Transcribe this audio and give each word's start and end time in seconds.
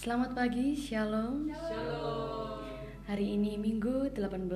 Selamat 0.00 0.32
pagi, 0.32 0.72
Shalom. 0.72 1.52
Hari 3.04 3.36
ini 3.36 3.60
Minggu 3.60 4.08
18 4.16 4.48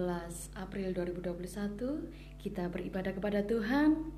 April 0.57 0.89
2021 0.97 2.41
Kita 2.41 2.73
beribadah 2.73 3.13
kepada 3.13 3.45
Tuhan. 3.45 4.09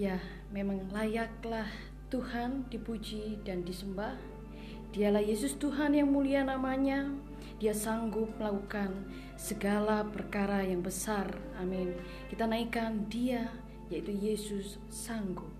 Ya, 0.00 0.16
memang 0.48 0.88
layaklah 0.96 1.68
Tuhan 2.08 2.64
dipuji 2.72 3.44
dan 3.44 3.68
disembah. 3.68 4.16
Dialah 4.96 5.20
Yesus 5.20 5.60
Tuhan 5.60 5.92
yang 5.92 6.08
mulia 6.08 6.40
namanya. 6.40 7.04
Dia 7.60 7.76
sanggup 7.76 8.32
melakukan 8.40 9.12
segala 9.36 10.08
perkara 10.08 10.64
yang 10.64 10.80
besar. 10.80 11.28
Amin. 11.60 11.92
Kita 12.32 12.48
naikkan 12.48 13.12
dia 13.12 13.44
yaitu 13.92 14.16
Yesus 14.16 14.80
sanggup 14.88 15.59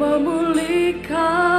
memulihkan 0.00 1.49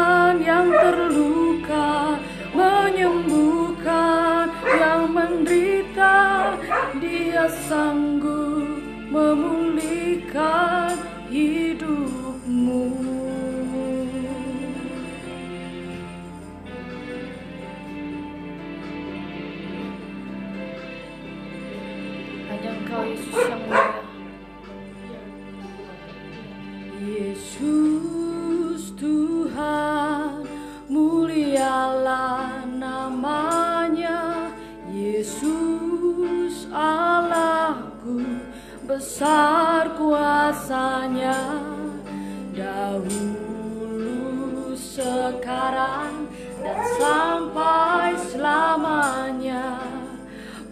besar 39.21 39.85
kuasanya. 40.01 41.61
Dahulu 42.57 43.13
sekarang 44.73 46.25
dan 46.57 46.81
sampai 46.97 48.17
selamanya. 48.33 49.77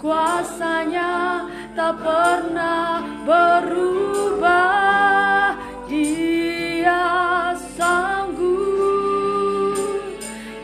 Kuasanya 0.02 1.46
tak 1.78 2.02
pernah 2.02 3.22
berubah. 3.30 5.54
Dia 5.86 7.54
sanggup. 7.78 9.78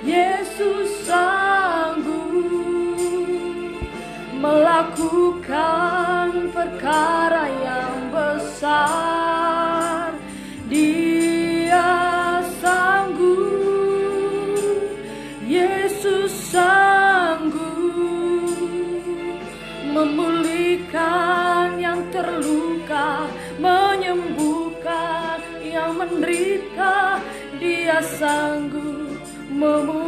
Yesus 0.01 1.06
sanggup 1.06 2.34
melakukan 4.41 6.50
perkara 6.50 7.45
yang 7.62 7.65
besar 8.66 10.09
dia 10.66 11.86
sanggup 12.58 13.38
Yesus 15.46 16.34
sanggup 16.50 17.62
memulihkan 19.94 21.78
yang 21.78 22.02
terluka, 22.09 23.30
menyembuhkan 23.62 25.46
yang 25.62 26.02
menderita. 26.02 27.22
Dia 27.62 28.02
sanggup 28.02 29.22
memulihkan 29.54 30.05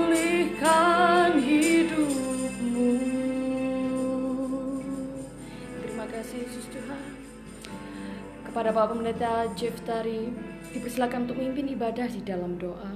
Kepada 8.58 8.74
Bapak 8.74 8.98
Pendeta 8.98 9.46
Jeff 9.54 9.78
Tari, 9.86 10.34
dipersilakan 10.74 11.30
untuk 11.30 11.38
memimpin 11.38 11.78
ibadah 11.78 12.10
di 12.10 12.26
dalam 12.26 12.58
doa. 12.58 12.90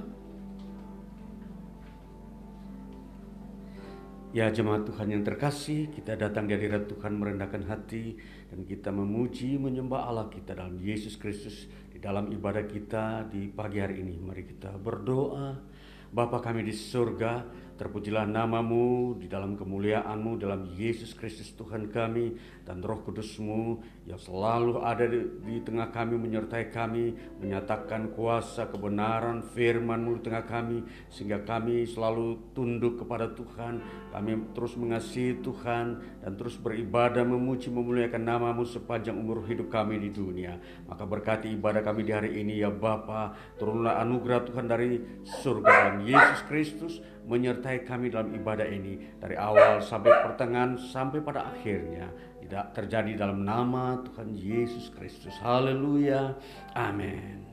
Ya 4.34 4.50
jemaat 4.50 4.90
Tuhan 4.90 5.14
yang 5.14 5.22
terkasih, 5.22 5.86
kita 5.94 6.18
datang 6.18 6.50
dari 6.50 6.66
hadirat 6.66 6.90
Tuhan 6.90 7.14
merendahkan 7.14 7.62
hati 7.70 8.18
dan 8.50 8.66
kita 8.66 8.90
memuji 8.90 9.54
menyembah 9.54 10.02
Allah 10.02 10.26
kita 10.34 10.58
dalam 10.58 10.82
Yesus 10.82 11.14
Kristus 11.14 11.70
di 11.94 12.02
dalam 12.02 12.34
ibadah 12.34 12.66
kita 12.66 13.30
di 13.30 13.46
pagi 13.46 13.78
hari 13.78 14.02
ini. 14.02 14.18
Mari 14.18 14.42
kita 14.42 14.74
berdoa. 14.74 15.62
Bapa 16.10 16.42
kami 16.42 16.66
di 16.66 16.74
surga, 16.74 17.46
terpujilah 17.82 18.30
namamu 18.30 19.18
di 19.18 19.26
dalam 19.26 19.58
kemuliaanmu 19.58 20.38
dalam 20.38 20.70
Yesus 20.78 21.18
Kristus 21.18 21.50
Tuhan 21.58 21.90
kami 21.90 22.38
dan 22.62 22.78
roh 22.78 23.02
kudusmu 23.02 23.82
yang 24.06 24.22
selalu 24.22 24.78
ada 24.86 25.02
di, 25.02 25.18
di 25.42 25.58
tengah 25.66 25.90
kami 25.90 26.14
menyertai 26.14 26.70
kami 26.70 27.10
menyatakan 27.42 28.14
kuasa 28.14 28.70
kebenaran 28.70 29.42
firmanmu 29.50 30.22
di 30.22 30.30
tengah 30.30 30.46
kami 30.46 30.86
sehingga 31.10 31.42
kami 31.42 31.82
selalu 31.82 32.54
tunduk 32.54 33.02
kepada 33.02 33.34
Tuhan. 33.34 33.82
Kami 34.14 34.54
terus 34.54 34.78
mengasihi 34.78 35.42
Tuhan 35.42 35.86
dan 36.22 36.32
terus 36.38 36.60
beribadah 36.60 37.26
memuji 37.26 37.72
memuliakan 37.72 38.22
namamu 38.22 38.62
sepanjang 38.62 39.18
umur 39.18 39.42
hidup 39.48 39.72
kami 39.72 39.98
di 39.98 40.14
dunia. 40.14 40.60
Maka 40.86 41.02
berkati 41.02 41.50
ibadah 41.50 41.82
kami 41.82 42.06
di 42.06 42.12
hari 42.14 42.30
ini 42.38 42.62
ya 42.62 42.70
Bapa. 42.70 43.34
Turunlah 43.58 43.98
anugerah 44.04 44.46
Tuhan 44.46 44.70
dari 44.70 45.02
surga 45.24 45.70
dalam 45.72 45.98
Yesus 46.06 46.40
Kristus 46.46 46.94
menyertai 47.22 47.86
kami 47.86 48.10
dalam 48.10 48.34
ibadah 48.34 48.66
ini 48.66 48.98
dari 49.22 49.38
awal 49.38 49.78
sampai 49.78 50.10
pertengahan 50.26 50.74
sampai 50.74 51.22
pada 51.22 51.54
akhirnya 51.54 52.10
di 52.42 52.50
terjadi 52.50 53.14
dalam 53.14 53.46
nama 53.46 54.02
Tuhan 54.02 54.34
Yesus 54.34 54.90
Kristus. 54.90 55.34
Haleluya. 55.38 56.34
Amin. 56.74 57.46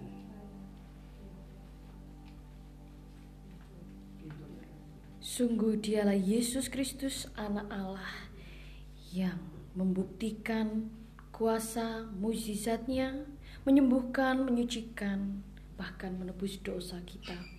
Sungguh 5.22 5.78
dialah 5.78 6.18
Yesus 6.18 6.68
Kristus 6.68 7.30
anak 7.38 7.70
Allah 7.70 8.28
yang 9.14 9.40
membuktikan 9.78 10.90
kuasa 11.30 12.10
mujizatnya, 12.18 13.30
menyembuhkan, 13.64 14.44
menyucikan, 14.44 15.46
bahkan 15.80 16.18
menebus 16.18 16.60
dosa 16.60 17.00
kita. 17.06 17.59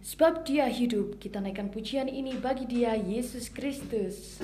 Sebab 0.00 0.48
dia 0.48 0.64
hidup, 0.64 1.20
kita 1.20 1.44
naikkan 1.44 1.68
pujian 1.68 2.08
ini 2.08 2.32
bagi 2.40 2.64
dia 2.64 2.96
Yesus 2.96 3.52
Kristus. 3.52 4.40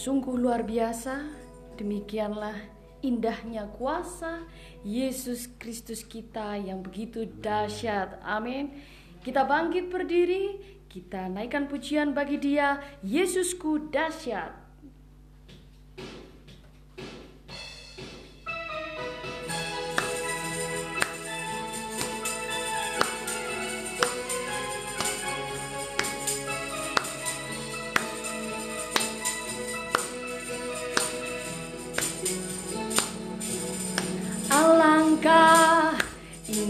Sungguh 0.00 0.32
luar 0.32 0.64
biasa. 0.64 1.28
Demikianlah 1.76 2.56
indahnya 3.04 3.68
kuasa 3.76 4.48
Yesus 4.80 5.48
Kristus 5.60 6.00
kita 6.00 6.56
yang 6.56 6.80
begitu 6.80 7.28
dahsyat. 7.28 8.16
Amin. 8.24 8.80
Kita 9.20 9.44
bangkit 9.44 9.92
berdiri, 9.92 10.56
kita 10.88 11.28
naikkan 11.28 11.68
pujian 11.68 12.16
bagi 12.16 12.40
Dia, 12.40 12.80
Yesusku 13.04 13.92
dahsyat. 13.92 14.59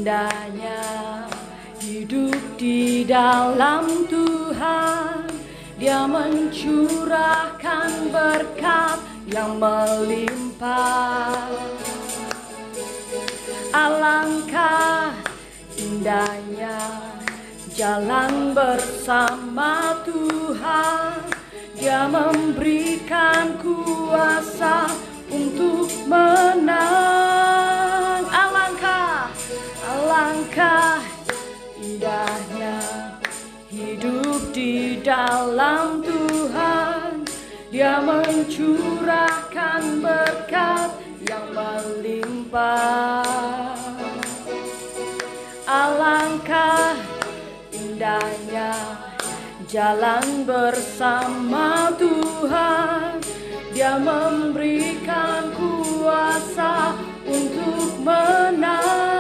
Indahnya 0.01 1.29
hidup 1.85 2.41
di 2.57 3.05
dalam 3.05 4.09
Tuhan. 4.09 5.29
Dia 5.77 6.09
mencurahkan 6.09 8.09
berkat 8.09 8.97
yang 9.29 9.61
melimpah. 9.61 11.53
Alangkah 13.77 15.13
indahnya 15.77 16.81
jalan 17.77 18.57
bersama 18.57 20.01
Tuhan. 20.09 21.29
Dia 21.77 22.09
memberikan 22.09 23.53
kuasa 23.61 24.89
untuk 25.29 25.93
menang 26.09 27.30
Alangkah 30.21 31.01
indahnya 31.81 32.77
hidup 33.73 34.53
di 34.53 35.01
dalam 35.01 36.05
Tuhan. 36.05 37.25
Dia 37.73 38.05
mencurahkan 38.05 39.81
berkat 40.05 40.93
yang 41.25 41.57
melimpah. 41.57 43.25
Alangkah 45.65 47.01
indahnya 47.73 48.77
jalan 49.73 50.45
bersama 50.45 51.97
Tuhan. 51.97 53.25
Dia 53.73 53.97
memberikan 53.97 55.49
kuasa 55.57 56.93
untuk 57.25 58.05
menang 58.05 59.20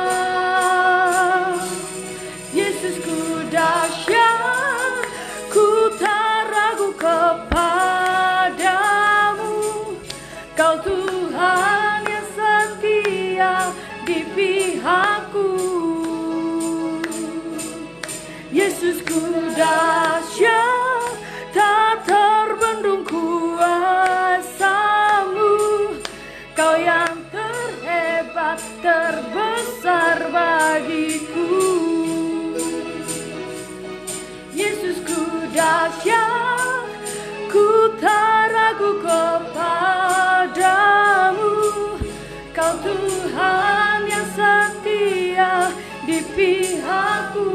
pihakku. 14.40 15.52
Yesusku 18.50 19.20
dahsyat 19.54 21.14
tak 21.52 22.08
terbendung 22.08 23.04
kuasamu. 23.04 23.92
Kau 26.56 26.74
yang 26.80 27.20
terhebat 27.28 28.60
terbesar 28.80 30.32
bagiku. 30.32 31.52
Yesusku 34.56 35.20
dahsyat 35.52 36.29
pihakku. 46.40 47.52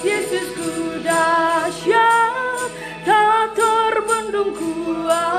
Yesusku 0.00 1.04
dahsyat 1.04 2.72
tak 3.04 3.52
terbendung 3.52 4.56
kuasamu. 4.56 5.36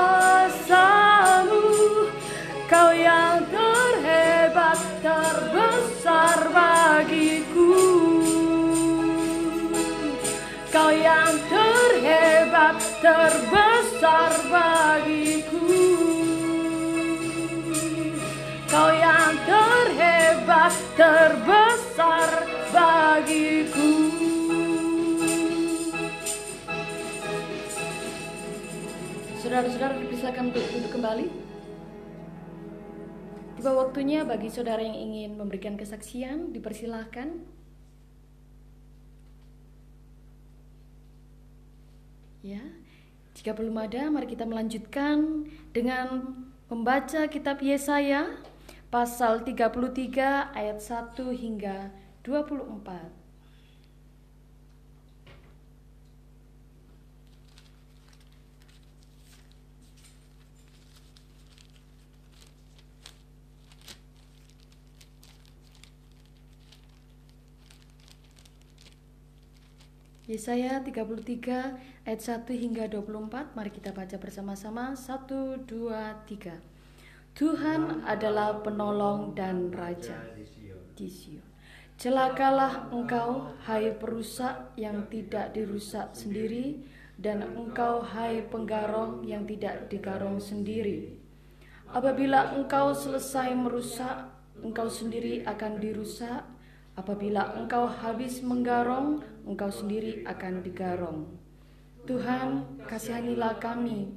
Kau 2.70 2.90
yang 2.94 3.42
terhebat 3.50 4.78
terbesar 5.02 6.38
bagiku. 6.54 7.74
Kau 10.70 10.90
yang 10.90 11.34
terhebat 11.50 12.78
terbesar 13.02 14.32
bagiku 14.50 16.13
terhebat 20.64 20.96
terbesar 20.96 22.30
bagiku 22.72 23.90
Saudara-saudara 29.44 30.00
dipersilakan 30.00 30.44
untuk 30.56 30.64
duduk 30.72 30.92
kembali. 30.96 31.26
Tiba 33.60 33.76
waktunya 33.76 34.24
bagi 34.24 34.48
saudara 34.48 34.80
yang 34.80 34.96
ingin 34.96 35.36
memberikan 35.36 35.76
kesaksian, 35.76 36.56
dipersilahkan. 36.56 37.44
Ya, 42.40 42.64
jika 43.36 43.52
belum 43.52 43.76
ada, 43.84 44.08
mari 44.08 44.32
kita 44.32 44.48
melanjutkan 44.48 45.44
dengan 45.76 46.40
membaca 46.72 47.28
kitab 47.28 47.60
Yesaya 47.60 48.53
pasal 48.94 49.42
33 49.42 50.54
ayat 50.54 50.78
1 50.78 51.18
hingga 51.34 51.90
24. 52.22 53.10
Yesaya 70.30 70.78
33 70.86 72.06
ayat 72.06 72.20
1 72.22 72.46
hingga 72.62 72.86
24 72.86 73.58
Mari 73.58 73.70
kita 73.74 73.90
baca 73.90 74.16
bersama-sama 74.22 74.94
1, 74.94 75.66
2, 75.66 75.90
3 76.30 76.73
Tuhan 77.34 78.06
adalah 78.06 78.62
penolong 78.62 79.34
dan 79.34 79.74
raja 79.74 80.14
di 80.94 81.10
Sion 81.10 81.42
Celakalah 81.94 82.90
engkau 82.90 83.54
hai 83.66 83.94
perusak 83.94 84.74
yang 84.74 85.06
tidak 85.10 85.54
dirusak 85.54 86.10
sendiri 86.14 86.82
Dan 87.14 87.42
engkau 87.54 88.02
hai 88.02 88.42
penggarong 88.50 89.22
yang 89.22 89.46
tidak 89.46 89.86
digarong 89.86 90.42
sendiri 90.42 91.14
Apabila 91.90 92.54
engkau 92.54 92.90
selesai 92.94 93.54
merusak 93.54 94.30
Engkau 94.62 94.86
sendiri 94.90 95.42
akan 95.46 95.78
dirusak 95.78 96.54
Apabila 96.94 97.58
engkau 97.58 97.90
habis 97.90 98.38
menggarong, 98.38 99.18
engkau 99.42 99.66
sendiri 99.66 100.22
akan 100.30 100.62
digarong. 100.62 101.26
Tuhan, 102.06 102.62
kasihanilah 102.86 103.58
kami. 103.58 104.14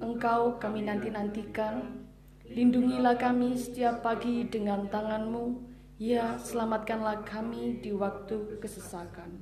Engkau 0.00 0.56
kami 0.56 0.88
nanti-nantikan. 0.88 2.03
Lindungilah 2.48 3.16
kami 3.16 3.56
setiap 3.56 4.04
pagi 4.04 4.44
dengan 4.48 4.88
tanganmu. 4.90 5.72
Ya, 5.96 6.36
selamatkanlah 6.36 7.24
kami 7.24 7.80
di 7.80 7.94
waktu 7.94 8.60
kesesakan. 8.60 9.40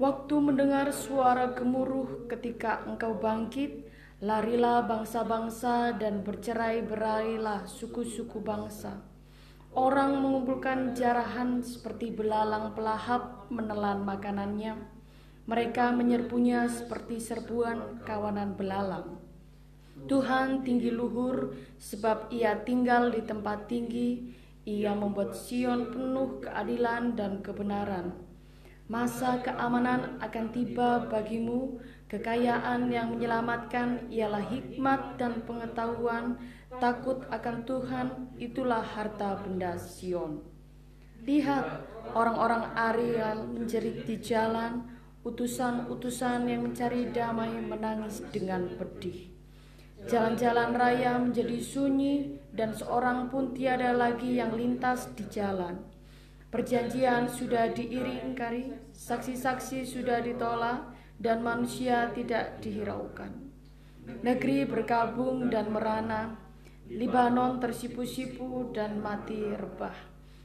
Waktu 0.00 0.34
mendengar 0.40 0.90
suara 0.90 1.52
gemuruh 1.52 2.26
ketika 2.26 2.82
engkau 2.88 3.20
bangkit, 3.20 3.86
larilah 4.24 4.82
bangsa-bangsa 4.88 5.94
dan 6.00 6.24
bercerai-berailah 6.24 7.68
suku-suku 7.68 8.40
bangsa 8.40 9.10
Orang 9.70 10.18
mengumpulkan 10.18 10.98
jarahan 10.98 11.62
seperti 11.62 12.10
belalang 12.10 12.74
pelahap 12.74 13.46
menelan 13.54 14.02
makanannya. 14.02 14.74
Mereka 15.46 15.94
menyerbunya 15.94 16.66
seperti 16.66 17.22
serbuan 17.22 18.02
kawanan 18.02 18.58
belalang. 18.58 19.19
Tuhan 20.06 20.62
tinggi 20.64 20.92
luhur 20.94 21.56
sebab 21.76 22.32
ia 22.32 22.60
tinggal 22.62 23.10
di 23.12 23.24
tempat 23.24 23.68
tinggi. 23.68 24.36
Ia 24.68 24.92
membuat 24.92 25.34
Sion 25.34 25.88
penuh 25.90 26.44
keadilan 26.44 27.16
dan 27.16 27.40
kebenaran. 27.40 28.12
Masa 28.86 29.40
keamanan 29.40 30.20
akan 30.20 30.46
tiba 30.52 31.08
bagimu, 31.08 31.80
kekayaan 32.10 32.90
yang 32.92 33.16
menyelamatkan 33.16 34.10
ialah 34.12 34.42
hikmat 34.42 35.16
dan 35.16 35.40
pengetahuan 35.46 36.36
Takut 36.78 37.26
akan 37.34 37.66
Tuhan 37.66 38.06
itulah 38.38 38.78
harta 38.78 39.42
benda 39.42 39.74
Sion. 39.74 40.38
Lihat 41.26 41.66
orang-orang 42.14 42.70
Ariel 42.78 43.42
menjerit 43.50 44.06
di 44.06 44.22
jalan, 44.22 44.86
utusan-utusan 45.26 46.46
yang 46.46 46.62
mencari 46.62 47.10
damai 47.10 47.58
menangis 47.58 48.22
dengan 48.30 48.70
pedih. 48.78 49.34
Jalan-jalan 50.08 50.72
raya 50.72 51.20
menjadi 51.20 51.60
sunyi 51.60 52.40
dan 52.56 52.72
seorang 52.72 53.28
pun 53.28 53.52
tiada 53.52 53.92
lagi 53.92 54.40
yang 54.40 54.56
lintas 54.56 55.12
di 55.12 55.28
jalan. 55.28 55.76
Perjanjian 56.50 57.30
sudah 57.30 57.70
diiringkari, 57.70 58.90
saksi-saksi 58.90 59.86
sudah 59.86 60.24
ditolak, 60.24 60.82
dan 61.20 61.44
manusia 61.44 62.10
tidak 62.16 62.58
dihiraukan. 62.64 63.30
Negeri 64.24 64.66
berkabung 64.66 65.52
dan 65.52 65.70
merana, 65.70 66.34
Libanon 66.90 67.62
tersipu-sipu 67.62 68.74
dan 68.74 68.98
mati 68.98 69.46
rebah. 69.46 69.94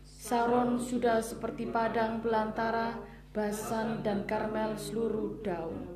Saron 0.05 0.77
sudah 0.77 1.17
seperti 1.25 1.65
padang 1.65 2.21
belantara, 2.21 3.01
Basan 3.33 4.05
dan 4.05 4.29
Karmel 4.29 4.77
seluruh 4.77 5.41
daun. 5.41 5.94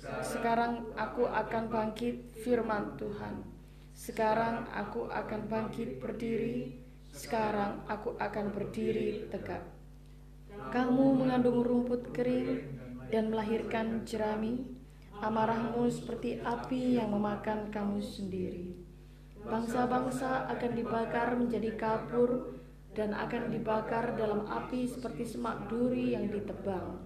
Sekarang 0.00 0.88
aku 0.96 1.28
akan 1.28 1.68
bangkit 1.68 2.32
firman 2.40 2.96
Tuhan. 2.96 3.44
Sekarang 3.92 4.64
aku 4.72 5.12
akan 5.12 5.44
bangkit 5.44 6.00
berdiri. 6.00 6.80
Sekarang 7.12 7.84
aku 7.84 8.16
akan 8.16 8.48
berdiri 8.48 9.28
tegak. 9.28 9.60
Kamu 10.72 11.20
mengandung 11.20 11.60
rumput 11.60 12.16
kering 12.16 12.64
dan 13.12 13.28
melahirkan 13.28 14.08
jerami. 14.08 14.64
Amarahmu 15.20 15.84
seperti 15.92 16.40
api 16.40 16.96
yang 16.96 17.12
memakan 17.12 17.68
kamu 17.68 18.00
sendiri. 18.00 18.72
Bangsa-bangsa 19.44 20.48
akan 20.48 20.72
dibakar 20.72 21.36
menjadi 21.36 21.76
kapur 21.76 22.56
dan 22.96 23.12
akan 23.12 23.52
dibakar 23.52 24.16
dalam 24.16 24.48
api 24.48 24.88
seperti 24.88 25.28
semak 25.28 25.68
duri 25.68 26.16
yang 26.16 26.32
ditebang. 26.32 27.04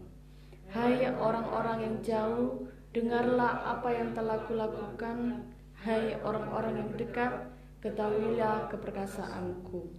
Hai 0.70 1.10
orang-orang 1.10 1.78
yang 1.82 1.96
jauh, 2.06 2.70
dengarlah 2.94 3.74
apa 3.74 3.90
yang 3.90 4.14
telah 4.14 4.38
kulakukan. 4.46 5.50
Hai 5.82 6.14
orang-orang 6.22 6.78
yang 6.78 6.90
dekat, 6.94 7.50
ketahuilah 7.82 8.70
keperkasaanku. 8.70 9.90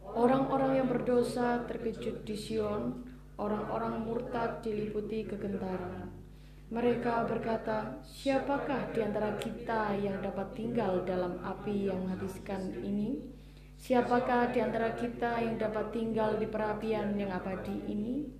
Orang-orang 0.00 0.80
yang 0.80 0.88
berdosa 0.88 1.66
terkejut 1.66 2.22
di 2.22 2.38
Sion, 2.38 3.04
orang-orang 3.34 4.06
murtad 4.06 4.62
diliputi 4.62 5.26
kegentaran. 5.26 6.08
Mereka 6.70 7.26
berkata, 7.26 7.98
"Siapakah 8.06 8.94
di 8.94 9.02
antara 9.02 9.34
kita 9.34 9.98
yang 9.98 10.22
dapat 10.22 10.54
tinggal 10.54 11.02
dalam 11.02 11.42
api 11.42 11.90
yang 11.90 12.06
menghabiskan 12.06 12.70
ini? 12.78 13.26
Siapakah 13.74 14.54
di 14.54 14.62
antara 14.62 14.94
kita 14.94 15.42
yang 15.42 15.58
dapat 15.58 15.90
tinggal 15.90 16.38
di 16.38 16.46
perapian 16.46 17.18
yang 17.18 17.34
abadi 17.34 17.74
ini?" 17.90 18.39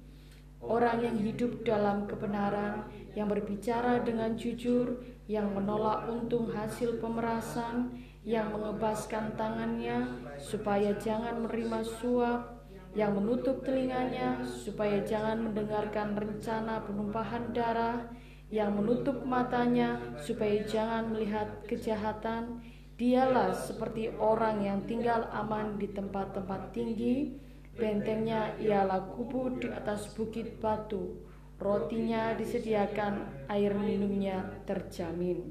Orang 0.61 1.01
yang 1.01 1.17
hidup 1.17 1.65
dalam 1.65 2.05
kebenaran, 2.05 2.85
yang 3.17 3.33
berbicara 3.33 4.05
dengan 4.05 4.37
jujur, 4.37 5.01
yang 5.25 5.49
menolak 5.57 6.05
untung 6.13 6.53
hasil 6.53 7.01
pemerasan, 7.01 7.97
yang 8.21 8.53
mengebaskan 8.53 9.33
tangannya 9.41 10.05
supaya 10.37 10.93
jangan 11.01 11.41
menerima 11.41 11.81
suap, 11.81 12.61
yang 12.93 13.17
menutup 13.17 13.65
telinganya 13.65 14.45
supaya 14.45 15.01
jangan 15.01 15.49
mendengarkan 15.49 16.13
rencana 16.13 16.85
penumpahan 16.85 17.57
darah, 17.57 18.11
yang 18.51 18.75
menutup 18.75 19.23
matanya 19.23 19.97
supaya 20.19 20.61
jangan 20.67 21.15
melihat 21.15 21.65
kejahatan. 21.71 22.61
Dialah 23.01 23.57
seperti 23.57 24.13
orang 24.21 24.61
yang 24.61 24.85
tinggal 24.85 25.25
aman 25.33 25.81
di 25.81 25.89
tempat-tempat 25.89 26.77
tinggi. 26.77 27.33
Bentengnya 27.81 28.53
ialah 28.61 29.09
kubu 29.17 29.57
di 29.57 29.73
atas 29.73 30.13
bukit 30.13 30.61
batu. 30.61 31.25
Rotinya 31.57 32.37
disediakan, 32.37 33.49
air 33.49 33.73
minumnya 33.73 34.45
terjamin. 34.69 35.49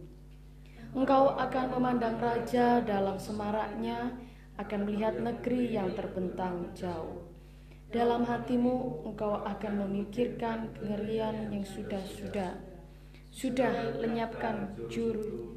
Engkau 0.94 1.34
akan 1.34 1.66
memandang 1.74 2.22
raja 2.22 2.86
dalam 2.86 3.18
semaraknya, 3.18 4.14
akan 4.62 4.80
melihat 4.86 5.18
negeri 5.18 5.74
yang 5.74 5.90
terbentang 5.98 6.70
jauh. 6.78 7.26
Dalam 7.90 8.22
hatimu 8.22 9.10
engkau 9.10 9.42
akan 9.42 9.90
memikirkan 9.90 10.70
kengerian 10.78 11.50
yang 11.50 11.66
sudah-sudah 11.66 12.70
sudah 13.30 13.98
lenyapkan 14.02 14.74
juru 14.90 15.54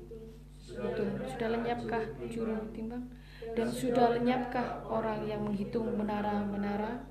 sudah 0.61 1.49
lenyapkah 1.49 2.05
juru 2.29 2.57
timbang 2.73 3.09
dan 3.53 3.69
sudah 3.69 4.17
lenyapkah 4.17 4.87
orang 4.89 5.27
yang 5.27 5.43
menghitung 5.45 5.91
menara-menara? 5.99 7.05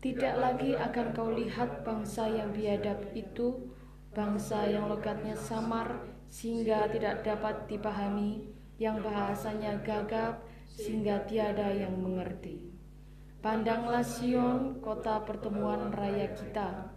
Tidak 0.00 0.38
lagi 0.38 0.76
akan 0.78 1.06
kau 1.16 1.32
lihat 1.34 1.82
bangsa 1.82 2.30
yang 2.30 2.54
biadab 2.54 3.10
itu 3.16 3.74
bangsa 4.14 4.64
yang 4.70 4.88
logatnya 4.88 5.36
samar 5.36 6.04
sehingga 6.30 6.88
tidak 6.88 7.26
dapat 7.26 7.68
dipahami 7.68 8.48
yang 8.76 9.00
bahasanya 9.00 9.80
gagap 9.84 10.40
sehingga 10.68 11.24
tiada 11.24 11.72
yang 11.72 11.96
mengerti. 11.96 12.72
Pandanglah 13.40 14.04
Sion 14.04 14.80
kota 14.82 15.22
pertemuan 15.22 15.92
raya 15.92 16.32
kita. 16.34 16.92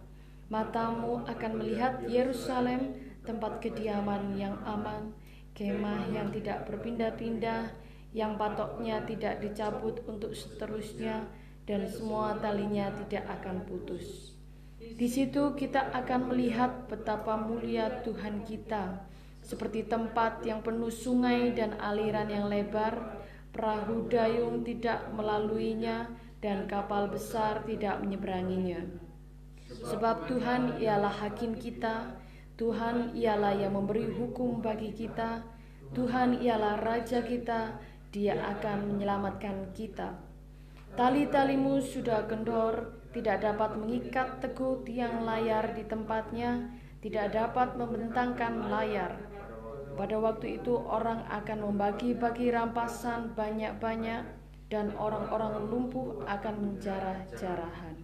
Matamu 0.50 1.22
akan 1.24 1.52
melihat 1.62 2.02
Yerusalem, 2.10 2.98
tempat 3.22 3.62
kediaman 3.62 4.34
yang 4.34 4.58
aman, 4.66 5.14
kemah 5.54 6.10
yang 6.10 6.34
tidak 6.34 6.66
berpindah-pindah, 6.66 7.70
yang 8.10 8.34
patoknya 8.34 9.06
tidak 9.06 9.38
dicabut 9.38 10.02
untuk 10.10 10.34
seterusnya, 10.34 11.26
dan 11.68 11.86
semua 11.86 12.34
talinya 12.42 12.90
tidak 13.06 13.26
akan 13.40 13.62
putus. 13.62 14.34
Di 14.80 15.06
situ 15.06 15.54
kita 15.54 15.94
akan 15.94 16.34
melihat 16.34 16.90
betapa 16.90 17.38
mulia 17.38 18.02
Tuhan 18.02 18.42
kita, 18.42 19.06
seperti 19.44 19.86
tempat 19.86 20.42
yang 20.42 20.64
penuh 20.64 20.90
sungai 20.90 21.54
dan 21.54 21.78
aliran 21.78 22.26
yang 22.26 22.50
lebar, 22.50 23.22
perahu 23.54 24.10
dayung 24.10 24.66
tidak 24.66 25.12
melaluinya, 25.14 26.10
dan 26.40 26.64
kapal 26.64 27.06
besar 27.12 27.62
tidak 27.68 28.00
menyeberanginya. 28.00 28.80
Sebab 29.70 30.26
Tuhan 30.26 30.80
ialah 30.80 31.12
hakim 31.12 31.54
kita, 31.54 32.16
Tuhan 32.56 33.14
ialah 33.14 33.54
yang 33.56 33.76
memberi 33.76 34.08
hukum 34.08 34.64
bagi 34.64 34.90
kita, 34.92 35.44
Tuhan 35.92 36.40
ialah 36.40 36.80
raja 36.80 37.20
kita, 37.22 37.78
Dia 38.10 38.34
akan 38.34 38.90
menyelamatkan 38.90 39.70
kita. 39.70 40.18
Tali-talimu 40.98 41.78
sudah 41.78 42.26
kendor, 42.26 42.98
tidak 43.14 43.46
dapat 43.46 43.78
mengikat 43.78 44.42
teguh 44.42 44.82
tiang 44.82 45.22
layar 45.22 45.70
di 45.78 45.86
tempatnya, 45.86 46.74
tidak 46.98 47.30
dapat 47.30 47.78
membentangkan 47.78 48.66
layar. 48.66 49.14
Pada 49.94 50.18
waktu 50.18 50.58
itu 50.58 50.74
orang 50.74 51.22
akan 51.30 51.70
membagi-bagi 51.70 52.50
rampasan 52.50 53.30
banyak-banyak 53.38 54.26
dan 54.66 54.90
orang-orang 54.98 55.70
lumpuh 55.70 56.18
akan 56.26 56.54
menjarah-jarahan. 56.66 57.94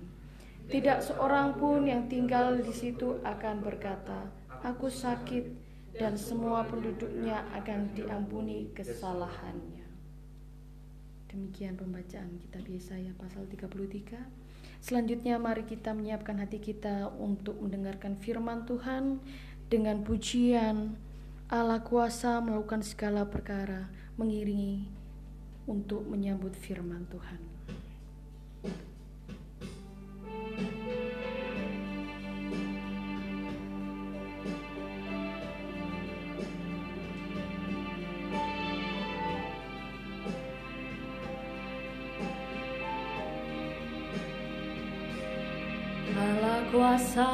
Tidak 0.66 0.98
seorang 1.02 1.58
pun 1.58 1.82
yang 1.82 2.06
tinggal 2.06 2.58
di 2.58 2.70
situ 2.70 3.18
akan 3.26 3.58
berkata, 3.58 4.30
"Aku 4.62 4.86
sakit," 4.86 5.50
dan 5.98 6.14
semua 6.14 6.62
penduduknya 6.62 7.42
akan 7.54 7.90
diampuni 7.94 8.70
kesalahannya. 8.70 9.75
Demikian 11.36 11.76
pembacaan 11.76 12.40
kitab 12.40 12.64
Yesaya 12.64 13.12
pasal 13.20 13.44
33. 13.44 14.16
Selanjutnya 14.80 15.36
mari 15.36 15.68
kita 15.68 15.92
menyiapkan 15.92 16.40
hati 16.40 16.64
kita 16.64 17.12
untuk 17.20 17.60
mendengarkan 17.60 18.16
firman 18.16 18.64
Tuhan 18.64 19.20
dengan 19.68 20.00
pujian 20.00 20.96
Allah 21.52 21.84
kuasa 21.84 22.40
melakukan 22.40 22.80
segala 22.80 23.28
perkara 23.28 23.92
mengiringi 24.16 24.88
untuk 25.68 26.08
menyambut 26.08 26.56
firman 26.56 27.04
Tuhan. 27.12 27.55
Kuasa 46.70 47.26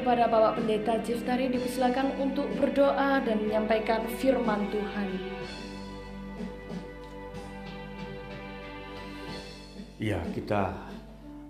Pendeta 0.00 0.96
Jiftari 1.04 1.52
dipersilakan 1.52 2.16
untuk 2.16 2.48
berdoa 2.56 3.20
dan 3.20 3.36
menyampaikan 3.44 4.08
firman 4.16 4.64
Tuhan. 4.72 5.08
Ya, 10.00 10.24
kita 10.32 10.72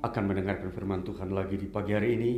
akan 0.02 0.22
mendengarkan 0.26 0.74
firman 0.74 1.06
Tuhan 1.06 1.30
lagi 1.30 1.62
di 1.62 1.70
pagi 1.70 1.94
hari 1.94 2.18
ini. 2.18 2.32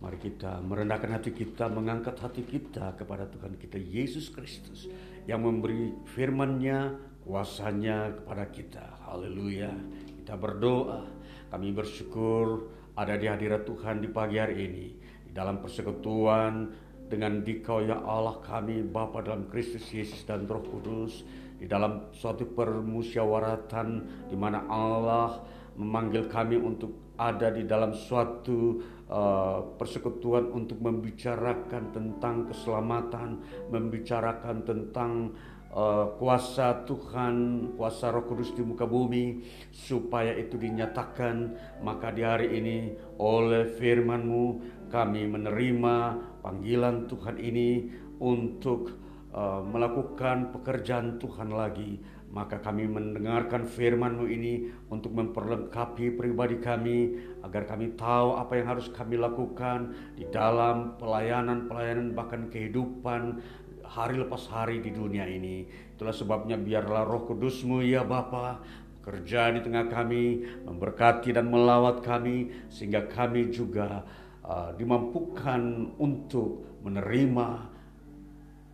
Mari 0.00 0.16
kita 0.16 0.64
merendahkan 0.64 1.20
hati 1.20 1.36
kita, 1.36 1.68
mengangkat 1.68 2.16
hati 2.16 2.40
kita 2.40 2.96
kepada 2.96 3.28
Tuhan 3.28 3.60
kita 3.60 3.76
Yesus 3.76 4.32
Kristus 4.32 4.88
yang 5.28 5.44
memberi 5.44 5.92
firman-Nya, 6.16 6.96
kuasanya 7.20 8.16
kepada 8.16 8.48
kita. 8.48 8.84
Haleluya. 9.04 9.76
Kita 10.24 10.40
berdoa, 10.40 11.04
kami 11.52 11.76
bersyukur 11.76 12.72
ada 12.96 13.20
di 13.20 13.28
hadirat 13.28 13.68
Tuhan 13.68 14.00
di 14.00 14.08
pagi 14.08 14.40
hari 14.40 14.56
ini 14.64 14.99
di 15.30 15.32
dalam 15.38 15.62
persekutuan 15.62 16.74
dengan 17.06 17.46
dikau 17.46 17.86
ya 17.86 18.02
Allah 18.02 18.42
kami 18.42 18.82
Bapa 18.82 19.22
dalam 19.22 19.46
Kristus 19.46 19.86
Yesus 19.94 20.26
dan 20.26 20.50
Roh 20.50 20.58
Kudus 20.66 21.22
di 21.54 21.70
dalam 21.70 22.10
suatu 22.10 22.50
permusyawaratan 22.50 23.88
di 24.26 24.34
mana 24.34 24.66
Allah 24.66 25.38
memanggil 25.78 26.26
kami 26.26 26.58
untuk 26.58 27.14
ada 27.14 27.52
di 27.54 27.62
dalam 27.62 27.94
suatu 27.94 28.80
uh, 29.06 29.76
persekutuan 29.76 30.48
untuk 30.56 30.80
membicarakan 30.80 31.92
tentang 31.92 32.48
keselamatan, 32.48 33.44
membicarakan 33.68 34.64
tentang 34.64 35.36
uh, 35.68 36.16
kuasa 36.16 36.88
Tuhan, 36.88 37.36
kuasa 37.76 38.08
Roh 38.08 38.24
Kudus 38.24 38.56
di 38.56 38.64
muka 38.64 38.88
bumi, 38.88 39.44
supaya 39.68 40.32
itu 40.32 40.56
dinyatakan. 40.56 41.52
Maka 41.84 42.08
di 42.08 42.24
hari 42.24 42.56
ini 42.56 42.76
oleh 43.20 43.68
firman-Mu 43.68 44.44
kami 44.90 45.30
menerima 45.30 45.96
panggilan 46.42 47.06
Tuhan 47.06 47.38
ini 47.38 47.88
untuk 48.18 48.98
uh, 49.32 49.62
melakukan 49.62 50.52
pekerjaan 50.52 51.16
Tuhan 51.22 51.54
lagi. 51.54 52.02
Maka 52.30 52.62
kami 52.62 52.86
mendengarkan 52.86 53.66
firman-Mu 53.66 54.30
ini 54.30 54.70
untuk 54.86 55.18
memperlengkapi 55.18 56.14
pribadi 56.14 56.62
kami 56.62 57.18
agar 57.42 57.66
kami 57.66 57.98
tahu 57.98 58.38
apa 58.38 58.54
yang 58.54 58.70
harus 58.70 58.86
kami 58.94 59.18
lakukan 59.18 59.90
di 60.14 60.30
dalam 60.30 60.94
pelayanan-pelayanan 60.94 62.14
bahkan 62.14 62.46
kehidupan 62.46 63.42
hari 63.82 64.22
lepas 64.22 64.46
hari 64.46 64.78
di 64.78 64.94
dunia 64.94 65.26
ini. 65.26 65.66
Itulah 65.98 66.14
sebabnya 66.14 66.54
biarlah 66.54 67.02
roh 67.02 67.26
kudusmu 67.26 67.82
ya 67.82 68.06
Bapa 68.06 68.62
kerja 69.00 69.48
di 69.50 69.64
tengah 69.64 69.88
kami, 69.88 70.44
memberkati 70.68 71.32
dan 71.32 71.48
melawat 71.48 72.04
kami 72.04 72.68
sehingga 72.68 73.08
kami 73.08 73.50
juga 73.50 74.04
uh, 74.44 74.72
dimampukan 74.76 75.92
untuk 76.00 76.80
menerima 76.84 77.70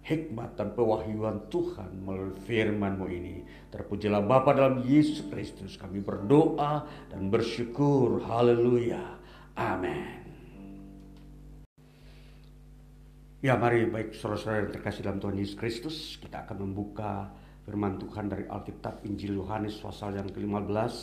hikmat 0.07 0.55
dan 0.55 0.70
pewahyuan 0.70 1.50
Tuhan 1.50 2.07
melalui 2.07 2.38
firman-Mu 2.46 3.07
ini. 3.11 3.42
Terpujilah 3.74 4.22
Bapa 4.22 4.55
dalam 4.55 4.87
Yesus 4.87 5.26
Kristus. 5.26 5.74
Kami 5.74 5.98
berdoa 5.98 6.87
dan 7.11 7.26
bersyukur. 7.26 8.22
Haleluya. 8.22 9.18
Amin. 9.59 10.22
Ya 13.42 13.59
mari 13.59 13.87
baik 13.90 14.14
saudara-saudara 14.14 14.66
yang 14.66 14.72
terkasih 14.79 15.02
dalam 15.02 15.18
Tuhan 15.18 15.37
Yesus 15.42 15.59
Kristus. 15.59 15.96
Kita 16.22 16.46
akan 16.46 16.70
membuka 16.70 17.31
firman 17.66 17.98
Tuhan 17.98 18.31
dari 18.31 18.46
Alkitab 18.46 19.02
Injil 19.02 19.42
Yohanes 19.42 19.74
pasal 19.83 20.14
yang 20.14 20.31
ke-15. 20.31 20.94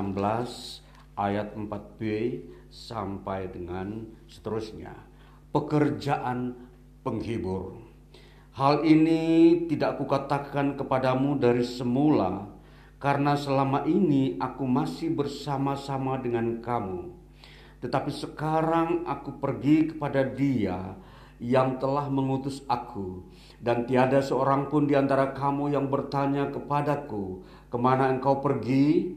ayat 1.22 1.54
4b 1.54 2.02
sampai 2.69 3.49
dengan 3.51 4.06
seterusnya. 4.27 4.93
Pekerjaan 5.51 6.56
penghibur. 7.01 7.80
Hal 8.58 8.82
ini 8.84 9.53
tidak 9.69 10.01
kukatakan 10.01 10.75
kepadamu 10.75 11.38
dari 11.38 11.62
semula, 11.62 12.49
karena 12.97 13.38
selama 13.38 13.86
ini 13.86 14.41
aku 14.41 14.65
masih 14.65 15.13
bersama-sama 15.13 16.17
dengan 16.17 16.58
kamu. 16.65 17.13
Tetapi 17.86 18.10
sekarang 18.10 19.06
aku 19.06 19.38
pergi 19.38 19.93
kepada 19.93 20.25
Dia 20.25 20.97
yang 21.38 21.77
telah 21.77 22.10
mengutus 22.10 22.65
aku, 22.65 23.21
dan 23.62 23.86
tiada 23.86 24.25
seorang 24.25 24.73
pun 24.73 24.89
di 24.89 24.97
antara 24.97 25.38
kamu 25.38 25.77
yang 25.77 25.86
bertanya 25.86 26.49
kepadaku, 26.49 27.45
"Ke 27.69 27.77
mana 27.77 28.10
engkau 28.10 28.41
pergi?" 28.41 29.13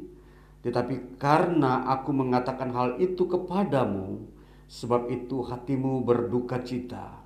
Tetapi 0.60 1.16
karena 1.16 1.88
aku 1.88 2.12
mengatakan 2.12 2.68
hal 2.76 3.00
itu 3.00 3.24
kepadamu, 3.24 4.28
sebab 4.68 5.08
itu 5.08 5.40
hatimu 5.42 6.04
berduka 6.04 6.60
cita. 6.60 7.20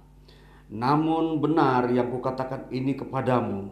Namun 0.70 1.42
benar 1.42 1.90
yang 1.92 2.08
kukatakan 2.08 2.72
ini 2.72 2.96
kepadamu 2.96 3.68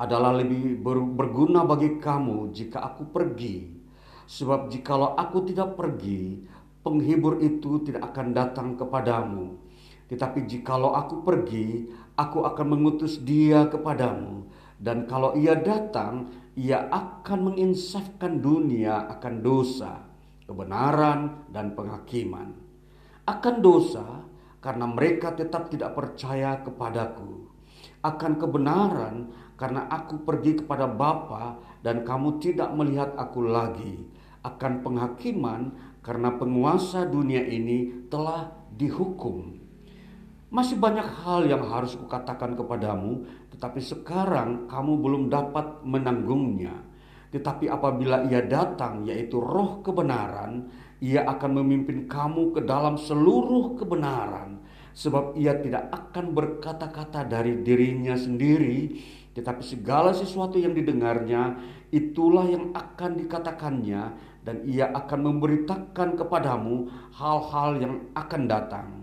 adalah 0.00 0.34
lebih 0.34 0.80
berguna 1.14 1.62
bagi 1.62 2.02
kamu 2.02 2.50
jika 2.50 2.82
aku 2.82 3.12
pergi. 3.14 3.78
Sebab 4.26 4.72
jikalau 4.72 5.14
aku 5.14 5.44
tidak 5.46 5.76
pergi, 5.78 6.42
penghibur 6.82 7.38
itu 7.38 7.84
tidak 7.86 8.10
akan 8.10 8.34
datang 8.34 8.68
kepadamu. 8.74 9.60
Tetapi 10.10 10.48
jikalau 10.48 10.96
aku 10.98 11.22
pergi, 11.22 11.86
aku 12.18 12.42
akan 12.42 12.66
mengutus 12.66 13.22
dia 13.22 13.70
kepadamu. 13.70 14.50
Dan 14.82 15.06
kalau 15.06 15.38
ia 15.38 15.54
datang, 15.54 16.26
ia 16.52 16.84
akan 16.92 17.52
menginsafkan 17.52 18.44
dunia 18.44 19.08
akan 19.08 19.40
dosa, 19.40 20.04
kebenaran, 20.44 21.48
dan 21.48 21.72
penghakiman. 21.72 22.52
Akan 23.24 23.64
dosa 23.64 24.26
karena 24.60 24.84
mereka 24.84 25.32
tetap 25.32 25.72
tidak 25.72 25.96
percaya 25.96 26.60
kepadaku. 26.60 27.48
Akan 28.04 28.36
kebenaran 28.36 29.32
karena 29.56 29.88
aku 29.88 30.26
pergi 30.26 30.60
kepada 30.60 30.90
Bapa 30.90 31.56
dan 31.80 32.04
kamu 32.04 32.42
tidak 32.42 32.74
melihat 32.76 33.14
aku 33.16 33.46
lagi. 33.46 34.04
Akan 34.42 34.82
penghakiman 34.82 35.72
karena 36.02 36.34
penguasa 36.34 37.06
dunia 37.06 37.46
ini 37.46 38.10
telah 38.10 38.50
dihukum. 38.74 39.61
Masih 40.52 40.76
banyak 40.76 41.24
hal 41.24 41.48
yang 41.48 41.64
harus 41.64 41.96
kukatakan 41.96 42.52
kepadamu, 42.52 43.24
tetapi 43.56 43.80
sekarang 43.80 44.68
kamu 44.68 45.00
belum 45.00 45.22
dapat 45.32 45.80
menanggungnya. 45.80 46.76
Tetapi 47.32 47.72
apabila 47.72 48.28
ia 48.28 48.44
datang, 48.44 49.08
yaitu 49.08 49.40
roh 49.40 49.80
kebenaran, 49.80 50.68
ia 51.00 51.24
akan 51.24 51.64
memimpin 51.64 52.04
kamu 52.04 52.52
ke 52.52 52.60
dalam 52.68 53.00
seluruh 53.00 53.80
kebenaran. 53.80 54.60
Sebab 54.92 55.40
ia 55.40 55.56
tidak 55.56 55.88
akan 55.88 56.36
berkata-kata 56.36 57.24
dari 57.24 57.64
dirinya 57.64 58.12
sendiri, 58.12 59.00
tetapi 59.32 59.64
segala 59.64 60.12
sesuatu 60.12 60.60
yang 60.60 60.76
didengarnya, 60.76 61.56
itulah 61.88 62.44
yang 62.44 62.76
akan 62.76 63.16
dikatakannya, 63.24 64.02
dan 64.44 64.68
ia 64.68 64.92
akan 64.92 65.32
memberitakan 65.32 66.12
kepadamu 66.12 66.92
hal-hal 67.16 67.80
yang 67.80 67.94
akan 68.12 68.44
datang. 68.44 69.01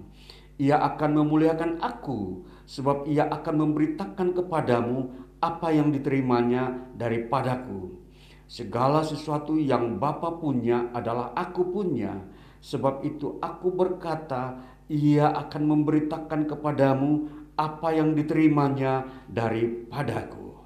Ia 0.60 0.76
akan 0.76 1.24
memuliakan 1.24 1.80
aku, 1.80 2.44
sebab 2.68 3.08
ia 3.08 3.32
akan 3.32 3.64
memberitakan 3.64 4.36
kepadamu 4.36 5.08
apa 5.40 5.72
yang 5.72 5.88
diterimanya 5.96 6.92
daripadaku. 7.00 7.96
Segala 8.44 9.08
sesuatu 9.08 9.56
yang 9.56 9.96
Bapa 10.04 10.36
punya 10.36 10.92
adalah 10.92 11.32
aku 11.32 11.64
punya, 11.72 12.12
sebab 12.60 13.08
itu 13.08 13.40
aku 13.40 13.72
berkata, 13.72 14.60
ia 14.92 15.32
akan 15.32 15.64
memberitakan 15.64 16.50
kepadamu 16.50 17.32
apa 17.56 17.96
yang 17.96 18.12
diterimanya 18.12 19.08
daripadaku. 19.32 20.60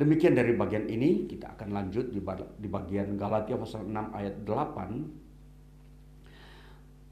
Demikian 0.00 0.32
dari 0.32 0.56
bagian 0.56 0.88
ini, 0.88 1.28
kita 1.28 1.56
akan 1.56 1.76
lanjut 1.76 2.08
di 2.12 2.68
bagian 2.68 3.16
Galatia 3.20 3.60
pasal 3.60 3.84
6 3.84 4.16
ayat 4.16 4.34
8 4.44 5.25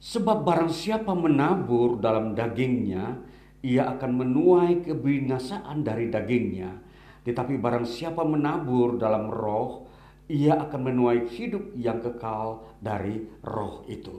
Sebab 0.05 0.45
barang 0.45 0.69
siapa 0.69 1.17
menabur 1.17 1.97
dalam 1.97 2.37
dagingnya, 2.37 3.25
ia 3.65 3.89
akan 3.97 4.21
menuai 4.21 4.85
kebinasaan 4.85 5.81
dari 5.81 6.13
dagingnya. 6.13 6.77
Tetapi 7.25 7.57
barang 7.57 7.89
siapa 7.89 8.21
menabur 8.21 9.01
dalam 9.01 9.33
roh, 9.33 9.89
ia 10.29 10.61
akan 10.61 10.93
menuai 10.93 11.25
hidup 11.33 11.73
yang 11.73 12.05
kekal 12.05 12.69
dari 12.85 13.17
roh 13.41 13.89
itu. 13.89 14.13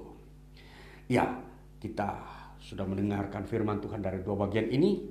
Ya, 1.05 1.37
kita 1.77 2.17
sudah 2.57 2.89
mendengarkan 2.89 3.45
firman 3.45 3.77
Tuhan 3.77 4.01
dari 4.01 4.25
dua 4.25 4.49
bagian 4.49 4.65
ini. 4.73 5.05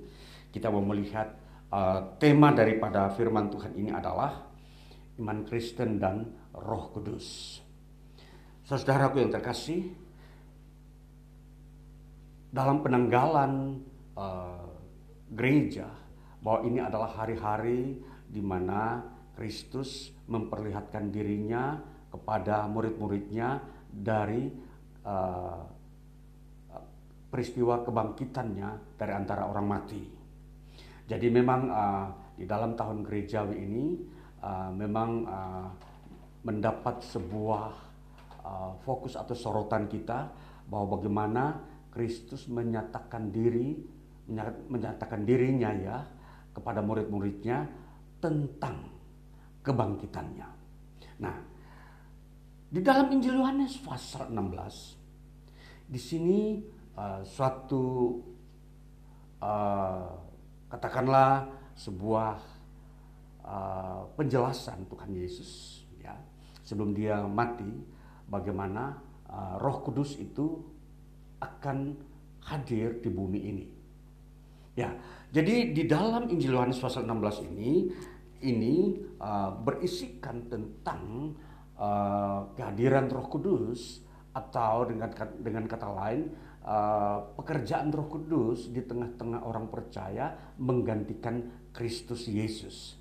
Kita 0.50 0.74
mau 0.74 0.82
melihat 0.82 1.38
uh, 1.70 2.18
tema 2.18 2.50
daripada 2.50 3.14
firman 3.14 3.46
Tuhan 3.46 3.78
ini 3.78 3.94
adalah 3.94 4.42
iman 5.22 5.38
Kristen 5.46 6.02
dan 6.02 6.34
Roh 6.50 6.90
Kudus. 6.90 7.62
Saudaraku 8.66 9.22
yang 9.22 9.30
terkasih, 9.30 10.03
dalam 12.54 12.86
penanggalan 12.86 13.82
uh, 14.14 14.62
gereja 15.34 15.90
bahwa 16.38 16.62
ini 16.70 16.78
adalah 16.78 17.10
hari-hari 17.10 17.98
di 18.30 18.38
mana 18.38 19.02
Kristus 19.34 20.14
memperlihatkan 20.30 21.10
dirinya 21.10 21.82
kepada 22.14 22.70
murid-muridnya 22.70 23.58
dari 23.90 24.46
uh, 25.02 25.66
peristiwa 27.26 27.82
kebangkitannya 27.82 28.94
dari 28.94 29.10
antara 29.10 29.50
orang 29.50 29.66
mati. 29.66 30.02
Jadi 31.10 31.26
memang 31.34 31.60
uh, 31.66 32.06
di 32.38 32.46
dalam 32.46 32.78
tahun 32.78 33.02
gerejawi 33.02 33.56
ini 33.58 33.98
uh, 34.38 34.70
memang 34.70 35.10
uh, 35.26 35.66
mendapat 36.46 37.02
sebuah 37.02 37.66
uh, 38.46 38.70
fokus 38.86 39.18
atau 39.18 39.34
sorotan 39.34 39.90
kita 39.90 40.30
bahwa 40.70 40.94
bagaimana 40.94 41.73
Kristus 41.94 42.50
menyatakan 42.50 43.30
diri 43.30 43.78
menyatakan 44.68 45.22
dirinya 45.22 45.70
ya 45.70 45.98
kepada 46.50 46.82
murid-muridnya 46.82 47.68
tentang 48.18 48.88
kebangkitannya. 49.62 50.48
Nah, 51.20 51.36
di 52.74 52.80
dalam 52.82 53.12
Injil 53.14 53.38
Yohanes 53.38 53.78
pasal 53.78 54.34
16 54.34 55.86
di 55.86 56.00
sini 56.00 56.40
uh, 56.96 57.22
suatu 57.22 58.18
uh, 59.38 60.08
katakanlah 60.72 61.46
sebuah 61.76 62.34
uh, 63.44 64.02
penjelasan 64.16 64.88
Tuhan 64.88 65.10
Yesus 65.12 65.84
ya 66.00 66.16
sebelum 66.64 66.96
dia 66.96 67.20
mati 67.28 67.68
bagaimana 68.26 68.96
uh, 69.28 69.54
Roh 69.60 69.84
Kudus 69.84 70.16
itu 70.16 70.73
akan 71.44 71.92
hadir 72.48 73.00
di 73.04 73.10
bumi 73.12 73.40
ini. 73.40 73.66
Ya, 74.74 74.90
jadi 75.30 75.70
di 75.70 75.86
dalam 75.86 76.26
Injil 76.32 76.56
Yohanes 76.56 76.82
pasal 76.82 77.06
16 77.06 77.46
ini 77.52 77.92
ini 78.42 78.98
uh, 79.22 79.54
berisikan 79.54 80.50
tentang 80.50 81.34
uh, 81.78 82.50
kehadiran 82.58 83.06
Roh 83.06 83.26
Kudus 83.30 84.02
atau 84.34 84.82
dengan 84.90 85.14
dengan 85.38 85.64
kata 85.70 85.88
lain 85.94 86.26
uh, 86.66 87.22
pekerjaan 87.38 87.94
Roh 87.94 88.10
Kudus 88.10 88.70
di 88.70 88.82
tengah-tengah 88.82 89.46
orang 89.46 89.70
percaya 89.70 90.54
menggantikan 90.58 91.70
Kristus 91.70 92.26
Yesus. 92.26 92.98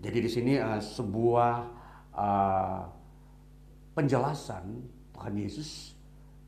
Jadi 0.00 0.18
di 0.20 0.30
sini 0.32 0.52
uh, 0.56 0.80
sebuah 0.80 1.54
uh, 2.12 2.80
penjelasan 3.96 4.64
Tuhan 5.16 5.34
Yesus 5.40 5.95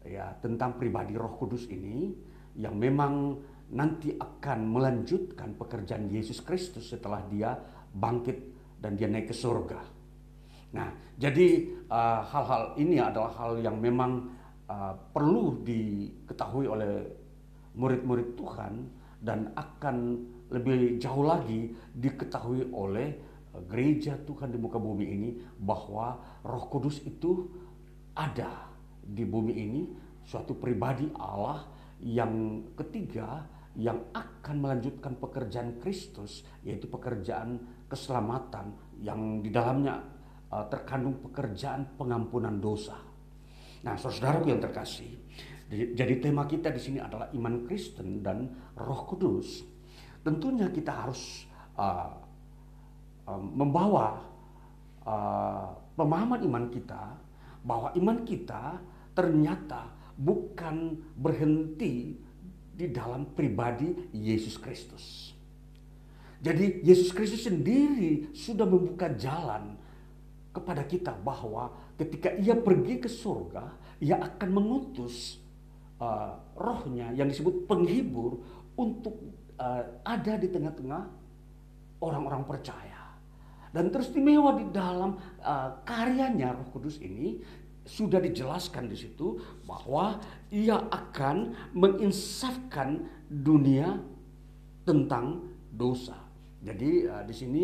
ya 0.08 0.32
tentang 0.40 0.80
pribadi 0.80 1.12
Roh 1.14 1.36
Kudus 1.36 1.68
ini 1.68 2.10
yang 2.56 2.74
memang 2.74 3.36
nanti 3.68 4.16
akan 4.16 4.58
melanjutkan 4.64 5.52
pekerjaan 5.54 6.08
Yesus 6.08 6.40
Kristus 6.40 6.88
setelah 6.88 7.20
dia 7.28 7.52
bangkit 7.92 8.38
dan 8.80 8.96
dia 8.96 9.10
naik 9.10 9.28
ke 9.28 9.36
surga. 9.36 9.80
Nah, 10.72 10.88
jadi 11.16 11.64
uh, 11.88 12.20
hal-hal 12.28 12.62
uh, 12.76 12.80
ini 12.80 13.00
adalah 13.00 13.32
hal 13.36 13.60
yang 13.60 13.80
memang 13.80 14.32
uh, 14.68 14.92
perlu 15.12 15.64
diketahui 15.64 16.68
oleh 16.68 17.08
murid-murid 17.76 18.36
Tuhan 18.36 18.72
dan 19.18 19.52
akan 19.56 19.96
lebih 20.48 21.00
jauh 21.00 21.24
lagi 21.24 21.72
diketahui 21.96 22.68
oleh 22.72 23.16
uh, 23.56 23.64
gereja 23.64 24.20
Tuhan 24.20 24.52
di 24.52 24.58
muka 24.60 24.76
bumi 24.76 25.06
ini 25.08 25.30
bahwa 25.56 26.40
Roh 26.44 26.64
Kudus 26.68 27.00
itu 27.04 27.48
ada 28.12 28.67
di 29.08 29.24
bumi 29.24 29.54
ini 29.56 29.82
suatu 30.28 30.52
pribadi 30.60 31.08
Allah 31.16 31.64
yang 32.04 32.62
ketiga 32.76 33.48
yang 33.78 34.12
akan 34.12 34.56
melanjutkan 34.60 35.16
pekerjaan 35.16 35.80
Kristus 35.80 36.44
yaitu 36.60 36.90
pekerjaan 36.90 37.56
keselamatan 37.88 38.74
yang 39.00 39.40
di 39.40 39.48
dalamnya 39.48 40.02
uh, 40.52 40.66
terkandung 40.68 41.22
pekerjaan 41.24 41.96
pengampunan 41.96 42.60
dosa. 42.60 42.98
Nah, 43.78 43.94
saudaraku 43.94 44.50
yang 44.50 44.58
terkasih, 44.58 45.14
jadi 45.70 46.18
tema 46.18 46.44
kita 46.50 46.74
di 46.74 46.80
sini 46.82 46.98
adalah 46.98 47.30
iman 47.30 47.62
Kristen 47.62 48.18
dan 48.18 48.50
Roh 48.74 49.06
Kudus. 49.06 49.62
Tentunya 50.26 50.66
kita 50.74 51.06
harus 51.06 51.46
uh, 51.78 52.10
uh, 53.30 53.40
membawa 53.40 54.18
uh, 55.06 55.70
pemahaman 55.94 56.42
iman 56.50 56.66
kita 56.66 57.14
bahwa 57.62 57.94
iman 57.94 58.18
kita 58.26 58.82
ternyata 59.18 59.90
bukan 60.14 60.94
berhenti 61.18 62.14
di 62.70 62.86
dalam 62.94 63.34
pribadi 63.34 64.14
Yesus 64.14 64.54
Kristus. 64.54 65.34
Jadi 66.38 66.86
Yesus 66.86 67.10
Kristus 67.10 67.50
sendiri 67.50 68.30
sudah 68.30 68.62
membuka 68.62 69.10
jalan 69.10 69.74
kepada 70.54 70.86
kita 70.86 71.10
bahwa 71.18 71.74
ketika 71.98 72.30
ia 72.38 72.54
pergi 72.54 73.02
ke 73.02 73.10
surga, 73.10 73.74
ia 73.98 74.22
akan 74.22 74.48
mengutus 74.54 75.42
uh, 75.98 76.38
rohnya 76.54 77.10
yang 77.18 77.26
disebut 77.26 77.66
penghibur 77.66 78.38
untuk 78.78 79.18
uh, 79.58 79.82
ada 80.06 80.38
di 80.38 80.46
tengah-tengah 80.46 81.02
orang-orang 81.98 82.46
percaya. 82.46 83.18
Dan 83.74 83.90
teristimewa 83.90 84.54
di 84.54 84.70
dalam 84.70 85.18
uh, 85.42 85.70
karyanya 85.82 86.54
Roh 86.54 86.70
Kudus 86.70 87.02
ini 87.02 87.42
sudah 87.88 88.20
dijelaskan 88.20 88.92
di 88.92 88.96
situ 89.00 89.40
bahwa 89.64 90.20
ia 90.52 90.76
akan 90.76 91.56
menginsafkan 91.72 93.08
dunia 93.24 93.96
tentang 94.84 95.48
dosa. 95.72 96.20
Jadi 96.60 97.08
uh, 97.08 97.24
di 97.24 97.34
sini 97.34 97.62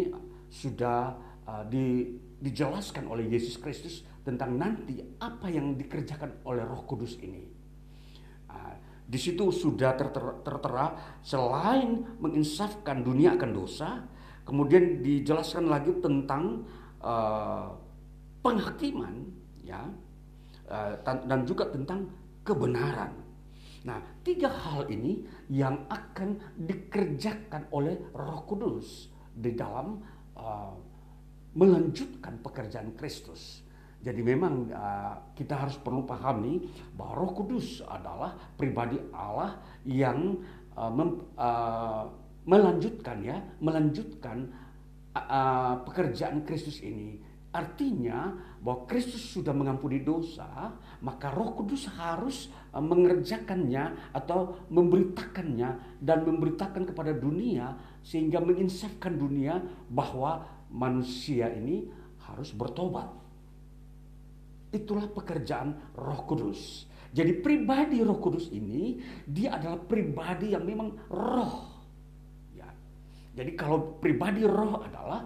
sudah 0.49 1.13
uh, 1.45 1.65
di, 1.69 2.17
dijelaskan 2.41 3.05
oleh 3.05 3.29
Yesus 3.29 3.61
Kristus 3.61 4.01
tentang 4.25 4.57
nanti 4.57 5.05
apa 5.21 5.53
yang 5.53 5.77
dikerjakan 5.77 6.41
oleh 6.49 6.65
Roh 6.65 6.89
Kudus 6.89 7.21
ini. 7.21 7.45
Uh, 8.49 8.75
di 9.05 9.21
situ 9.21 9.53
sudah 9.53 9.93
tertera, 9.93 10.41
tertera 10.41 10.87
selain 11.21 12.17
menginsafkan 12.17 13.05
dunia 13.05 13.37
akan 13.37 13.51
dosa, 13.53 14.01
kemudian 14.49 15.05
dijelaskan 15.05 15.69
lagi 15.69 15.93
tentang 16.01 16.65
uh, 17.05 17.69
penghakiman, 18.41 19.29
ya 19.61 19.85
Eh, 19.85 20.04
dan 20.68 21.40
juga 21.44 21.68
tentang 21.68 22.09
kebenaran. 22.44 23.12
Nah, 23.85 24.00
tiga 24.24 24.48
hal 24.48 24.88
ini 24.88 25.24
yang 25.53 25.85
akan 25.92 26.57
dikerjakan 26.57 27.68
oleh 27.68 28.00
Roh 28.16 28.40
Kudus 28.48 29.12
di 29.29 29.53
dalam 29.53 30.00
uh, 30.40 30.72
melanjutkan 31.53 32.40
pekerjaan 32.40 32.96
Kristus. 32.96 33.61
Jadi 34.00 34.20
memang 34.20 34.68
uh, 34.72 35.33
kita 35.37 35.64
harus 35.64 35.77
perlu 35.81 36.05
pahami 36.05 36.64
bahwa 36.96 37.24
Roh 37.24 37.33
Kudus 37.37 37.85
adalah 37.85 38.33
pribadi 38.57 38.96
Allah 39.12 39.61
yang 39.85 40.40
uh, 40.77 40.88
mem, 40.88 41.20
uh, 41.37 42.09
melanjutkan 42.48 43.20
ya, 43.20 43.37
melanjutkan 43.61 44.48
uh, 45.12 45.77
pekerjaan 45.85 46.40
Kristus 46.48 46.81
ini 46.81 47.20
Artinya 47.55 48.35
bahwa 48.59 48.83
Kristus 48.90 49.31
sudah 49.31 49.55
mengampuni 49.55 50.03
dosa, 50.03 50.75
maka 50.99 51.31
Roh 51.31 51.55
Kudus 51.55 51.87
harus 51.87 52.51
e, 52.75 52.79
mengerjakannya 52.83 54.11
atau 54.11 54.59
memberitakannya 54.75 56.03
dan 56.03 56.27
memberitakan 56.27 56.83
kepada 56.83 57.14
dunia 57.14 57.79
sehingga 58.03 58.43
menginsafkan 58.43 59.14
dunia 59.14 59.62
bahwa 59.87 60.43
manusia 60.67 61.47
ini 61.55 61.87
harus 62.27 62.51
bertobat. 62.51 63.07
Itulah 64.75 65.07
pekerjaan 65.14 65.95
Roh 65.95 66.27
Kudus. 66.27 66.90
Jadi 67.14 67.38
pribadi 67.38 68.03
Roh 68.03 68.19
Kudus 68.19 68.51
ini 68.51 68.99
dia 69.23 69.55
adalah 69.55 69.79
pribadi 69.79 70.59
yang 70.59 70.67
memang 70.67 70.90
roh. 71.07 71.71
Ya. 72.51 72.67
Jadi 73.38 73.55
kalau 73.55 73.95
pribadi 74.03 74.43
roh 74.43 74.83
adalah 74.83 75.23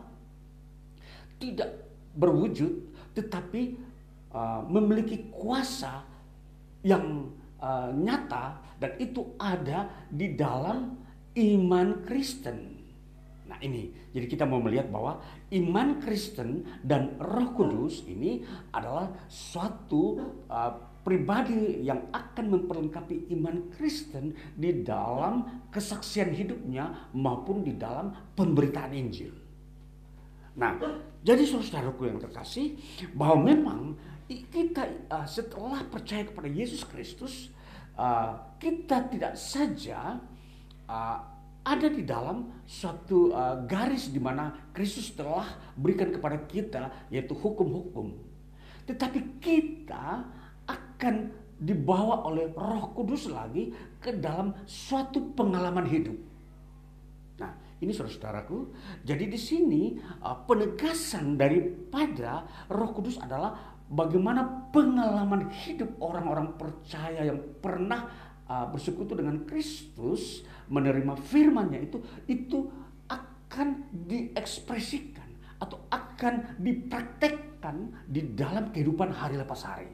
tidak 1.41 1.88
berwujud 2.19 2.73
tetapi 3.15 3.79
uh, 4.35 4.67
memiliki 4.67 5.31
kuasa 5.31 6.03
yang 6.83 7.31
uh, 7.63 7.91
nyata 7.95 8.59
dan 8.79 8.95
itu 8.99 9.35
ada 9.39 9.91
di 10.11 10.35
dalam 10.35 10.99
iman 11.35 11.89
Kristen. 12.07 12.79
Nah 13.49 13.59
ini, 13.65 13.91
jadi 14.13 14.27
kita 14.29 14.45
mau 14.45 14.61
melihat 14.61 14.93
bahwa 14.93 15.25
iman 15.51 15.99
Kristen 16.05 16.69
dan 16.85 17.17
Roh 17.17 17.57
Kudus 17.57 18.05
ini 18.05 18.45
adalah 18.71 19.09
suatu 19.27 20.21
uh, 20.47 20.73
pribadi 21.01 21.81
yang 21.89 22.13
akan 22.13 22.53
memperlengkapi 22.53 23.33
iman 23.33 23.73
Kristen 23.73 24.37
di 24.53 24.85
dalam 24.85 25.65
kesaksian 25.73 26.37
hidupnya 26.37 27.09
maupun 27.17 27.65
di 27.65 27.73
dalam 27.73 28.13
pemberitaan 28.37 28.93
Injil. 28.93 29.33
Nah, 30.59 30.77
jadi 31.29 31.45
saudaraku 31.45 32.09
yang 32.09 32.17
terkasih, 32.17 32.81
bahwa 33.13 33.53
memang 33.53 33.81
kita 34.49 34.89
uh, 35.13 35.29
setelah 35.29 35.85
percaya 35.85 36.25
kepada 36.25 36.49
Yesus 36.49 36.89
Kristus, 36.89 37.53
uh, 38.01 38.57
kita 38.57 39.13
tidak 39.13 39.37
saja 39.37 40.25
uh, 40.89 41.19
ada 41.69 41.89
di 41.93 42.01
dalam 42.09 42.65
suatu 42.65 43.29
uh, 43.37 43.61
garis 43.69 44.09
di 44.09 44.17
mana 44.17 44.73
Kristus 44.73 45.13
telah 45.13 45.45
berikan 45.77 46.09
kepada 46.09 46.41
kita 46.49 47.13
yaitu 47.13 47.37
hukum-hukum. 47.37 48.17
Tetapi 48.89 49.37
kita 49.37 50.25
akan 50.65 51.15
dibawa 51.61 52.25
oleh 52.25 52.49
Roh 52.57 52.97
Kudus 52.97 53.29
lagi 53.29 53.69
ke 54.01 54.17
dalam 54.17 54.57
suatu 54.65 55.37
pengalaman 55.37 55.85
hidup. 55.85 56.28
Ini 57.79 57.91
saudara-saudaraku. 57.95 58.59
Jadi 59.07 59.25
di 59.31 59.39
sini 59.39 59.83
uh, 60.23 60.43
penegasan 60.43 61.39
daripada 61.39 62.43
Roh 62.67 62.91
Kudus 62.91 63.23
adalah 63.23 63.55
bagaimana 63.89 64.69
pengalaman 64.75 65.49
hidup 65.49 65.97
orang-orang 66.03 66.59
percaya 66.59 67.25
yang 67.25 67.39
pernah 67.63 68.11
uh, 68.51 68.67
bersekutu 68.69 69.15
dengan 69.15 69.47
Kristus 69.47 70.43
menerima 70.69 71.17
firmannya 71.17 71.89
itu 71.89 71.99
itu 72.29 72.69
akan 73.09 73.89
diekspresikan 74.11 75.59
atau 75.59 75.81
akan 75.89 76.61
dipraktekkan 76.61 78.07
di 78.07 78.37
dalam 78.37 78.71
kehidupan 78.71 79.11
hari 79.11 79.41
lepas 79.41 79.63
hari. 79.65 79.91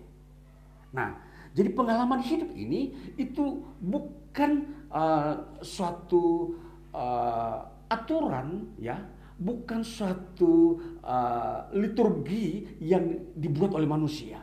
Nah, 0.92 1.14
jadi 1.54 1.70
pengalaman 1.70 2.18
hidup 2.18 2.50
ini 2.54 3.14
itu 3.14 3.62
bukan 3.78 4.66
uh, 4.90 5.58
suatu 5.62 6.54
uh, 6.90 7.73
aturan 7.94 8.74
ya, 8.78 8.98
bukan 9.38 9.82
suatu 9.82 10.78
uh, 11.02 11.70
liturgi 11.74 12.78
yang 12.82 13.34
dibuat 13.34 13.74
oleh 13.74 13.86
manusia. 13.86 14.38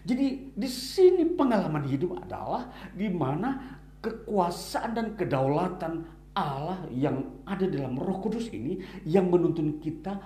Jadi 0.00 0.56
di 0.56 0.68
sini 0.70 1.28
pengalaman 1.28 1.84
hidup 1.84 2.24
adalah 2.24 2.72
di 2.96 3.06
mana 3.12 3.78
kekuasaan 4.00 4.96
dan 4.96 5.06
kedaulatan 5.12 6.08
Allah 6.32 6.88
yang 6.88 7.42
ada 7.44 7.68
dalam 7.68 8.00
Roh 8.00 8.22
Kudus 8.22 8.48
ini 8.48 8.80
yang 9.04 9.28
menuntun 9.28 9.76
kita 9.82 10.16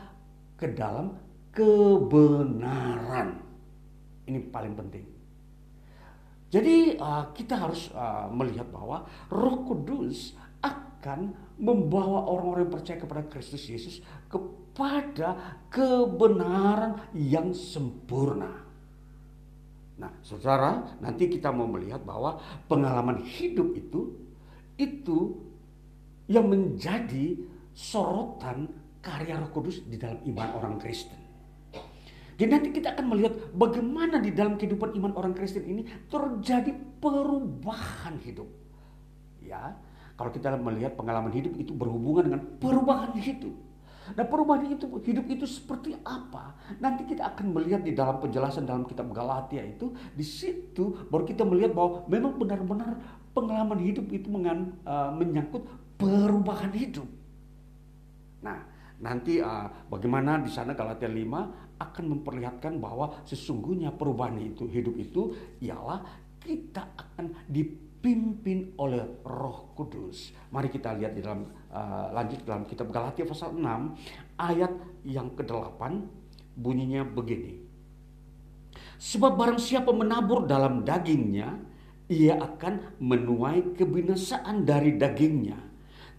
ke 0.55 0.71
dalam 0.71 1.19
kebenaran. 1.51 3.41
Ini 4.31 4.39
paling 4.53 4.75
penting. 4.79 5.07
Jadi 6.55 6.95
uh, 6.95 7.35
kita 7.35 7.59
harus 7.59 7.91
uh, 7.91 8.31
melihat 8.31 8.71
bahwa 8.71 9.03
Roh 9.27 9.67
Kudus 9.67 10.39
akan 11.05 11.37
membawa 11.61 12.25
orang-orang 12.33 12.65
yang 12.65 12.75
percaya 12.81 12.97
kepada 12.97 13.29
Kristus 13.29 13.69
Yesus 13.69 14.01
kepada 14.33 15.61
kebenaran 15.69 17.13
yang 17.13 17.53
sempurna. 17.53 18.65
Nah, 20.01 20.11
saudara, 20.25 20.97
nanti 21.05 21.29
kita 21.29 21.53
mau 21.53 21.69
melihat 21.69 22.01
bahwa 22.01 22.41
pengalaman 22.65 23.21
hidup 23.21 23.77
itu 23.77 24.17
itu 24.81 25.37
yang 26.25 26.49
menjadi 26.49 27.37
sorotan 27.77 28.73
karya 29.05 29.37
Roh 29.45 29.53
Kudus 29.53 29.85
di 29.85 30.01
dalam 30.01 30.25
iman 30.25 30.49
orang 30.57 30.75
Kristen. 30.81 31.21
Jadi 32.35 32.51
nanti 32.51 32.69
kita 32.75 32.97
akan 32.97 33.13
melihat 33.13 33.37
bagaimana 33.55 34.19
di 34.19 34.35
dalam 34.35 34.57
kehidupan 34.57 34.97
iman 34.99 35.13
orang 35.15 35.37
Kristen 35.37 35.69
ini 35.69 35.87
terjadi 36.09 36.75
perubahan 36.99 38.19
hidup. 38.25 38.49
Ya, 39.45 39.77
kalau 40.15 40.31
kita 40.31 40.55
melihat 40.55 40.95
pengalaman 40.95 41.35
hidup 41.35 41.55
itu 41.59 41.75
berhubungan 41.75 42.31
dengan 42.31 42.43
perubahan 42.63 43.13
hidup. 43.19 43.55
Nah 44.13 44.25
perubahan 44.29 44.69
itu 44.69 44.85
hidup 45.01 45.27
itu 45.33 45.49
seperti 45.49 45.97
apa? 46.05 46.53
Nanti 46.77 47.09
kita 47.09 47.33
akan 47.33 47.57
melihat 47.57 47.81
di 47.81 47.97
dalam 47.97 48.21
penjelasan 48.21 48.69
dalam 48.69 48.85
kitab 48.85 49.09
Galatia 49.17 49.65
itu 49.65 49.97
di 50.13 50.23
situ 50.23 51.09
baru 51.09 51.25
kita 51.25 51.43
melihat 51.43 51.73
bahwa 51.73 52.05
memang 52.07 52.37
benar-benar 52.37 53.01
pengalaman 53.33 53.81
hidup 53.81 54.07
itu 54.13 54.29
mengan, 54.29 54.77
uh, 54.85 55.09
menyangkut 55.17 55.65
perubahan 55.97 56.71
hidup. 56.77 57.09
Nah, 58.45 58.61
nanti 59.01 59.41
uh, 59.41 59.67
bagaimana 59.89 60.39
di 60.45 60.53
sana 60.53 60.77
Galatia 60.77 61.09
5 61.09 61.81
akan 61.81 62.05
memperlihatkan 62.19 62.79
bahwa 62.79 63.25
sesungguhnya 63.27 63.91
perubahan 63.97 64.39
itu 64.39 64.69
hidup 64.69 64.95
itu 65.01 65.35
ialah 65.65 66.05
kita 66.45 66.87
akan 66.93 67.49
dipimpin 68.05 68.77
oleh 68.77 69.01
Roh 69.25 69.73
Kudus. 69.73 70.37
Mari 70.53 70.69
kita 70.69 70.93
lihat 70.93 71.17
di 71.17 71.25
dalam 71.25 71.49
uh, 71.73 72.13
lanjut 72.13 72.45
dalam 72.45 72.69
kitab 72.69 72.93
Galatia 72.93 73.25
pasal 73.25 73.57
6 73.57 73.65
ayat 74.37 74.77
yang 75.09 75.33
ke-8 75.33 75.81
bunyinya 76.53 77.09
begini. 77.09 77.65
Sebab 79.01 79.41
barang 79.41 79.57
siapa 79.57 79.89
menabur 79.97 80.45
dalam 80.45 80.85
dagingnya, 80.85 81.57
ia 82.13 82.37
akan 82.37 83.01
menuai 83.01 83.73
kebinasaan 83.73 84.69
dari 84.69 85.01
dagingnya. 85.01 85.57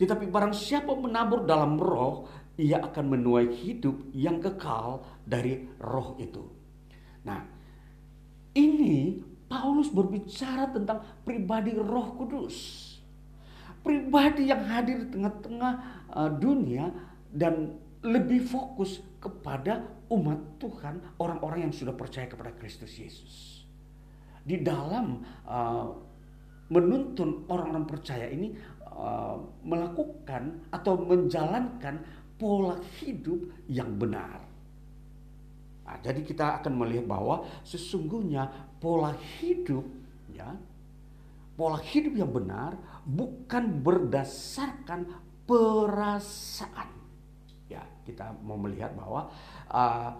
Tetapi 0.02 0.26
barang 0.26 0.58
siapa 0.58 0.90
menabur 0.98 1.46
dalam 1.46 1.78
roh, 1.78 2.26
ia 2.58 2.82
akan 2.82 3.14
menuai 3.14 3.54
hidup 3.62 4.10
yang 4.10 4.42
kekal 4.42 5.06
dari 5.22 5.70
roh 5.78 6.18
itu. 6.18 6.50
Nah, 7.30 7.46
ini 8.58 9.22
Paulus 9.46 9.90
berbicara 9.94 10.74
tentang 10.74 11.06
pribadi 11.22 11.74
Roh 11.78 12.18
Kudus. 12.18 12.58
Pribadi 13.86 14.50
yang 14.50 14.66
hadir 14.66 15.06
di 15.06 15.08
tengah-tengah 15.14 15.74
uh, 16.10 16.30
dunia 16.34 16.90
dan 17.30 17.78
lebih 18.02 18.42
fokus 18.46 19.02
kepada 19.22 19.86
umat 20.10 20.62
Tuhan, 20.62 21.02
orang-orang 21.18 21.70
yang 21.70 21.74
sudah 21.74 21.94
percaya 21.94 22.30
kepada 22.30 22.54
Kristus 22.58 22.94
Yesus. 22.98 23.66
Di 24.46 24.62
dalam 24.62 25.26
uh, 25.50 25.90
menuntun 26.70 27.50
orang-orang 27.50 27.86
percaya 27.90 28.30
ini 28.30 28.54
uh, 28.94 29.38
melakukan 29.66 30.70
atau 30.70 31.02
menjalankan 31.02 32.02
pola 32.38 32.78
hidup 33.02 33.42
yang 33.66 33.98
benar. 33.98 34.45
Jadi 36.06 36.22
kita 36.22 36.62
akan 36.62 36.86
melihat 36.86 37.10
bahwa 37.10 37.42
sesungguhnya 37.66 38.46
pola 38.78 39.18
hidup 39.42 39.82
ya 40.30 40.54
pola 41.56 41.80
hidup 41.80 42.14
yang 42.20 42.30
benar 42.30 42.76
bukan 43.08 43.80
berdasarkan 43.82 45.08
perasaan. 45.48 46.90
Ya, 47.72 47.82
kita 48.04 48.36
mau 48.44 48.60
melihat 48.60 48.94
bahwa 48.94 49.32
uh, 49.72 50.12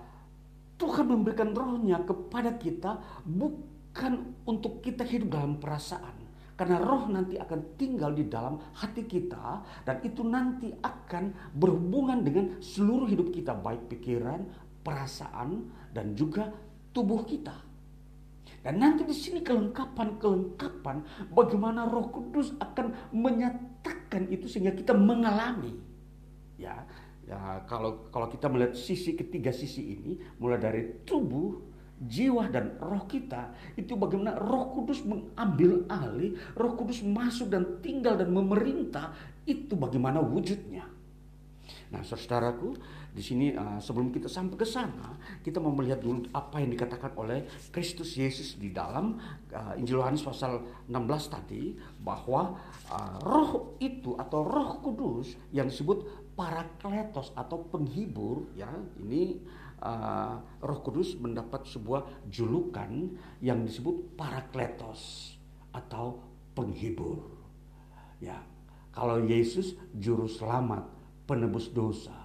Tuhan 0.80 1.06
memberikan 1.06 1.52
rohnya 1.52 2.02
kepada 2.02 2.56
kita 2.56 2.98
bukan 3.28 4.34
untuk 4.48 4.82
kita 4.82 5.04
hidup 5.04 5.36
dalam 5.36 5.60
perasaan. 5.60 6.24
Karena 6.56 6.80
roh 6.80 7.12
nanti 7.12 7.36
akan 7.36 7.76
tinggal 7.76 8.16
di 8.16 8.32
dalam 8.32 8.56
hati 8.80 9.04
kita 9.04 9.60
dan 9.84 10.00
itu 10.08 10.24
nanti 10.24 10.72
akan 10.72 11.52
berhubungan 11.52 12.24
dengan 12.24 12.64
seluruh 12.64 13.12
hidup 13.12 13.36
kita 13.36 13.52
baik 13.52 13.92
pikiran, 13.92 14.40
perasaan 14.86 15.66
dan 15.90 16.14
juga 16.14 16.54
tubuh 16.94 17.26
kita. 17.26 17.66
Dan 18.62 18.82
nanti 18.82 19.06
di 19.06 19.14
sini 19.14 19.42
kelengkapan-kelengkapan 19.42 21.30
bagaimana 21.34 21.86
Roh 21.90 22.10
Kudus 22.10 22.54
akan 22.58 23.14
menyatakan 23.14 24.30
itu 24.30 24.46
sehingga 24.46 24.74
kita 24.74 24.94
mengalami. 24.94 25.74
Ya, 26.58 26.86
ya 27.26 27.62
kalau 27.66 28.10
kalau 28.10 28.30
kita 28.30 28.50
melihat 28.50 28.74
sisi 28.74 29.14
ketiga 29.14 29.54
sisi 29.54 29.98
ini 29.98 30.18
mulai 30.42 30.58
dari 30.58 30.82
tubuh, 31.06 31.62
jiwa 32.02 32.52
dan 32.52 32.76
roh 32.82 33.08
kita 33.08 33.56
itu 33.80 33.96
bagaimana 33.96 34.36
Roh 34.36 34.74
Kudus 34.76 35.06
mengambil 35.06 35.88
alih, 35.88 36.36
Roh 36.58 36.74
Kudus 36.76 37.06
masuk 37.06 37.54
dan 37.54 37.80
tinggal 37.80 38.20
dan 38.20 38.34
memerintah 38.34 39.16
itu 39.48 39.78
bagaimana 39.78 40.20
wujudnya. 40.20 40.90
Nah, 41.94 42.02
saudaraku, 42.02 42.76
di 43.16 43.24
sini 43.24 43.56
uh, 43.56 43.80
sebelum 43.80 44.12
kita 44.12 44.28
sampai 44.28 44.60
ke 44.60 44.68
sana, 44.68 45.16
kita 45.40 45.64
mau 45.64 45.72
melihat 45.72 46.04
dulu 46.04 46.28
apa 46.36 46.60
yang 46.60 46.76
dikatakan 46.76 47.16
oleh 47.16 47.48
Kristus 47.72 48.20
Yesus 48.20 48.60
di 48.60 48.76
dalam 48.76 49.16
uh, 49.56 49.72
Injil 49.80 50.04
Yohanes 50.04 50.20
pasal 50.20 50.60
16 50.92 51.32
tadi 51.32 51.72
bahwa 52.04 52.60
uh, 52.92 53.18
roh 53.24 53.80
itu 53.80 54.20
atau 54.20 54.44
Roh 54.44 54.84
Kudus 54.84 55.40
yang 55.56 55.72
disebut 55.72 56.28
parakletos 56.36 57.32
atau 57.40 57.64
penghibur 57.72 58.52
ya, 58.60 58.68
ini 59.00 59.40
uh, 59.80 60.36
Roh 60.60 60.84
Kudus 60.84 61.16
mendapat 61.16 61.72
sebuah 61.72 62.28
julukan 62.28 63.16
yang 63.40 63.64
disebut 63.64 64.20
parakletos 64.20 65.32
atau 65.72 66.20
penghibur. 66.52 67.32
Ya, 68.20 68.44
Kalau 68.92 69.24
Yesus 69.24 69.76
juru 69.96 70.28
selamat, 70.28 70.88
penebus 71.28 71.72
dosa. 71.72 72.25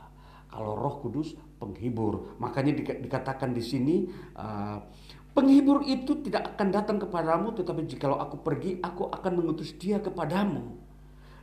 Kalau 0.51 0.75
Roh 0.75 0.99
Kudus 0.99 1.39
penghibur. 1.63 2.37
Makanya 2.43 2.75
dikatakan 2.75 3.55
di 3.55 3.63
sini 3.63 3.97
uh, 4.35 4.83
penghibur 5.31 5.87
itu 5.87 6.19
tidak 6.27 6.55
akan 6.59 6.69
datang 6.75 6.99
kepadamu 6.99 7.55
tetapi 7.55 7.87
jikalau 7.87 8.19
aku 8.19 8.43
pergi 8.43 8.83
aku 8.83 9.07
akan 9.09 9.33
mengutus 9.39 9.79
dia 9.79 10.03
kepadamu. 10.03 10.81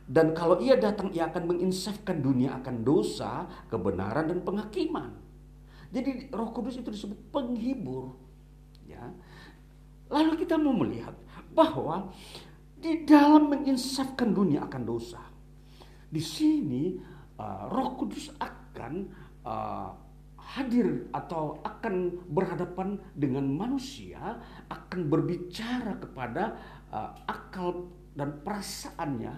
Dan 0.08 0.32
kalau 0.32 0.56
ia 0.60 0.76
datang 0.76 1.12
ia 1.12 1.28
akan 1.28 1.56
menginsafkan 1.56 2.20
dunia 2.24 2.56
akan 2.60 2.80
dosa, 2.80 3.44
kebenaran 3.68 4.28
dan 4.32 4.40
penghakiman. 4.40 5.12
Jadi 5.92 6.28
Roh 6.32 6.52
Kudus 6.52 6.80
itu 6.80 6.88
disebut 6.88 7.32
penghibur. 7.32 8.16
Ya. 8.88 9.08
Lalu 10.08 10.40
kita 10.44 10.56
mau 10.56 10.72
melihat 10.72 11.12
bahwa 11.52 12.12
di 12.76 13.04
dalam 13.04 13.52
menginsafkan 13.52 14.32
dunia 14.32 14.64
akan 14.64 14.82
dosa. 14.84 15.20
Di 16.08 16.24
sini 16.24 16.96
uh, 17.36 17.68
Roh 17.68 17.96
Kudus 18.00 18.32
akan 18.40 18.67
uh, 19.44 19.90
hadir 20.38 21.08
atau 21.12 21.60
akan 21.60 22.24
berhadapan 22.32 22.96
dengan 23.12 23.44
manusia, 23.44 24.40
akan 24.72 25.12
berbicara 25.12 26.00
kepada 26.00 26.56
uh, 26.88 27.12
akal 27.28 27.92
dan 28.16 28.40
perasaannya, 28.40 29.34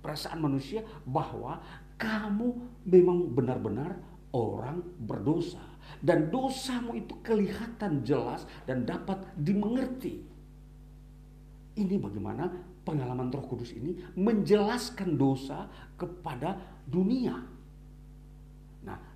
perasaan 0.00 0.40
manusia 0.40 0.80
bahwa 1.04 1.60
kamu 2.00 2.56
memang 2.88 3.28
benar-benar 3.36 4.00
orang 4.32 4.80
berdosa 5.04 5.60
dan 6.00 6.30
dosamu 6.30 6.96
itu 6.96 7.18
kelihatan 7.20 8.06
jelas 8.06 8.46
dan 8.64 8.86
dapat 8.86 9.20
dimengerti. 9.36 10.22
Ini 11.76 11.96
bagaimana 11.98 12.50
pengalaman 12.86 13.30
Roh 13.30 13.44
Kudus 13.46 13.74
ini 13.74 13.98
menjelaskan 14.14 15.18
dosa 15.18 15.68
kepada 15.98 16.58
dunia. 16.86 17.36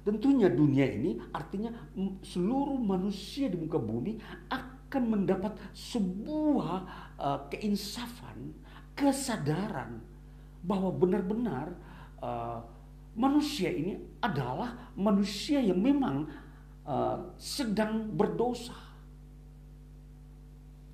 Tentunya 0.04 0.52
dunia 0.52 0.84
ini 0.84 1.16
artinya 1.32 1.72
seluruh 2.20 2.76
manusia 2.76 3.48
di 3.48 3.56
muka 3.56 3.80
bumi 3.80 4.20
akan 4.52 5.02
mendapat 5.08 5.56
sebuah 5.72 6.76
uh, 7.16 7.40
keinsafan, 7.48 8.52
kesadaran 8.92 10.04
bahwa 10.60 10.92
benar-benar 10.92 11.72
uh, 12.20 12.60
manusia 13.16 13.72
ini 13.72 13.96
adalah 14.20 14.92
manusia 14.92 15.64
yang 15.64 15.80
memang 15.80 16.28
uh, 16.84 17.32
sedang 17.40 18.12
berdosa. 18.12 18.76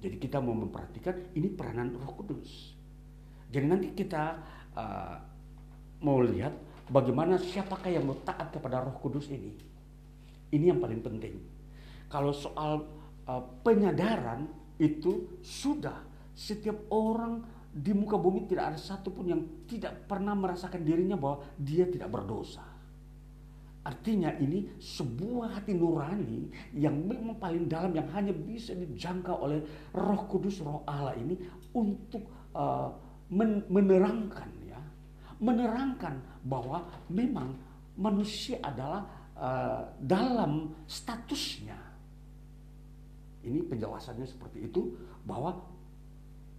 Jadi 0.00 0.16
kita 0.22 0.38
mau 0.38 0.54
memperhatikan 0.54 1.34
ini 1.34 1.50
peranan 1.50 1.98
Roh 1.98 2.14
Kudus. 2.14 2.78
Jadi 3.50 3.66
nanti 3.66 3.90
kita 3.90 4.38
uh, 4.78 5.18
mau 6.00 6.22
lihat 6.22 6.69
Bagaimana 6.90 7.38
siapakah 7.38 7.86
yang 7.86 8.02
mau 8.02 8.18
taat 8.26 8.50
kepada 8.50 8.82
Roh 8.82 8.98
Kudus 8.98 9.30
ini? 9.30 9.54
Ini 10.50 10.74
yang 10.74 10.82
paling 10.82 10.98
penting. 10.98 11.38
Kalau 12.10 12.34
soal 12.34 12.82
uh, 13.30 13.42
penyadaran 13.62 14.50
itu 14.74 15.38
sudah 15.38 16.02
setiap 16.34 16.90
orang 16.90 17.46
di 17.70 17.94
muka 17.94 18.18
bumi 18.18 18.50
tidak 18.50 18.74
ada 18.74 18.78
satupun 18.82 19.30
yang 19.30 19.42
tidak 19.70 20.10
pernah 20.10 20.34
merasakan 20.34 20.82
dirinya 20.82 21.14
bahwa 21.14 21.46
dia 21.54 21.86
tidak 21.86 22.10
berdosa. 22.10 22.66
Artinya 23.86 24.34
ini 24.42 24.74
sebuah 24.82 25.62
hati 25.62 25.72
nurani 25.72 26.50
yang 26.74 27.06
memang 27.06 27.38
paling 27.38 27.70
dalam 27.70 27.94
yang 27.94 28.10
hanya 28.10 28.34
bisa 28.34 28.74
dijangkau 28.74 29.46
oleh 29.46 29.62
Roh 29.94 30.26
Kudus, 30.26 30.58
Roh 30.58 30.82
Allah 30.84 31.14
ini 31.14 31.38
untuk 31.70 32.26
uh, 32.52 32.90
menerangkan 33.70 34.59
menerangkan 35.40 36.20
bahwa 36.44 36.84
memang 37.08 37.56
manusia 37.96 38.60
adalah 38.60 39.08
uh, 39.34 39.82
dalam 39.98 40.72
statusnya. 40.84 41.76
Ini 43.40 43.64
penjelasannya 43.64 44.28
seperti 44.28 44.68
itu 44.68 44.92
bahwa 45.24 45.56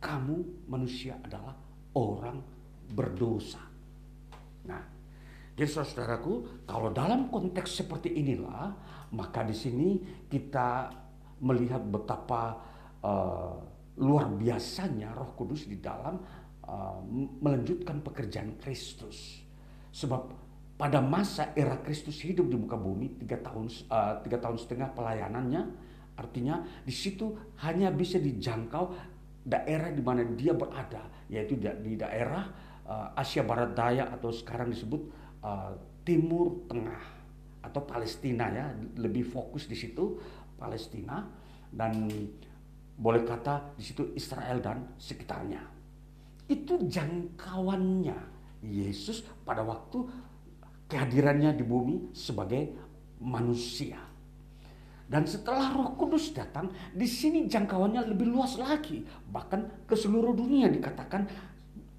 kamu 0.01 0.65
manusia 0.65 1.13
adalah 1.21 1.53
orang 1.93 2.41
berdosa. 2.89 3.61
Nah, 4.65 4.81
jadi 5.53 5.69
saudaraku, 5.69 6.65
kalau 6.65 6.89
dalam 6.89 7.29
konteks 7.29 7.85
seperti 7.85 8.17
inilah, 8.17 8.73
maka 9.13 9.45
di 9.45 9.53
sini 9.53 9.89
kita 10.25 10.89
melihat 11.45 11.85
betapa 11.85 12.57
uh, 13.05 13.53
luar 14.01 14.31
biasanya 14.33 15.13
Roh 15.13 15.37
Kudus 15.37 15.69
di 15.69 15.77
dalam 15.77 16.17
Uh, 16.71 17.03
melanjutkan 17.43 17.99
pekerjaan 17.99 18.55
Kristus. 18.55 19.43
Sebab 19.91 20.31
pada 20.79 21.03
masa 21.03 21.51
era 21.51 21.75
Kristus 21.83 22.23
hidup 22.23 22.47
di 22.47 22.55
muka 22.55 22.79
bumi 22.79 23.19
tiga 23.19 23.43
tahun 23.43 23.67
uh, 23.91 24.23
tiga 24.23 24.39
tahun 24.39 24.55
setengah 24.55 24.95
pelayanannya, 24.95 25.67
artinya 26.15 26.63
di 26.87 26.95
situ 26.95 27.35
hanya 27.59 27.91
bisa 27.91 28.23
dijangkau 28.23 28.87
daerah 29.43 29.91
di 29.91 29.99
mana 29.99 30.23
dia 30.23 30.55
berada, 30.55 31.11
yaitu 31.27 31.59
di 31.59 31.99
daerah 31.99 32.47
uh, 32.87 33.19
Asia 33.19 33.43
Barat 33.43 33.75
Daya 33.75 34.07
atau 34.07 34.31
sekarang 34.31 34.71
disebut 34.71 35.11
uh, 35.43 35.75
Timur 36.07 36.71
Tengah 36.71 37.03
atau 37.67 37.83
Palestina 37.83 38.47
ya, 38.47 38.71
lebih 38.95 39.27
fokus 39.27 39.67
di 39.67 39.75
situ 39.75 40.23
Palestina 40.55 41.19
dan 41.67 42.07
boleh 42.95 43.27
kata 43.27 43.75
di 43.75 43.83
situ 43.83 44.15
Israel 44.15 44.63
dan 44.63 44.95
sekitarnya. 44.95 45.80
Itu 46.51 46.83
jangkauannya 46.83 48.19
Yesus 48.59 49.23
pada 49.47 49.63
waktu 49.63 50.03
kehadirannya 50.91 51.55
di 51.55 51.63
bumi 51.63 52.11
sebagai 52.11 52.75
manusia. 53.23 54.11
Dan 55.07 55.27
setelah 55.27 55.71
Roh 55.75 55.95
Kudus 55.95 56.31
datang, 56.35 56.71
di 56.91 57.07
sini 57.07 57.47
jangkauannya 57.47 58.11
lebih 58.11 58.31
luas 58.31 58.55
lagi. 58.59 59.03
Bahkan 59.07 59.87
ke 59.87 59.95
seluruh 59.95 60.35
dunia 60.35 60.71
dikatakan 60.71 61.27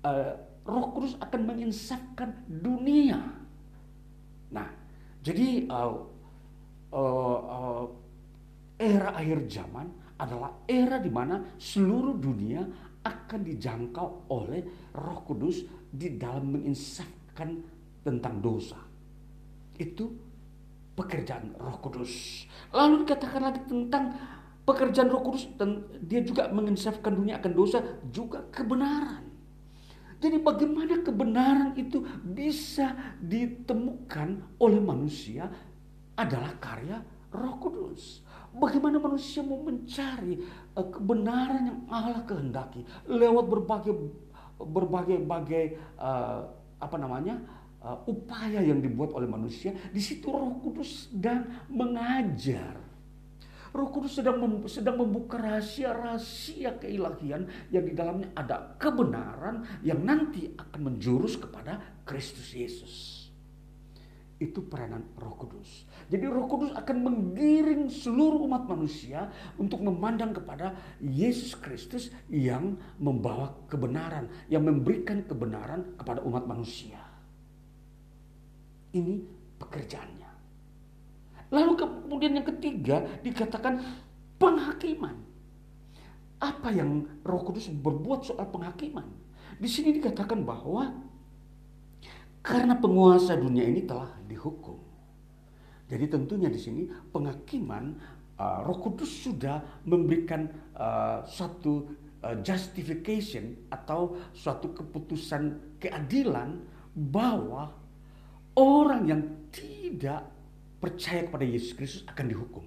uh, 0.05 0.33
Roh 0.65 0.87
Kudus 0.97 1.17
akan 1.21 1.41
menginsafkan 1.45 2.33
dunia. 2.49 3.21
Nah, 4.53 4.69
jadi 5.21 5.69
uh, 5.69 5.93
uh, 6.93 7.41
uh, 7.41 7.85
era 8.81 9.13
akhir 9.17 9.45
zaman 9.49 9.93
adalah 10.17 10.65
era 10.65 10.97
di 10.97 11.13
mana 11.13 11.57
seluruh 11.61 12.17
dunia 12.17 12.65
akan 13.03 13.41
dijangkau 13.43 14.31
oleh 14.31 14.91
Roh 14.95 15.21
Kudus 15.27 15.67
di 15.91 16.15
dalam 16.15 16.55
menginsafkan 16.55 17.59
tentang 18.03 18.39
dosa. 18.39 18.79
Itu 19.79 20.11
pekerjaan 20.95 21.57
Roh 21.59 21.79
Kudus. 21.83 22.45
Lalu 22.71 23.07
dikatakan 23.07 23.43
lagi 23.43 23.61
tentang 23.67 24.15
pekerjaan 24.63 25.11
Roh 25.11 25.23
Kudus 25.27 25.51
dan 25.59 25.83
dia 25.99 26.23
juga 26.23 26.47
menginsafkan 26.51 27.15
dunia 27.15 27.43
akan 27.43 27.53
dosa 27.53 27.83
juga 28.15 28.47
kebenaran. 28.53 29.33
Jadi 30.23 30.39
bagaimana 30.39 31.03
kebenaran 31.03 31.75
itu 31.75 31.99
bisa 32.23 33.19
ditemukan 33.19 34.55
oleh 34.63 34.79
manusia 34.79 35.51
adalah 36.15 36.55
karya 36.63 37.03
Roh 37.35 37.59
Kudus. 37.59 38.23
Bagaimana 38.53 39.01
manusia 39.01 39.41
mau 39.41 39.65
mencari 39.65 40.37
uh, 40.77 40.87
kebenaran 40.93 41.73
yang 41.73 41.81
Allah 41.89 42.21
kehendaki 42.29 42.85
lewat 43.09 43.49
berbagai 43.49 43.97
berbagai 44.61 45.25
bagai 45.25 45.65
uh, 45.97 46.45
apa 46.77 46.97
namanya 47.01 47.41
uh, 47.81 47.97
upaya 48.05 48.61
yang 48.61 48.85
dibuat 48.85 49.17
oleh 49.17 49.25
manusia. 49.25 49.73
Di 49.89 50.03
situ 50.05 50.29
Roh 50.29 50.61
Kudus 50.61 51.09
sedang 51.09 51.49
mengajar. 51.73 52.77
Roh 53.73 53.89
Kudus 53.89 54.21
sedang 54.21 54.37
mem, 54.37 54.69
sedang 54.69 55.01
membuka 55.01 55.41
rahasia-rahasia 55.41 56.77
keilahian 56.77 57.49
yang 57.73 57.89
di 57.89 57.97
dalamnya 57.97 58.29
ada 58.37 58.77
kebenaran 58.77 59.65
yang 59.81 60.05
nanti 60.05 60.53
akan 60.53 60.93
menjurus 60.93 61.41
kepada 61.41 61.81
Kristus 62.05 62.53
Yesus 62.53 63.22
itu 64.43 64.67
peranan 64.67 65.07
Roh 65.15 65.39
Kudus. 65.39 65.87
Jadi 66.11 66.27
Roh 66.27 66.51
Kudus 66.51 66.75
akan 66.75 66.97
menggiring 67.07 67.87
seluruh 67.87 68.43
umat 68.51 68.67
manusia 68.67 69.31
untuk 69.55 69.79
memandang 69.81 70.35
kepada 70.35 70.75
Yesus 70.99 71.55
Kristus 71.55 72.11
yang 72.27 72.75
membawa 72.99 73.55
kebenaran, 73.71 74.27
yang 74.51 74.67
memberikan 74.67 75.23
kebenaran 75.23 75.95
kepada 75.95 76.21
umat 76.27 76.43
manusia. 76.45 76.99
Ini 78.93 79.23
pekerjaannya. 79.63 80.31
Lalu 81.53 81.73
kemudian 81.79 82.33
yang 82.37 82.49
ketiga 82.49 83.05
dikatakan 83.23 83.81
penghakiman. 84.41 85.17
Apa 86.43 86.75
yang 86.75 87.07
Roh 87.23 87.43
Kudus 87.47 87.71
berbuat 87.71 88.27
soal 88.27 88.51
penghakiman? 88.51 89.07
Di 89.63 89.71
sini 89.71 89.95
dikatakan 89.95 90.43
bahwa 90.43 90.91
karena 92.43 92.75
penguasa 92.75 93.39
dunia 93.39 93.63
ini 93.63 93.87
telah 93.87 94.11
dihukum. 94.27 94.77
Jadi 95.87 96.05
tentunya 96.11 96.51
di 96.51 96.59
sini 96.59 96.83
penghakiman 97.15 97.95
uh, 98.37 98.67
Roh 98.67 98.79
Kudus 98.83 99.09
sudah 99.23 99.63
memberikan 99.87 100.51
uh, 100.75 101.23
satu 101.23 101.87
uh, 102.27 102.37
justification 102.43 103.71
atau 103.71 104.19
suatu 104.35 104.75
keputusan 104.75 105.77
keadilan 105.79 106.59
bahwa 106.93 107.71
orang 108.59 109.03
yang 109.07 109.23
tidak 109.55 110.27
percaya 110.83 111.31
kepada 111.31 111.47
Yesus 111.47 111.73
Kristus 111.79 112.03
akan 112.11 112.27
dihukum. 112.27 112.65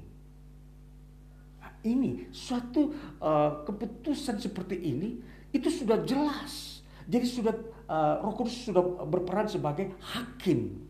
Nah, 1.60 1.72
ini 1.84 2.32
suatu 2.32 2.96
uh, 3.20 3.66
keputusan 3.68 4.40
seperti 4.40 4.80
ini 4.80 5.20
itu 5.52 5.68
sudah 5.68 6.00
jelas. 6.08 6.80
Jadi 7.06 7.26
sudah 7.28 7.54
uh, 7.90 8.22
Roh 8.22 8.34
Kudus 8.38 8.66
sudah 8.66 8.84
berperan 9.06 9.50
sebagai 9.50 9.94
hakim. 10.14 10.86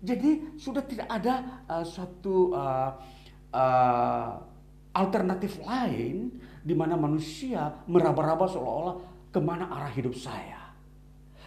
Jadi 0.00 0.56
sudah 0.56 0.80
tidak 0.84 1.08
ada 1.12 1.64
uh, 1.68 1.84
suatu 1.84 2.56
uh, 2.56 2.90
uh, 3.52 4.30
alternatif 4.96 5.60
lain 5.60 6.40
di 6.64 6.72
mana 6.72 6.96
manusia 6.96 7.84
meraba-raba 7.84 8.48
seolah-olah 8.48 8.96
ke 9.30 9.38
mana 9.38 9.68
arah 9.68 9.92
hidup 9.92 10.16
saya. 10.16 10.72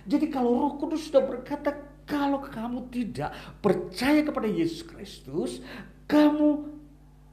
Jadi 0.03 0.27
kalau 0.29 0.59
Roh 0.59 0.73
Kudus 0.77 1.07
sudah 1.07 1.23
berkata 1.23 1.71
kalau 2.03 2.43
kamu 2.43 2.91
tidak 2.91 3.31
percaya 3.63 4.21
kepada 4.23 4.47
Yesus 4.47 4.83
Kristus, 4.83 5.63
kamu 6.05 6.67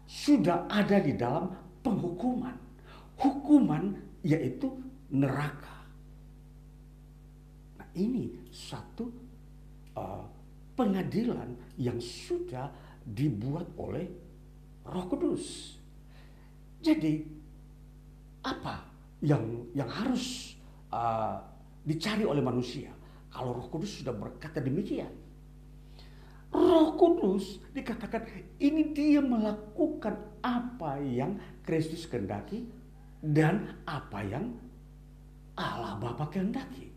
sudah 0.07 0.71
ada 0.71 0.99
di 1.03 1.15
dalam 1.15 1.51
penghukuman. 1.83 2.55
Hukuman 3.19 3.99
yaitu 4.23 4.71
neraka. 5.11 5.80
Ini 7.95 8.51
satu 8.51 9.05
uh, 9.99 10.25
pengadilan 10.79 11.53
yang 11.77 11.99
sudah 11.99 12.71
dibuat 13.03 13.67
oleh 13.77 14.07
Roh 14.87 15.07
Kudus. 15.11 15.77
Jadi 16.81 17.21
apa 18.41 18.81
yang 19.21 19.69
yang 19.77 19.91
harus 19.91 20.57
uh, 20.89 21.37
dicari 21.85 22.25
oleh 22.25 22.41
manusia 22.41 22.89
kalau 23.29 23.55
Roh 23.55 23.69
Kudus 23.69 24.01
sudah 24.01 24.15
berkata 24.17 24.59
demikian? 24.59 25.13
Roh 26.51 26.99
Kudus 26.99 27.63
dikatakan 27.71 28.27
ini 28.59 28.91
dia 28.91 29.23
melakukan 29.23 30.19
apa 30.43 30.99
yang 30.99 31.39
Kristus 31.63 32.11
kehendaki 32.11 32.67
dan 33.23 33.79
apa 33.87 34.25
yang 34.27 34.51
Allah 35.55 35.95
Bapa 36.01 36.27
kehendaki. 36.33 36.90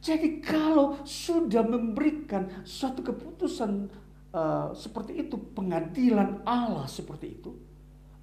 Jadi 0.00 0.40
kalau 0.40 1.04
sudah 1.04 1.60
memberikan 1.60 2.64
suatu 2.64 3.04
keputusan 3.04 3.92
uh, 4.32 4.72
seperti 4.72 5.28
itu, 5.28 5.36
pengadilan 5.52 6.40
Allah 6.48 6.88
seperti 6.88 7.36
itu, 7.36 7.52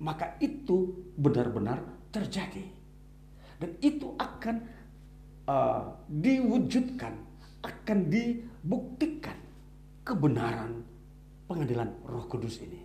maka 0.02 0.34
itu 0.42 1.06
benar-benar 1.14 1.86
terjadi. 2.10 2.66
Dan 3.62 3.78
itu 3.78 4.10
akan 4.18 4.56
uh, 5.46 6.02
diwujudkan, 6.10 7.14
akan 7.62 7.98
dibuktikan 8.10 9.38
kebenaran 10.02 10.82
pengadilan 11.46 11.94
Roh 12.10 12.26
Kudus 12.26 12.58
ini. 12.66 12.82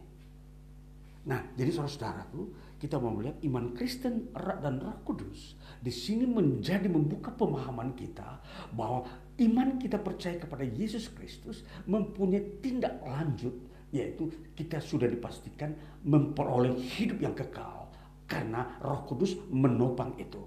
Nah, 1.23 1.41
jadi 1.57 1.71
saudara-saudaraku, 1.73 2.43
kita 2.83 2.99
mau 2.99 3.15
melihat 3.15 3.39
iman 3.47 3.71
Kristen 3.79 4.35
dan 4.35 4.83
Roh 4.83 4.99
Kudus 5.07 5.55
di 5.79 5.95
sini 5.95 6.27
menjadi 6.27 6.91
membuka 6.91 7.31
pemahaman 7.31 7.95
kita 7.95 8.43
bahwa 8.75 9.07
iman 9.39 9.79
kita 9.79 10.03
percaya 10.03 10.35
kepada 10.43 10.67
Yesus 10.67 11.07
Kristus 11.15 11.63
mempunyai 11.87 12.59
tindak 12.59 12.99
lanjut 13.07 13.55
yaitu 13.95 14.35
kita 14.59 14.83
sudah 14.83 15.07
dipastikan 15.07 15.79
memperoleh 16.03 16.75
hidup 16.75 17.23
yang 17.23 17.39
kekal 17.39 17.87
karena 18.27 18.81
Roh 18.83 19.07
Kudus 19.07 19.39
menopang 19.53 20.19
itu. 20.19 20.43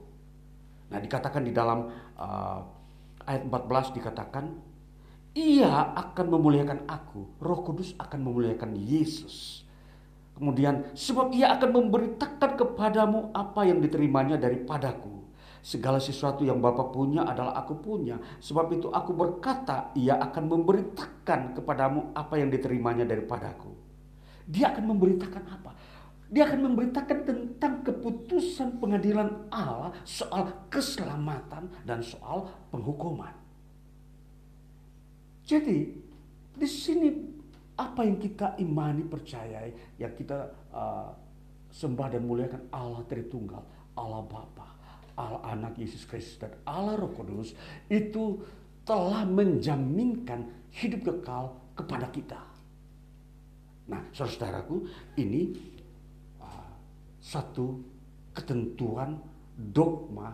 Nah, 0.91 0.99
dikatakan 0.99 1.45
di 1.45 1.53
dalam 1.55 1.87
uh, 2.19 2.59
ayat 3.23 3.45
14 3.47 3.95
dikatakan 3.95 4.45
ia 5.37 5.93
akan 5.93 6.25
memuliakan 6.35 6.89
aku, 6.89 7.37
Roh 7.39 7.61
Kudus 7.61 7.93
akan 8.01 8.19
memuliakan 8.27 8.73
Yesus. 8.75 9.64
Kemudian 10.35 10.91
sebab 10.91 11.31
ia 11.31 11.55
akan 11.55 11.69
memberitakan 11.71 12.59
kepadamu 12.59 13.31
apa 13.31 13.63
yang 13.63 13.79
diterimanya 13.79 14.35
daripadaku. 14.35 15.23
Segala 15.65 15.97
sesuatu 15.97 16.45
yang 16.45 16.61
Bapa 16.61 16.93
punya 16.93 17.25
adalah 17.25 17.57
aku 17.57 17.79
punya. 17.81 18.21
Sebab 18.37 18.69
itu 18.75 18.91
aku 18.91 19.15
berkata 19.15 19.89
ia 19.97 20.19
akan 20.21 20.45
memberitakan 20.45 21.57
kepadamu 21.57 22.13
apa 22.13 22.37
yang 22.37 22.53
diterimanya 22.53 23.07
daripadaku. 23.07 23.73
Dia 24.45 24.75
akan 24.75 24.93
memberitakan 24.93 25.43
apa? 25.49 25.71
Dia 26.29 26.45
akan 26.45 26.69
memberitakan 26.69 27.17
tentang 27.25 27.81
keputusan 27.81 28.77
pengadilan 28.77 29.49
Allah 29.49 29.95
soal 30.05 30.67
keselamatan 30.69 31.71
dan 31.81 32.05
soal 32.05 32.51
penghukuman. 32.69 33.33
Jadi 35.45 35.97
di 36.57 36.67
sini 36.69 37.09
apa 37.75 38.07
yang 38.07 38.17
kita 38.19 38.55
imani, 38.59 39.03
percayai, 39.03 39.99
yang 39.99 40.15
kita 40.15 40.47
uh, 40.71 41.11
sembah 41.71 42.07
dan 42.15 42.23
muliakan 42.23 42.71
Allah 42.71 43.03
Tritunggal, 43.03 43.63
Allah 43.99 44.23
Bapa, 44.23 44.67
Allah 45.19 45.43
Anak 45.51 45.75
Yesus 45.75 46.07
Kristus 46.07 46.39
dan 46.39 46.55
Allah 46.63 46.95
Roh 46.95 47.11
Kudus 47.11 47.51
itu 47.91 48.39
telah 48.87 49.27
menjaminkan 49.27 50.47
hidup 50.71 51.03
kekal 51.03 51.51
kepada 51.75 52.07
kita. 52.11 52.39
Nah, 53.91 54.01
saudaraku, 54.15 54.87
ini 55.19 55.51
uh, 56.39 56.71
satu 57.19 57.75
ketentuan 58.31 59.19
dogma 59.55 60.31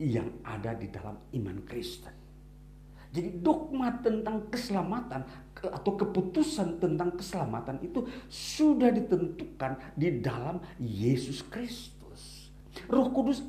yang 0.00 0.26
ada 0.42 0.74
di 0.74 0.90
dalam 0.90 1.14
iman 1.38 1.58
Kristen. 1.66 2.19
Jadi 3.10 3.42
dogma 3.42 3.90
tentang 3.98 4.46
keselamatan 4.54 5.26
atau 5.58 5.92
keputusan 5.98 6.78
tentang 6.78 7.10
keselamatan 7.18 7.82
itu 7.82 8.06
sudah 8.30 8.94
ditentukan 8.94 9.98
di 9.98 10.22
dalam 10.22 10.62
Yesus 10.78 11.42
Kristus. 11.42 12.54
Roh 12.86 13.10
Kudus 13.10 13.42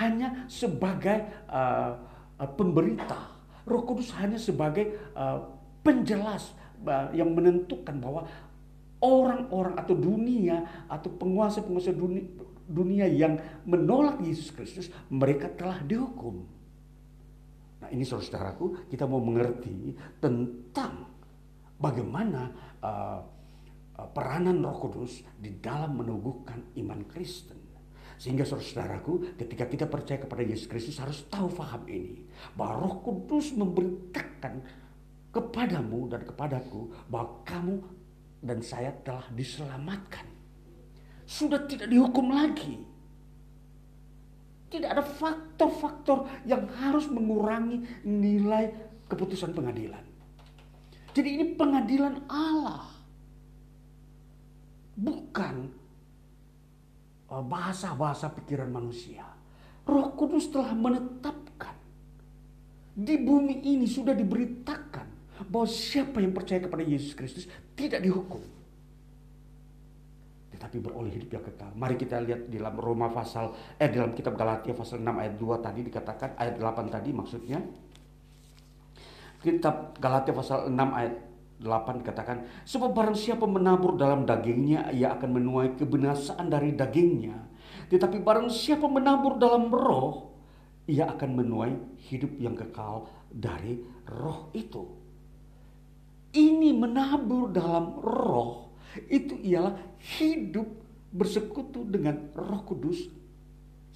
hanya 0.00 0.48
sebagai 0.48 1.28
uh, 1.52 1.92
pemberita. 2.56 3.36
Roh 3.68 3.84
Kudus 3.84 4.16
hanya 4.16 4.40
sebagai 4.40 4.96
uh, 5.12 5.44
penjelas 5.84 6.56
yang 7.16 7.32
menentukan 7.32 7.96
bahwa 8.00 8.28
orang-orang 9.00 9.76
atau 9.80 9.96
dunia 9.96 10.64
atau 10.88 11.08
penguasa-penguasa 11.16 11.92
dunia, 11.92 12.24
dunia 12.68 13.06
yang 13.08 13.40
menolak 13.64 14.20
Yesus 14.24 14.52
Kristus 14.52 14.88
mereka 15.08 15.52
telah 15.52 15.80
dihukum. 15.84 16.55
Nah 17.86 17.94
ini 17.94 18.02
saudaraku 18.02 18.90
kita 18.90 19.06
mau 19.06 19.22
mengerti 19.22 19.94
tentang 20.18 21.06
bagaimana 21.78 22.50
uh, 22.82 23.22
peranan 24.10 24.58
Roh 24.58 24.74
Kudus 24.82 25.22
di 25.38 25.54
dalam 25.62 26.02
meneguhkan 26.02 26.74
iman 26.82 27.06
Kristen. 27.06 27.62
Sehingga 28.18 28.42
saudaraku 28.42 29.38
ketika 29.38 29.70
kita 29.70 29.86
percaya 29.86 30.18
kepada 30.18 30.42
Yesus 30.42 30.66
Kristus 30.66 30.98
harus 30.98 31.30
tahu 31.30 31.46
faham 31.46 31.86
ini. 31.86 32.26
Bahwa 32.58 32.90
Roh 32.90 33.06
Kudus 33.06 33.54
memberitakan 33.54 34.66
kepadamu 35.30 36.10
dan 36.10 36.26
kepadaku 36.26 36.90
bahwa 37.06 37.46
kamu 37.46 37.86
dan 38.42 38.66
saya 38.66 38.90
telah 39.06 39.30
diselamatkan. 39.30 40.26
Sudah 41.22 41.62
tidak 41.70 41.86
dihukum 41.86 42.34
lagi. 42.34 42.82
Tidak 44.66 44.88
ada 44.90 45.04
faktor-faktor 45.04 46.26
yang 46.42 46.66
harus 46.82 47.06
mengurangi 47.06 47.86
nilai 48.02 48.74
keputusan 49.06 49.54
pengadilan. 49.54 50.02
Jadi 51.14 51.28
ini 51.38 51.44
pengadilan 51.54 52.26
Allah. 52.26 52.84
Bukan 54.96 55.54
uh, 57.30 57.44
bahasa-bahasa 57.44 58.32
pikiran 58.32 58.68
manusia. 58.68 59.24
Roh 59.86 60.12
Kudus 60.18 60.50
telah 60.50 60.74
menetapkan. 60.74 61.78
Di 62.96 63.20
bumi 63.20 63.60
ini 63.62 63.86
sudah 63.86 64.16
diberitakan 64.16 65.06
bahwa 65.46 65.68
siapa 65.68 66.18
yang 66.18 66.32
percaya 66.32 66.64
kepada 66.64 66.80
Yesus 66.80 67.12
Kristus 67.12 67.44
tidak 67.76 68.00
dihukum 68.00 68.55
tetapi 70.56 70.80
beroleh 70.80 71.12
hidup 71.12 71.36
yang 71.36 71.44
kekal. 71.44 71.68
Mari 71.76 72.00
kita 72.00 72.16
lihat 72.24 72.48
di 72.48 72.56
dalam 72.56 72.80
Roma 72.80 73.12
pasal 73.12 73.52
eh 73.76 73.92
dalam 73.92 74.16
kitab 74.16 74.40
Galatia 74.40 74.72
pasal 74.72 75.04
6 75.04 75.12
ayat 75.12 75.34
2 75.36 75.60
tadi 75.60 75.80
dikatakan 75.84 76.30
ayat 76.40 76.56
8 76.56 76.88
tadi 76.88 77.10
maksudnya. 77.12 77.60
Kitab 79.44 80.00
Galatia 80.00 80.32
pasal 80.32 80.72
6 80.72 80.72
ayat 80.72 81.14
8 81.60 82.00
dikatakan 82.00 82.36
sebab 82.64 82.96
barang 82.96 83.16
siapa 83.20 83.44
menabur 83.44 84.00
dalam 84.00 84.24
dagingnya 84.24 84.96
ia 84.96 85.12
akan 85.12 85.30
menuai 85.36 85.76
kebinasaan 85.76 86.48
dari 86.48 86.72
dagingnya. 86.72 87.36
Tetapi 87.92 88.24
barang 88.24 88.48
siapa 88.48 88.88
menabur 88.88 89.36
dalam 89.36 89.68
roh 89.68 90.32
ia 90.88 91.12
akan 91.12 91.30
menuai 91.36 92.00
hidup 92.08 92.32
yang 92.40 92.56
kekal 92.56 93.04
dari 93.28 93.76
roh 94.08 94.48
itu. 94.56 95.04
Ini 96.32 96.72
menabur 96.72 97.52
dalam 97.52 98.00
roh 98.00 98.65
itu 99.08 99.36
ialah 99.40 99.76
hidup 100.18 100.66
bersekutu 101.12 101.84
dengan 101.88 102.32
Roh 102.36 102.62
Kudus 102.66 103.08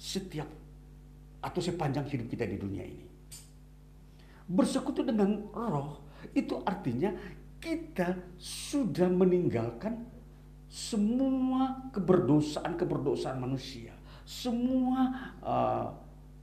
setiap 0.01 0.49
atau 1.41 1.61
sepanjang 1.61 2.05
hidup 2.09 2.27
kita 2.29 2.45
di 2.45 2.57
dunia 2.57 2.85
ini. 2.85 3.05
Bersekutu 4.45 5.01
dengan 5.01 5.49
roh 5.53 6.05
itu 6.37 6.61
artinya 6.61 7.13
kita 7.61 8.17
sudah 8.37 9.09
meninggalkan 9.09 10.05
semua 10.69 11.89
keberdosaan-keberdosaan 11.93 13.37
manusia. 13.41 13.93
Semua 14.25 15.33
uh, 15.41 15.85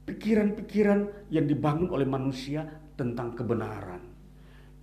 pikiran-pikiran 0.05 0.99
uh, 1.03 1.11
yang 1.31 1.47
dibangun 1.47 1.89
oleh 1.91 2.05
manusia 2.05 2.63
tentang 2.95 3.35
kebenaran. 3.35 4.03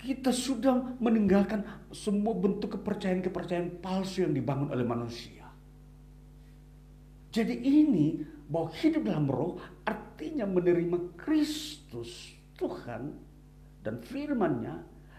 Kita 0.06 0.30
sudah 0.30 1.02
meninggalkan 1.02 1.66
semua 1.90 2.30
bentuk 2.38 2.78
kepercayaan-kepercayaan 2.78 3.82
palsu 3.82 4.22
yang 4.22 4.38
dibangun 4.38 4.70
oleh 4.70 4.86
manusia. 4.86 5.50
Jadi 7.34 7.58
ini 7.58 8.22
bahwa 8.46 8.70
hidup 8.70 9.02
dalam 9.02 9.26
roh 9.26 9.58
artinya 9.82 10.46
menerima 10.46 11.18
Kristus 11.18 12.38
Tuhan 12.54 13.12
dan 13.82 13.98
firman-Nya 13.98 14.74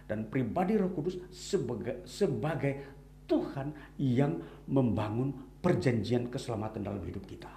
dan 0.08 0.32
pribadi 0.32 0.80
Roh 0.80 0.96
Kudus 0.96 1.20
sebagai 1.36 2.08
sebagai 2.08 2.96
Tuhan 3.28 3.76
yang 4.00 4.40
membangun 4.72 5.36
perjanjian 5.60 6.32
keselamatan 6.32 6.88
dalam 6.88 7.04
hidup 7.04 7.28
kita. 7.28 7.52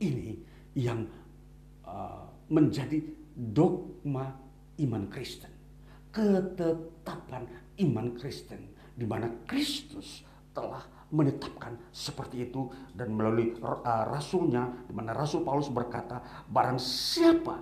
Ini 0.00 0.32
yang 0.80 1.04
uh, 1.84 2.24
menjadi 2.48 3.04
dogma 3.36 4.32
iman 4.80 5.04
Kristen. 5.12 5.59
Ketetapan 6.10 7.46
iman 7.86 8.06
Kristen 8.18 8.74
di 8.98 9.06
mana 9.06 9.30
Kristus 9.46 10.26
telah 10.50 10.82
menetapkan 11.10 11.74
seperti 11.90 12.50
itu 12.50 12.70
dan 12.94 13.14
melalui 13.14 13.54
uh, 13.62 14.06
rasulnya 14.06 14.70
di 14.86 14.94
mana 14.94 15.10
Rasul 15.10 15.42
Paulus 15.42 15.70
berkata 15.70 16.22
barang 16.46 16.78
siapa 16.78 17.58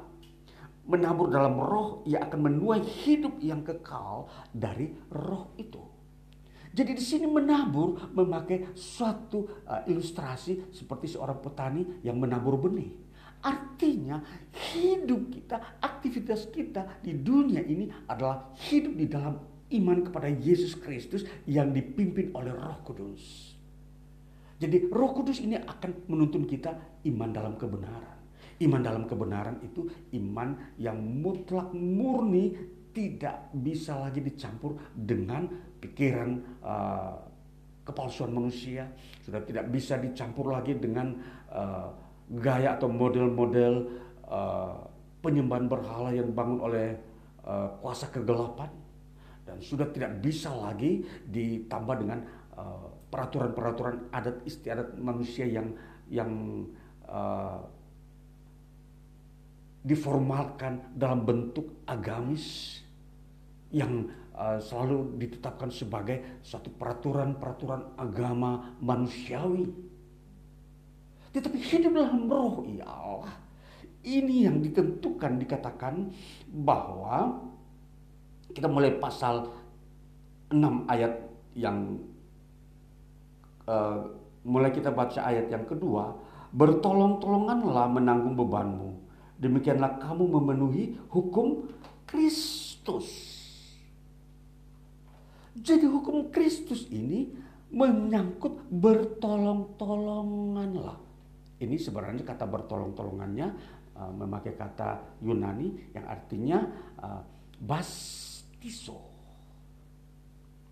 menabur 0.88 1.28
dalam 1.28 1.60
roh 1.60 2.00
ia 2.08 2.24
akan 2.24 2.40
menuai 2.48 2.80
hidup 2.80 3.40
yang 3.44 3.60
kekal 3.60 4.28
dari 4.52 4.88
roh 5.12 5.52
itu. 5.60 5.80
Jadi 6.68 6.92
di 6.96 7.04
sini 7.04 7.24
menabur 7.24 8.12
memakai 8.12 8.76
suatu 8.76 9.64
uh, 9.64 9.84
ilustrasi 9.88 10.72
seperti 10.72 11.12
seorang 11.12 11.40
petani 11.40 12.04
yang 12.04 12.20
menabur 12.20 12.60
benih. 12.60 13.07
Artinya 13.38 14.18
hidup 14.74 15.30
kita, 15.30 15.78
aktivitas 15.78 16.50
kita 16.50 16.98
di 16.98 17.14
dunia 17.14 17.62
ini 17.62 17.86
adalah 18.10 18.50
hidup 18.66 18.94
di 18.98 19.06
dalam 19.06 19.38
iman 19.68 19.98
kepada 20.02 20.26
Yesus 20.26 20.74
Kristus 20.74 21.22
yang 21.46 21.70
dipimpin 21.70 22.34
oleh 22.34 22.50
Roh 22.50 22.80
Kudus. 22.82 23.54
Jadi 24.58 24.90
Roh 24.90 25.14
Kudus 25.14 25.38
ini 25.38 25.54
akan 25.54 26.10
menuntun 26.10 26.42
kita 26.48 26.74
iman 27.06 27.30
dalam 27.30 27.54
kebenaran. 27.54 28.18
Iman 28.58 28.82
dalam 28.82 29.06
kebenaran 29.06 29.62
itu 29.62 29.86
iman 30.18 30.74
yang 30.82 30.98
mutlak 30.98 31.70
murni 31.70 32.58
tidak 32.90 33.54
bisa 33.54 33.94
lagi 34.02 34.18
dicampur 34.18 34.74
dengan 34.98 35.46
pikiran 35.78 36.58
uh, 36.66 37.14
kepalsuan 37.86 38.34
manusia, 38.34 38.90
sudah 39.22 39.46
tidak 39.46 39.70
bisa 39.70 39.94
dicampur 40.02 40.50
lagi 40.50 40.74
dengan 40.74 41.14
uh, 41.54 42.07
gaya 42.28 42.76
atau 42.76 42.92
model-model 42.92 43.88
uh, 44.28 44.76
penyembahan 45.24 45.66
berhala 45.66 46.12
yang 46.12 46.28
dibangun 46.28 46.60
oleh 46.60 46.88
uh, 47.44 47.72
kuasa 47.80 48.12
kegelapan 48.12 48.68
dan 49.48 49.56
sudah 49.64 49.88
tidak 49.88 50.20
bisa 50.20 50.52
lagi 50.52 51.00
ditambah 51.24 51.96
dengan 52.04 52.20
peraturan-peraturan 53.08 54.12
uh, 54.12 54.16
adat 54.20 54.44
istiadat 54.44 54.92
manusia 55.00 55.48
yang 55.48 55.72
yang 56.12 56.32
uh, 57.08 57.64
diformalkan 59.88 60.92
dalam 60.92 61.24
bentuk 61.24 61.80
agamis 61.88 62.76
yang 63.72 64.08
uh, 64.36 64.60
selalu 64.60 65.16
ditetapkan 65.20 65.68
sebagai 65.68 66.40
satu 66.44 66.72
peraturan-peraturan 66.76 67.96
agama 67.96 68.76
manusiawi. 68.80 69.68
Tetapi 71.38 71.54
hidup 71.54 71.94
dalam 71.94 72.26
roh, 72.26 72.66
ya 72.66 72.82
Allah, 72.82 73.30
ini 74.02 74.42
yang 74.42 74.58
ditentukan 74.58 75.38
dikatakan 75.38 76.10
bahwa 76.50 77.46
kita 78.50 78.66
mulai 78.66 78.98
pasal 78.98 79.46
6 80.50 80.58
ayat 80.90 81.14
yang 81.54 82.02
uh, 83.70 84.02
mulai 84.42 84.74
kita 84.74 84.90
baca 84.90 85.30
ayat 85.30 85.46
yang 85.46 85.62
kedua, 85.62 86.10
bertolong-tolonganlah 86.50 87.86
menanggung 87.86 88.34
bebanmu. 88.34 88.98
Demikianlah 89.38 90.02
kamu 90.02 90.42
memenuhi 90.42 90.98
hukum 91.06 91.70
Kristus. 92.02 93.06
Jadi 95.54 95.86
hukum 95.86 96.34
Kristus 96.34 96.90
ini 96.90 97.30
menyangkut 97.70 98.58
bertolong-tolonganlah. 98.74 101.06
Ini 101.58 101.74
sebenarnya 101.74 102.22
kata 102.22 102.46
bertolong-tolongannya 102.46 103.48
uh, 103.98 104.12
memakai 104.14 104.54
kata 104.54 105.18
Yunani 105.22 105.90
yang 105.90 106.06
artinya 106.06 106.58
uh, 107.02 107.22
bastiso. 107.58 109.02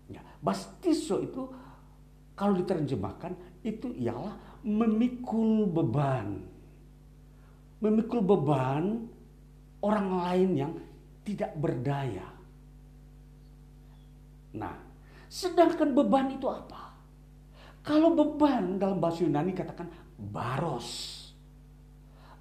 Ya, 0.07 0.23
bastiso 0.39 1.19
itu 1.19 1.43
kalau 2.39 2.55
diterjemahkan 2.55 3.35
itu 3.67 3.91
ialah 3.99 4.63
memikul 4.63 5.67
beban. 5.67 6.39
Memikul 7.83 8.23
beban 8.23 9.11
orang 9.83 10.07
lain 10.23 10.49
yang 10.55 10.71
tidak 11.27 11.51
berdaya. 11.59 12.23
Nah, 14.55 14.73
sedangkan 15.27 15.91
beban 15.91 16.31
itu 16.31 16.47
apa? 16.47 16.95
Kalau 17.83 18.15
beban 18.15 18.79
dalam 18.79 19.03
bahasa 19.03 19.27
Yunani 19.27 19.51
katakan 19.51 19.87
baros. 20.17 21.15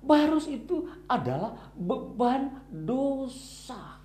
Baros 0.00 0.48
itu 0.48 0.88
adalah 1.06 1.72
beban 1.76 2.64
dosa. 2.72 4.00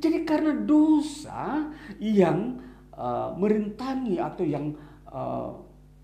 Jadi 0.00 0.24
karena 0.24 0.56
dosa 0.64 1.68
yang 2.00 2.56
uh, 2.96 3.36
merintangi 3.36 4.16
atau 4.16 4.44
yang 4.48 4.72
uh, 5.12 5.52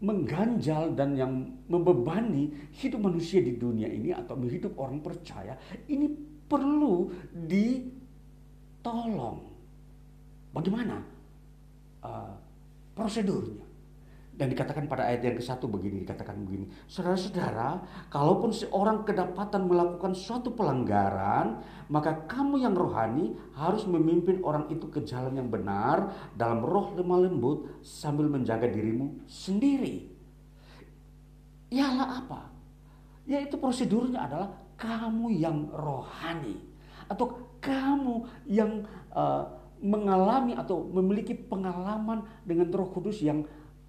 mengganjal 0.04 0.92
dan 0.92 1.16
yang 1.16 1.32
membebani 1.72 2.52
hidup 2.76 3.08
manusia 3.08 3.40
di 3.40 3.56
dunia 3.56 3.88
ini 3.88 4.12
atau 4.12 4.36
hidup 4.36 4.76
orang 4.76 5.00
percaya 5.00 5.56
ini 5.88 6.12
perlu 6.44 7.08
di 7.32 7.88
tolong. 8.84 9.40
Bagaimana 10.52 10.96
uh, 12.04 12.32
prosedurnya? 12.92 13.65
Dan 14.36 14.52
dikatakan 14.52 14.84
pada 14.84 15.08
ayat 15.08 15.24
yang 15.24 15.36
ke-1 15.40 15.64
begini, 15.64 16.04
dikatakan 16.04 16.36
begini. 16.44 16.68
Saudara-saudara, 16.84 17.80
kalaupun 18.12 18.52
seorang 18.52 19.08
kedapatan 19.08 19.64
melakukan 19.64 20.12
suatu 20.12 20.52
pelanggaran, 20.52 21.64
maka 21.88 22.28
kamu 22.28 22.60
yang 22.60 22.76
rohani 22.76 23.32
harus 23.56 23.88
memimpin 23.88 24.44
orang 24.44 24.68
itu 24.68 24.92
ke 24.92 25.00
jalan 25.08 25.40
yang 25.40 25.48
benar 25.48 26.12
dalam 26.36 26.60
roh 26.60 26.92
lemah 26.92 27.24
lembut 27.24 27.80
sambil 27.80 28.28
menjaga 28.28 28.68
dirimu 28.68 29.24
sendiri. 29.24 30.04
Ialah 31.72 32.20
apa? 32.20 32.52
Yaitu 33.24 33.56
prosedurnya 33.56 34.28
adalah 34.28 34.52
kamu 34.76 35.32
yang 35.32 35.64
rohani 35.72 36.60
atau 37.08 37.56
kamu 37.64 38.28
yang 38.44 38.84
uh, 39.16 39.48
mengalami 39.80 40.56
atau 40.56 40.88
memiliki 40.88 41.36
pengalaman 41.36 42.24
dengan 42.48 42.72
Roh 42.72 42.88
Kudus 42.92 43.20
yang 43.20 43.44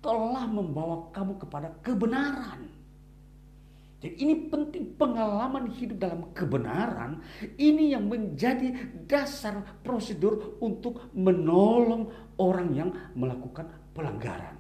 telah 0.08 0.48
membawa 0.48 1.12
kamu 1.12 1.36
kepada 1.36 1.68
kebenaran. 1.84 2.64
Jadi 3.98 4.14
ini 4.24 4.48
penting 4.48 4.94
pengalaman 4.96 5.74
hidup 5.74 5.98
dalam 6.00 6.30
kebenaran 6.32 7.20
ini 7.60 7.92
yang 7.92 8.08
menjadi 8.08 8.72
dasar 9.04 9.82
prosedur 9.84 10.62
untuk 10.64 11.12
menolong 11.18 12.08
orang 12.40 12.70
yang 12.72 12.90
melakukan 13.18 13.68
pelanggaran. 13.92 14.56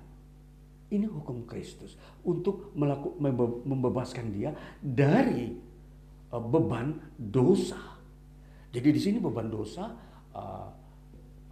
Ini 0.89 1.05
hukum 1.05 1.45
Kristus 1.45 1.95
untuk 2.25 2.73
melakukan 2.73 3.19
membebaskan 3.63 4.25
dia 4.33 4.51
dari 4.81 5.53
uh, 6.33 6.41
beban 6.41 6.97
dosa. 7.15 7.79
Jadi 8.73 8.89
di 8.89 8.99
sini 8.99 9.21
beban 9.21 9.53
dosa 9.53 9.85
uh, 10.33 10.67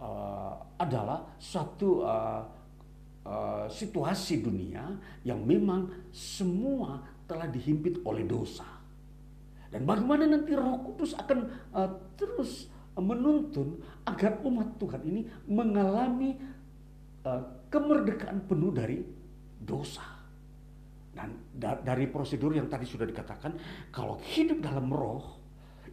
uh, 0.02 0.54
adalah 0.80 1.38
satu 1.38 2.02
uh, 2.02 2.55
uh, 3.26 3.66
situasi 3.66 4.40
dunia 4.40 4.94
yang 5.26 5.42
memang 5.42 5.90
semua 6.14 7.02
telah 7.26 7.50
dihimpit 7.50 8.00
oleh 8.06 8.22
dosa. 8.22 8.64
Dan 9.66 9.82
bagaimana 9.82 10.30
nanti 10.30 10.54
Roh 10.54 10.78
Kudus 10.86 11.18
akan 11.18 11.50
uh, 11.74 11.90
terus 12.14 12.70
menuntun 12.96 13.82
agar 14.08 14.40
umat 14.46 14.78
Tuhan 14.80 15.02
ini 15.04 15.26
mengalami 15.50 16.38
uh, 17.26 17.42
kemerdekaan 17.68 18.46
penuh 18.46 18.72
dari 18.72 19.02
dosa. 19.58 20.06
Dan 21.12 21.32
da 21.52 21.76
dari 21.76 22.06
prosedur 22.06 22.54
yang 22.54 22.70
tadi 22.70 22.86
sudah 22.86 23.04
dikatakan, 23.08 23.56
kalau 23.92 24.20
hidup 24.20 24.60
dalam 24.64 24.88
roh, 24.92 25.40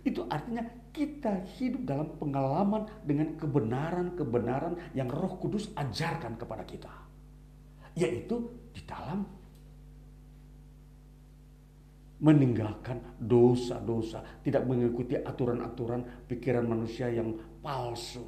itu 0.04 0.24
artinya 0.28 0.64
kita 0.92 1.48
hidup 1.58 1.88
dalam 1.88 2.08
pengalaman 2.20 2.86
dengan 3.08 3.34
kebenaran-kebenaran 3.40 4.94
yang 4.94 5.08
roh 5.08 5.40
kudus 5.40 5.72
ajarkan 5.74 6.36
kepada 6.36 6.64
kita. 6.68 7.03
Yaitu 7.94 8.50
di 8.74 8.82
dalam 8.86 9.22
meninggalkan 12.24 13.20
dosa-dosa, 13.20 14.24
tidak 14.42 14.64
mengikuti 14.64 15.20
aturan-aturan 15.20 16.24
pikiran 16.32 16.64
manusia 16.64 17.12
yang 17.12 17.36
palsu, 17.60 18.24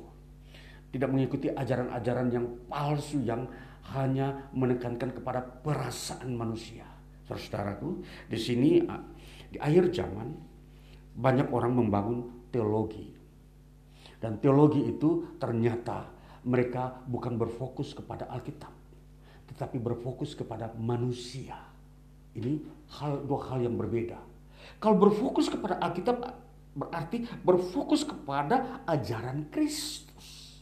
tidak 0.92 1.16
mengikuti 1.16 1.48
ajaran-ajaran 1.48 2.28
yang 2.28 2.46
palsu 2.68 3.24
yang 3.24 3.48
hanya 3.96 4.52
menekankan 4.52 5.16
kepada 5.16 5.40
perasaan 5.40 6.36
manusia. 6.36 6.84
Saudaraku, 7.24 8.04
di 8.28 8.38
sini 8.38 8.84
di 9.48 9.58
akhir 9.58 9.96
zaman 9.96 10.28
banyak 11.16 11.48
orang 11.56 11.72
membangun 11.72 12.20
teologi. 12.52 13.16
Dan 14.20 14.44
teologi 14.44 14.84
itu 14.92 15.40
ternyata 15.40 16.12
mereka 16.44 17.00
bukan 17.08 17.40
berfokus 17.40 17.96
kepada 17.96 18.28
Alkitab, 18.28 18.75
tetapi 19.56 19.80
berfokus 19.80 20.36
kepada 20.36 20.76
manusia. 20.76 21.56
Ini 22.36 22.60
hal 23.00 23.24
dua 23.24 23.48
hal 23.48 23.64
yang 23.64 23.80
berbeda. 23.80 24.20
Kalau 24.84 25.00
berfokus 25.00 25.48
kepada 25.48 25.80
Alkitab 25.80 26.20
berarti 26.76 27.24
berfokus 27.40 28.04
kepada 28.04 28.84
ajaran 28.84 29.48
Kristus. 29.48 30.60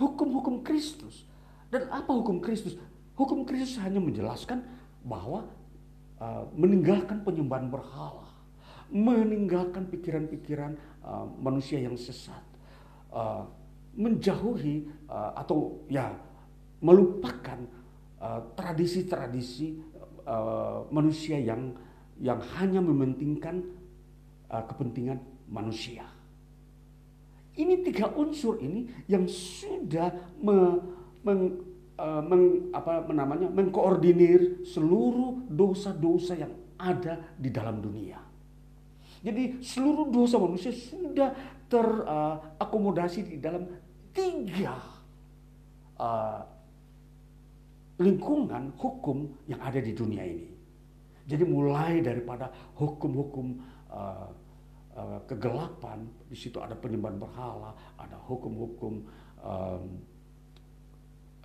Hukum-hukum 0.00 0.64
Kristus. 0.64 1.28
Dan 1.68 1.92
apa 1.92 2.08
hukum 2.08 2.40
Kristus? 2.40 2.80
Hukum 3.14 3.44
Kristus 3.44 3.76
hanya 3.84 4.00
menjelaskan 4.00 4.64
bahwa 5.04 5.44
uh, 6.18 6.48
meninggalkan 6.56 7.20
penyembahan 7.20 7.68
berhala, 7.68 8.26
meninggalkan 8.88 9.86
pikiran-pikiran 9.92 10.74
uh, 11.04 11.28
manusia 11.38 11.78
yang 11.78 11.94
sesat, 11.94 12.42
uh, 13.12 13.44
menjauhi 13.94 14.88
uh, 15.06 15.36
atau 15.38 15.84
ya 15.86 16.10
melupakan 16.84 17.64
tradisi-tradisi 18.56 19.80
uh, 19.96 20.28
uh, 20.28 20.78
manusia 20.92 21.40
yang 21.40 21.72
yang 22.20 22.40
hanya 22.60 22.78
mementingkan 22.78 23.64
uh, 24.52 24.64
kepentingan 24.68 25.18
manusia. 25.50 26.06
Ini 27.54 27.86
tiga 27.86 28.10
unsur 28.18 28.58
ini 28.58 28.90
yang 29.06 29.30
sudah 29.30 30.10
me, 30.42 30.82
meng, 31.22 31.62
uh, 31.98 32.22
meng, 32.22 32.74
apa 32.74 33.06
namanya 33.14 33.46
mengkoordinir 33.46 34.66
seluruh 34.66 35.46
dosa-dosa 35.46 36.34
yang 36.34 36.50
ada 36.74 37.22
di 37.38 37.54
dalam 37.54 37.78
dunia. 37.78 38.18
Jadi 39.22 39.62
seluruh 39.62 40.10
dosa 40.10 40.36
manusia 40.36 40.74
sudah 40.74 41.32
terakomodasi 41.70 43.20
uh, 43.24 43.28
di 43.30 43.36
dalam 43.38 43.64
tiga 44.10 44.74
uh, 45.96 46.53
lingkungan 47.98 48.74
hukum 48.74 49.30
yang 49.46 49.60
ada 49.62 49.78
di 49.78 49.94
dunia 49.94 50.24
ini. 50.26 50.50
Jadi 51.24 51.44
mulai 51.46 52.04
daripada 52.04 52.52
hukum-hukum 52.76 53.46
uh, 53.88 54.28
uh, 54.92 55.18
kegelapan, 55.24 56.04
di 56.28 56.36
situ 56.36 56.60
ada 56.60 56.76
penyembahan 56.76 57.16
berhala, 57.16 57.72
ada 57.96 58.18
hukum-hukum 58.28 59.00
um, 59.40 59.84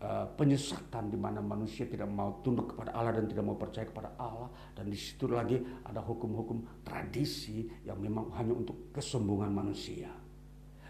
uh, 0.03 0.27
penyesatan 0.35 1.07
di 1.07 1.15
mana 1.15 1.39
manusia 1.39 1.87
tidak 1.87 2.11
mau 2.11 2.43
tunduk 2.43 2.75
kepada 2.75 2.91
Allah 2.91 3.23
dan 3.23 3.25
tidak 3.31 3.43
mau 3.47 3.55
percaya 3.55 3.87
kepada 3.87 4.09
Allah 4.19 4.51
dan 4.75 4.91
di 4.91 4.99
situ 4.99 5.31
lagi 5.31 5.59
ada 5.87 6.03
hukum-hukum 6.03 6.83
tradisi 6.83 7.67
yang 7.87 8.03
memang 8.03 8.35
hanya 8.35 8.51
untuk 8.51 8.91
kesombongan 8.91 9.51
manusia. 9.51 10.11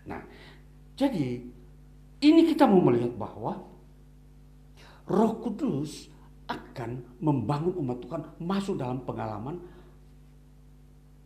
Nah, 0.09 0.21
jadi 0.97 1.45
ini 2.19 2.41
kita 2.49 2.65
mau 2.65 2.81
melihat 2.81 3.13
bahwa 3.13 3.69
Roh 5.09 5.41
Kudus 5.41 6.07
akan 6.45 7.17
membangun 7.17 7.73
umat 7.81 7.97
Tuhan 8.01 8.21
masuk 8.37 8.77
dalam 8.77 9.01
pengalaman 9.01 9.57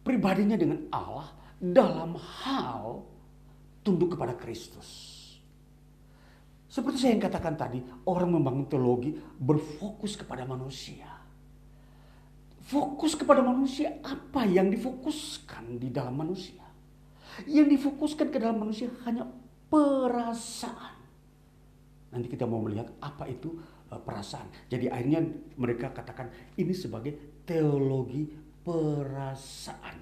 pribadinya 0.04 0.56
dengan 0.60 0.88
Allah 0.92 1.32
dalam 1.60 2.16
hal 2.20 3.04
tunduk 3.84 4.16
kepada 4.16 4.36
Kristus. 4.36 5.20
Seperti 6.68 6.98
saya 7.06 7.12
yang 7.14 7.24
katakan 7.24 7.54
tadi, 7.54 7.80
orang 8.10 8.34
membangun 8.34 8.66
teologi 8.66 9.14
berfokus 9.38 10.18
kepada 10.18 10.42
manusia. 10.44 11.06
Fokus 12.64 13.14
kepada 13.14 13.46
manusia, 13.46 14.02
apa 14.02 14.48
yang 14.48 14.74
difokuskan 14.74 15.78
di 15.78 15.94
dalam 15.94 16.18
manusia? 16.18 16.66
Yang 17.46 17.78
difokuskan 17.78 18.34
ke 18.34 18.42
dalam 18.42 18.58
manusia 18.58 18.90
hanya 19.06 19.30
perasaan. 19.70 20.98
Nanti 22.10 22.26
kita 22.30 22.50
mau 22.50 22.62
melihat 22.62 22.90
apa 23.02 23.30
itu 23.30 23.54
perasaan. 24.02 24.50
Jadi 24.72 24.90
akhirnya 24.90 25.22
mereka 25.60 25.94
katakan 25.94 26.32
ini 26.58 26.74
sebagai 26.74 27.44
teologi 27.44 28.26
perasaan. 28.64 29.98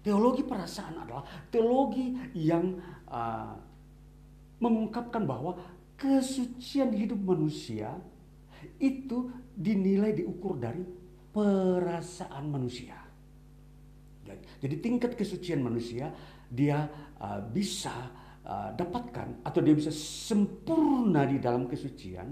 Teologi 0.00 0.46
perasaan 0.46 1.02
adalah 1.02 1.26
teologi 1.50 2.14
yang 2.38 2.78
uh, 3.10 3.58
mengungkapkan 4.62 5.26
bahwa 5.26 5.58
kesucian 5.98 6.94
hidup 6.94 7.18
manusia 7.18 7.98
itu 8.78 9.32
dinilai 9.56 10.14
diukur 10.14 10.56
dari 10.56 10.86
perasaan 11.34 12.44
manusia. 12.48 12.96
Jadi 14.62 14.74
tingkat 14.82 15.14
kesucian 15.14 15.62
manusia 15.62 16.10
dia 16.46 16.86
uh, 17.18 17.42
bisa 17.42 17.92
uh, 18.46 18.70
dapatkan 18.74 19.42
atau 19.42 19.60
dia 19.62 19.74
bisa 19.74 19.90
sempurna 19.92 21.26
di 21.26 21.42
dalam 21.42 21.66
kesucian 21.66 22.30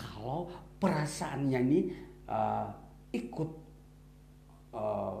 kalau 0.00 0.48
perasaannya 0.80 1.60
ini 1.60 1.80
uh, 2.24 2.68
ikut 3.12 3.50
uh, 4.72 5.16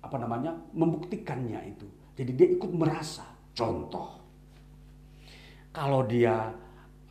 apa 0.00 0.16
namanya 0.16 0.56
membuktikannya 0.72 1.60
itu. 1.68 1.84
Jadi 2.16 2.30
dia 2.32 2.48
ikut 2.56 2.72
merasa. 2.72 3.28
Contoh, 3.52 4.16
kalau 5.68 6.08
dia 6.08 6.48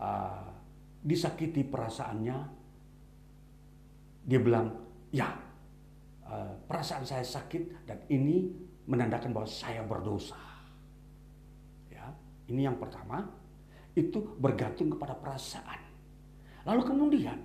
uh, 0.02 0.50
disakiti 1.06 1.62
perasaannya, 1.62 2.38
dia 4.26 4.40
bilang, 4.42 4.74
ya 5.14 5.30
uh, 6.26 6.54
perasaan 6.66 7.06
saya 7.06 7.22
sakit 7.22 7.86
dan 7.86 8.02
ini 8.10 8.50
menandakan 8.90 9.30
bahwa 9.36 9.46
saya 9.46 9.86
berdosa. 9.86 10.40
Ya, 11.94 12.10
ini 12.50 12.66
yang 12.66 12.82
pertama, 12.82 13.22
itu 13.94 14.18
bergantung 14.42 14.90
kepada 14.98 15.14
perasaan. 15.14 15.79
Lalu 16.70 16.82
kemudian 16.86 17.40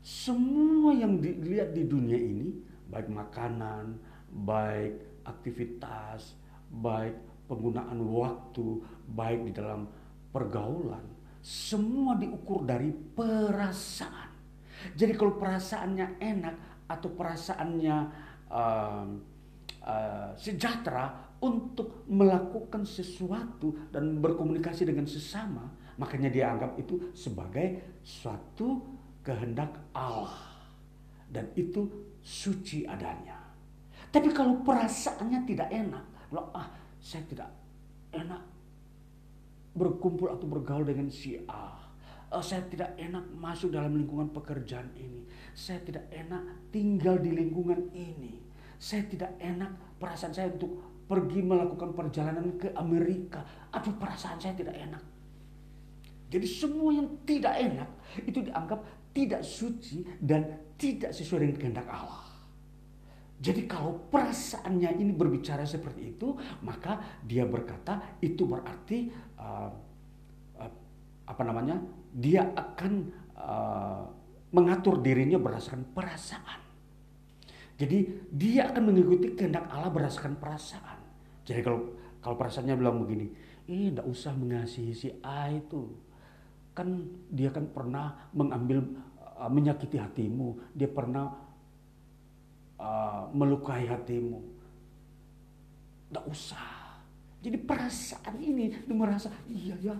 semua 0.00 0.96
yang 0.96 1.20
dilihat 1.20 1.76
di 1.76 1.84
dunia 1.84 2.16
ini, 2.16 2.56
baik 2.88 3.12
makanan, 3.12 4.00
baik 4.32 4.96
aktivitas, 5.28 6.32
baik 6.72 7.12
penggunaan 7.52 8.00
waktu, 8.00 8.80
baik 9.12 9.44
di 9.44 9.52
dalam 9.52 9.84
pergaulan, 10.32 11.04
semua 11.44 12.16
diukur 12.16 12.64
dari 12.64 12.88
perasaan. 12.88 14.32
Jadi 14.96 15.12
kalau 15.20 15.36
perasaannya 15.36 16.16
enak 16.16 16.56
atau 16.88 17.12
perasaannya 17.12 17.96
uh, 18.48 19.06
uh, 19.84 20.30
sejahtera 20.34 21.36
untuk 21.44 22.08
melakukan 22.08 22.88
sesuatu 22.88 23.92
dan 23.92 24.16
berkomunikasi 24.18 24.88
dengan 24.88 25.04
sesama, 25.04 25.68
makanya 26.02 26.34
dia 26.34 26.50
anggap 26.50 26.74
itu 26.74 27.14
sebagai 27.14 27.94
suatu 28.02 28.82
kehendak 29.22 29.70
Allah 29.94 30.34
dan 31.30 31.46
itu 31.54 31.86
suci 32.18 32.82
adanya. 32.82 33.38
Tapi 34.10 34.34
kalau 34.34 34.58
perasaannya 34.66 35.46
tidak 35.46 35.70
enak, 35.70 36.04
ah 36.58 36.66
saya 36.98 37.22
tidak 37.30 37.48
enak 38.10 38.42
berkumpul 39.78 40.28
atau 40.28 40.46
bergaul 40.50 40.84
dengan 40.84 41.06
si 41.08 41.38
A. 41.46 41.80
Uh, 42.32 42.40
saya 42.40 42.64
tidak 42.64 42.96
enak 42.96 43.28
masuk 43.36 43.72
dalam 43.72 43.92
lingkungan 43.92 44.32
pekerjaan 44.32 44.88
ini. 44.96 45.28
Saya 45.52 45.84
tidak 45.84 46.08
enak 46.08 46.72
tinggal 46.72 47.20
di 47.20 47.28
lingkungan 47.28 47.92
ini. 47.92 48.40
Saya 48.80 49.04
tidak 49.04 49.36
enak 49.36 50.00
perasaan 50.00 50.32
saya 50.32 50.48
untuk 50.48 51.04
pergi 51.04 51.44
melakukan 51.44 51.92
perjalanan 51.92 52.56
ke 52.56 52.72
Amerika. 52.72 53.44
Aduh 53.68 53.92
perasaan 54.00 54.40
saya 54.40 54.56
tidak 54.56 54.72
enak. 54.80 55.11
Jadi 56.32 56.46
semua 56.48 56.96
yang 56.96 57.20
tidak 57.28 57.52
enak 57.60 57.90
itu 58.24 58.40
dianggap 58.40 58.80
tidak 59.12 59.44
suci 59.44 60.00
dan 60.16 60.72
tidak 60.80 61.12
sesuai 61.12 61.44
dengan 61.44 61.56
kehendak 61.60 61.88
Allah. 61.92 62.32
Jadi 63.42 63.68
kalau 63.68 64.08
perasaannya 64.08 65.02
ini 65.02 65.12
berbicara 65.12 65.66
seperti 65.66 66.16
itu, 66.16 66.32
maka 66.64 67.20
dia 67.26 67.44
berkata 67.44 68.16
itu 68.24 68.48
berarti 68.48 69.12
uh, 69.36 69.70
uh, 70.56 70.72
apa 71.28 71.42
namanya? 71.44 71.76
Dia 72.14 72.48
akan 72.54 72.92
uh, 73.36 74.02
mengatur 74.54 75.02
dirinya 75.04 75.36
berdasarkan 75.36 75.90
perasaan. 75.92 76.60
Jadi 77.76 78.30
dia 78.30 78.70
akan 78.70 78.94
mengikuti 78.94 79.34
kehendak 79.34 79.66
Allah 79.68 79.90
berdasarkan 79.90 80.38
perasaan. 80.38 81.02
Jadi 81.42 81.60
kalau 81.66 81.98
kalau 82.22 82.38
perasaannya 82.38 82.78
bilang 82.78 83.02
begini, 83.02 83.26
eh 83.66 83.90
tidak 83.90 84.06
usah 84.06 84.32
mengasihi 84.38 84.94
si 84.94 85.08
A 85.26 85.50
itu. 85.50 85.90
Kan 86.72 87.08
dia 87.28 87.52
kan 87.52 87.68
pernah 87.68 88.32
mengambil 88.32 88.80
uh, 89.20 89.50
menyakiti 89.52 90.00
hatimu, 90.00 90.72
dia 90.72 90.88
pernah 90.88 91.32
uh, 92.80 93.28
melukai 93.32 93.86
hatimu. 93.88 94.40
Tidak 96.08 96.24
usah. 96.28 97.00
Jadi 97.42 97.58
perasaan 97.58 98.38
ini 98.38 98.70
dia 98.70 98.94
merasa 98.94 99.28
iya 99.50 99.74
ya, 99.82 99.96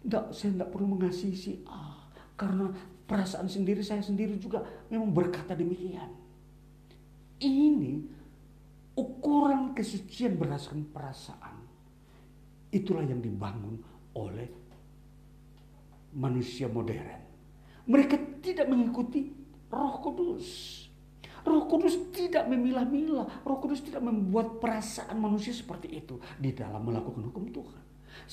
tidak 0.00 0.32
saya 0.32 0.56
tidak 0.56 0.70
perlu 0.72 0.96
mengasihi 0.96 1.36
si 1.36 1.52
A 1.68 2.08
karena 2.34 2.72
perasaan 3.04 3.46
sendiri 3.46 3.84
saya 3.84 4.00
sendiri 4.00 4.40
juga 4.40 4.64
memang 4.88 5.12
berkata 5.12 5.52
demikian. 5.52 6.08
Ini 7.36 7.92
ukuran 8.96 9.76
kesucian 9.76 10.38
berdasarkan 10.40 10.88
perasaan. 10.88 11.56
Itulah 12.72 13.04
yang 13.06 13.20
dibangun 13.20 13.78
oleh 14.16 14.63
manusia 16.14 16.70
modern. 16.70 17.20
Mereka 17.84 18.40
tidak 18.40 18.70
mengikuti 18.70 19.34
Roh 19.68 20.00
Kudus. 20.00 20.46
Roh 21.44 21.68
Kudus 21.68 22.08
tidak 22.16 22.48
memilah-milah. 22.48 23.44
Roh 23.44 23.58
Kudus 23.60 23.84
tidak 23.84 24.00
membuat 24.00 24.62
perasaan 24.62 25.20
manusia 25.20 25.52
seperti 25.52 25.92
itu 25.92 26.16
di 26.40 26.56
dalam 26.56 26.80
melakukan 26.80 27.28
hukum 27.28 27.52
Tuhan. 27.52 27.82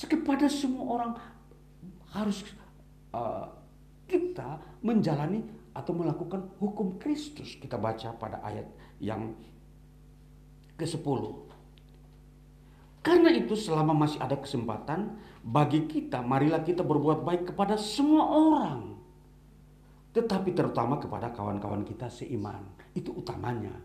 Kepada 0.07 0.47
semua 0.47 0.85
orang 0.87 1.11
harus 2.15 2.45
uh, 3.11 3.49
kita 4.07 4.61
menjalani 4.79 5.43
atau 5.75 5.91
melakukan 5.91 6.55
hukum 6.59 6.95
Kristus. 6.95 7.59
Kita 7.59 7.75
baca 7.75 8.15
pada 8.15 8.39
ayat 8.43 8.67
yang 9.03 9.35
ke-10. 10.79 11.50
Itu 13.51 13.67
selama 13.67 13.91
masih 13.91 14.15
ada 14.23 14.39
kesempatan 14.39 15.19
bagi 15.43 15.83
kita, 15.83 16.23
marilah 16.23 16.63
kita 16.63 16.87
berbuat 16.87 17.19
baik 17.19 17.51
kepada 17.51 17.75
semua 17.75 18.23
orang. 18.31 18.95
Tetapi 20.15 20.55
terutama 20.55 20.95
kepada 21.03 21.35
kawan-kawan 21.35 21.83
kita 21.83 22.07
seiman. 22.07 22.63
Itu 22.95 23.11
utamanya. 23.11 23.75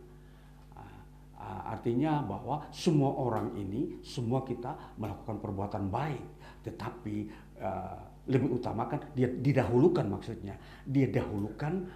Ah, 0.79 1.03
ah, 1.35 1.63
artinya 1.75 2.23
bahwa 2.23 2.71
semua 2.71 3.11
orang 3.11 3.59
ini, 3.59 3.99
semua 4.07 4.47
kita 4.47 4.95
melakukan 5.03 5.43
perbuatan 5.43 5.91
baik. 5.91 6.23
Tetapi 6.63 7.17
uh, 7.59 7.99
lebih 8.31 8.63
utamakan 8.63 9.19
dia 9.19 9.27
didahulukan 9.27 10.07
maksudnya 10.07 10.55
dia 10.87 11.11
dahulukan 11.11 11.87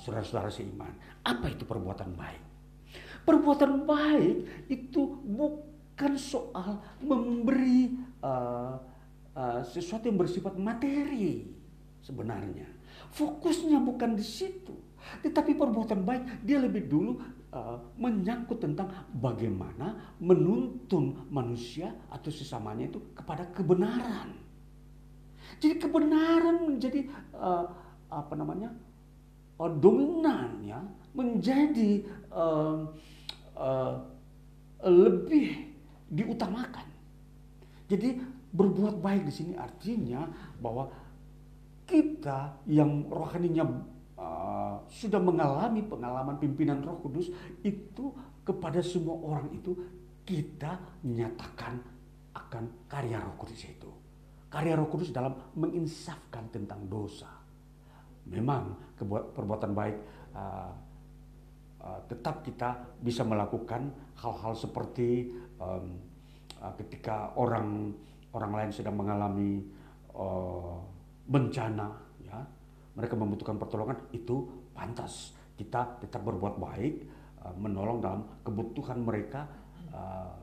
saudara-saudara 0.00 0.48
seiman 0.48 0.92
apa 1.28 1.52
itu 1.52 1.68
perbuatan 1.68 2.16
baik 2.16 2.40
perbuatan 3.28 3.84
baik 3.84 4.68
itu 4.72 5.20
bukan 5.28 5.73
soal 6.18 6.82
memberi 6.98 7.94
uh, 8.22 8.74
uh, 9.34 9.60
sesuatu 9.62 10.10
yang 10.10 10.18
bersifat 10.18 10.58
materi 10.58 11.46
sebenarnya. 12.02 12.66
Fokusnya 13.14 13.78
bukan 13.78 14.18
di 14.18 14.26
situ. 14.26 14.74
Tetapi 15.22 15.54
perbuatan 15.54 16.00
baik 16.02 16.42
dia 16.42 16.58
lebih 16.58 16.88
dulu 16.88 17.20
uh, 17.52 17.76
menyangkut 18.00 18.58
tentang 18.58 18.90
bagaimana 19.14 20.16
menuntun 20.18 21.28
manusia 21.28 21.92
atau 22.10 22.32
sesamanya 22.32 22.90
itu 22.90 23.00
kepada 23.14 23.46
kebenaran. 23.52 24.34
Jadi 25.60 25.76
kebenaran 25.78 26.66
menjadi 26.66 27.06
uh, 27.36 27.68
apa 28.08 28.34
namanya 28.34 28.72
uh, 29.60 29.70
dominan 29.70 30.64
menjadi 31.14 32.02
uh, 32.34 32.90
uh, 33.54 33.94
lebih 34.82 35.73
diutamakan. 36.08 36.86
Jadi 37.88 38.16
berbuat 38.54 39.02
baik 39.02 39.28
di 39.28 39.32
sini 39.34 39.52
artinya 39.58 40.24
bahwa 40.56 40.88
kita 41.84 42.64
yang 42.64 43.06
rohaninya 43.12 43.64
uh, 44.16 44.80
sudah 44.88 45.20
mengalami 45.20 45.84
pengalaman 45.84 46.40
pimpinan 46.40 46.80
Roh 46.80 46.96
Kudus 47.04 47.28
itu 47.60 48.14
kepada 48.40 48.80
semua 48.80 49.20
orang 49.20 49.52
itu 49.52 49.76
kita 50.24 50.80
menyatakan 51.04 51.76
akan 52.32 52.88
karya 52.88 53.20
Roh 53.20 53.36
Kudus 53.36 53.68
itu 53.68 54.04
karya 54.54 54.78
Roh 54.78 54.86
Kudus 54.86 55.10
dalam 55.10 55.34
menginsafkan 55.58 56.46
tentang 56.54 56.86
dosa. 56.86 57.26
Memang 58.30 58.94
perbuatan 59.34 59.74
baik 59.74 59.96
uh, 60.30 60.70
uh, 61.82 62.00
tetap 62.06 62.46
kita 62.46 62.94
bisa 63.02 63.26
melakukan 63.26 63.90
hal-hal 64.22 64.54
seperti 64.54 65.34
um, 65.60 65.98
ketika 66.80 67.34
orang 67.36 67.92
orang 68.34 68.52
lain 68.56 68.70
sedang 68.74 68.96
mengalami 68.98 69.62
uh, 70.16 70.80
bencana, 71.28 71.92
ya, 72.24 72.38
mereka 72.96 73.14
membutuhkan 73.14 73.56
pertolongan 73.60 73.98
itu 74.10 74.48
pantas 74.74 75.36
kita 75.54 76.02
tetap 76.02 76.26
berbuat 76.26 76.58
baik, 76.58 76.94
uh, 77.44 77.54
menolong 77.54 77.98
dalam 78.02 78.20
kebutuhan 78.42 78.98
mereka 79.04 79.46
uh, 79.94 80.34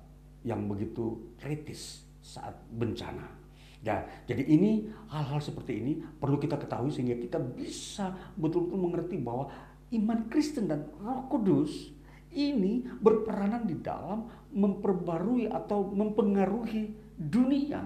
yang 0.47 0.65
begitu 0.71 1.35
kritis 1.37 2.07
saat 2.23 2.55
bencana. 2.71 3.41
Ya, 3.81 4.05
jadi 4.29 4.45
ini 4.45 4.93
hal-hal 5.09 5.41
seperti 5.41 5.81
ini 5.81 5.97
perlu 6.21 6.37
kita 6.37 6.53
ketahui 6.53 6.93
sehingga 6.93 7.17
kita 7.17 7.41
bisa 7.41 8.13
betul-betul 8.37 8.77
mengerti 8.77 9.17
bahwa 9.17 9.49
iman 9.89 10.29
Kristen 10.29 10.69
dan 10.69 10.85
Roh 11.01 11.25
Kudus 11.25 11.89
ini 12.31 12.83
berperanan 12.99 13.67
di 13.67 13.75
dalam 13.79 14.27
memperbarui 14.55 15.51
atau 15.51 15.91
mempengaruhi 15.91 16.91
dunia 17.15 17.83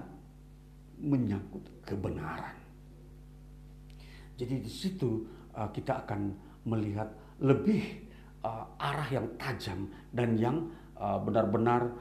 menyangkut 1.02 1.84
kebenaran. 1.84 2.56
Jadi 4.36 4.54
di 4.60 4.70
situ 4.70 5.24
uh, 5.56 5.68
kita 5.72 6.04
akan 6.04 6.32
melihat 6.68 7.08
lebih 7.40 8.04
uh, 8.44 8.64
arah 8.80 9.08
yang 9.08 9.26
tajam 9.40 9.88
dan 10.12 10.36
yang 10.36 10.68
uh, 10.96 11.16
benar-benar 11.20 11.92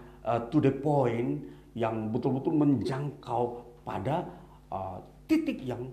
to 0.49 0.57
the 0.57 0.73
point 0.73 1.45
yang 1.77 2.09
betul-betul 2.09 2.57
menjangkau 2.57 3.61
pada 3.85 4.25
titik 5.29 5.61
yang 5.61 5.85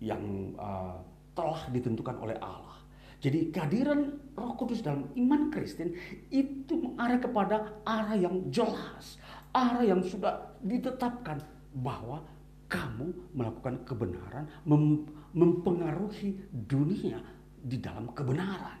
yang 0.00 0.56
telah 1.36 1.68
ditentukan 1.68 2.24
oleh 2.24 2.40
Allah. 2.40 2.80
Jadi 3.20 3.52
kehadiran 3.52 4.16
Roh 4.34 4.52
Kudus 4.58 4.82
dalam 4.82 5.06
iman 5.14 5.50
Kristen 5.54 5.94
itu 6.30 6.74
mengarah 6.74 7.18
kepada 7.22 7.56
arah 7.86 8.18
yang 8.18 8.50
jelas, 8.50 9.22
arah 9.54 9.86
yang 9.86 10.02
sudah 10.02 10.58
ditetapkan 10.62 11.38
bahwa 11.78 12.22
kamu 12.66 13.14
melakukan 13.34 13.78
kebenaran, 13.86 14.44
mem 14.66 15.06
mempengaruhi 15.34 16.38
dunia 16.50 17.18
di 17.58 17.78
dalam 17.78 18.10
kebenaran. 18.14 18.78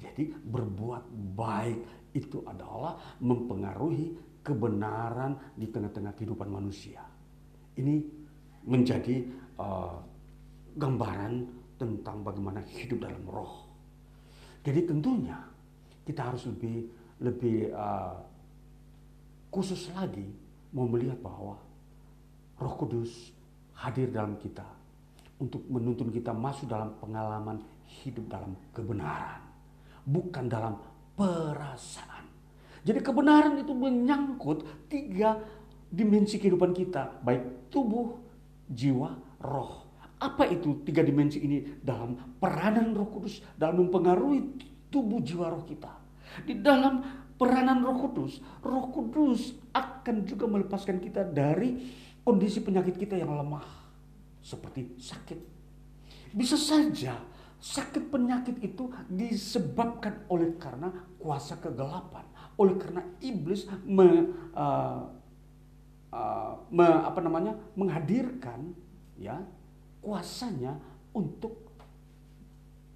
Jadi 0.00 0.32
berbuat 0.32 1.04
baik 1.36 2.10
itu 2.16 2.40
adalah 2.48 2.96
mempengaruhi 3.20 4.16
kebenaran 4.42 5.36
di 5.54 5.68
tengah-tengah 5.68 6.12
kehidupan 6.16 6.48
manusia. 6.50 7.04
Ini 7.76 8.00
menjadi 8.66 9.22
uh, 9.60 9.96
gambaran 10.76 11.46
tentang 11.76 12.24
bagaimana 12.24 12.60
hidup 12.64 13.04
dalam 13.06 13.22
roh. 13.28 13.71
Jadi 14.62 14.80
tentunya 14.86 15.38
kita 16.06 16.30
harus 16.30 16.46
lebih 16.46 16.86
lebih 17.22 17.70
uh, 17.74 18.18
khusus 19.50 19.90
lagi 19.94 20.26
mau 20.74 20.86
melihat 20.88 21.18
bahwa 21.22 21.58
Roh 22.58 22.74
Kudus 22.78 23.34
hadir 23.74 24.10
dalam 24.10 24.38
kita 24.38 24.64
untuk 25.42 25.66
menuntun 25.66 26.14
kita 26.14 26.30
masuk 26.30 26.70
dalam 26.70 26.94
pengalaman 27.02 27.58
hidup 28.02 28.30
dalam 28.30 28.54
kebenaran, 28.70 29.42
bukan 30.06 30.46
dalam 30.46 30.78
perasaan. 31.18 32.30
Jadi 32.82 32.98
kebenaran 33.02 33.58
itu 33.58 33.74
menyangkut 33.74 34.62
tiga 34.86 35.38
dimensi 35.90 36.38
kehidupan 36.38 36.72
kita, 36.72 37.20
baik 37.20 37.68
tubuh, 37.68 38.16
jiwa, 38.70 39.18
roh. 39.42 39.81
Apa 40.22 40.46
itu 40.46 40.86
tiga 40.86 41.02
dimensi 41.02 41.42
ini 41.42 41.82
dalam 41.82 42.38
peranan 42.38 42.94
Roh 42.94 43.10
Kudus 43.10 43.42
dalam 43.58 43.82
mempengaruhi 43.82 44.54
tubuh 44.86 45.18
jiwa 45.18 45.50
roh 45.50 45.66
kita? 45.66 45.90
Di 46.46 46.62
dalam 46.62 47.02
peranan 47.34 47.82
Roh 47.82 47.98
Kudus, 48.06 48.38
Roh 48.62 48.86
Kudus 48.94 49.58
akan 49.74 50.22
juga 50.22 50.46
melepaskan 50.46 51.02
kita 51.02 51.26
dari 51.26 51.82
kondisi 52.22 52.62
penyakit 52.62 52.94
kita 52.94 53.18
yang 53.18 53.34
lemah, 53.34 53.66
seperti 54.38 54.94
sakit. 54.94 55.38
Bisa 56.30 56.54
saja 56.54 57.18
sakit 57.58 58.10
penyakit 58.10 58.62
itu 58.62 58.90
disebabkan 59.10 60.22
oleh 60.30 60.54
karena 60.54 60.90
kuasa 61.18 61.58
kegelapan, 61.58 62.26
oleh 62.58 62.78
karena 62.78 63.02
iblis 63.18 63.66
me, 63.82 64.30
uh, 64.54 65.02
uh, 66.14 66.52
me, 66.70 66.86
apa 66.86 67.20
namanya 67.22 67.58
menghadirkan 67.74 68.70
ya 69.18 69.42
kuasanya 70.02 70.76
untuk 71.14 71.70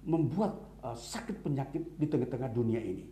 membuat 0.03 0.59
uh, 0.83 0.95
sakit 0.95 1.41
penyakit 1.41 1.83
di 1.95 2.05
tengah-tengah 2.07 2.51
dunia 2.51 2.79
ini. 2.83 3.07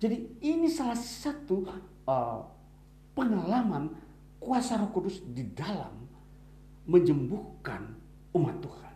Jadi 0.00 0.40
ini 0.40 0.68
salah 0.72 0.96
satu 0.96 1.68
uh, 2.08 2.40
pengalaman 3.12 3.92
kuasa 4.40 4.80
Roh 4.80 4.88
Kudus 4.88 5.20
di 5.20 5.44
dalam 5.52 6.08
menyembuhkan 6.88 7.84
umat 8.32 8.56
Tuhan. 8.64 8.94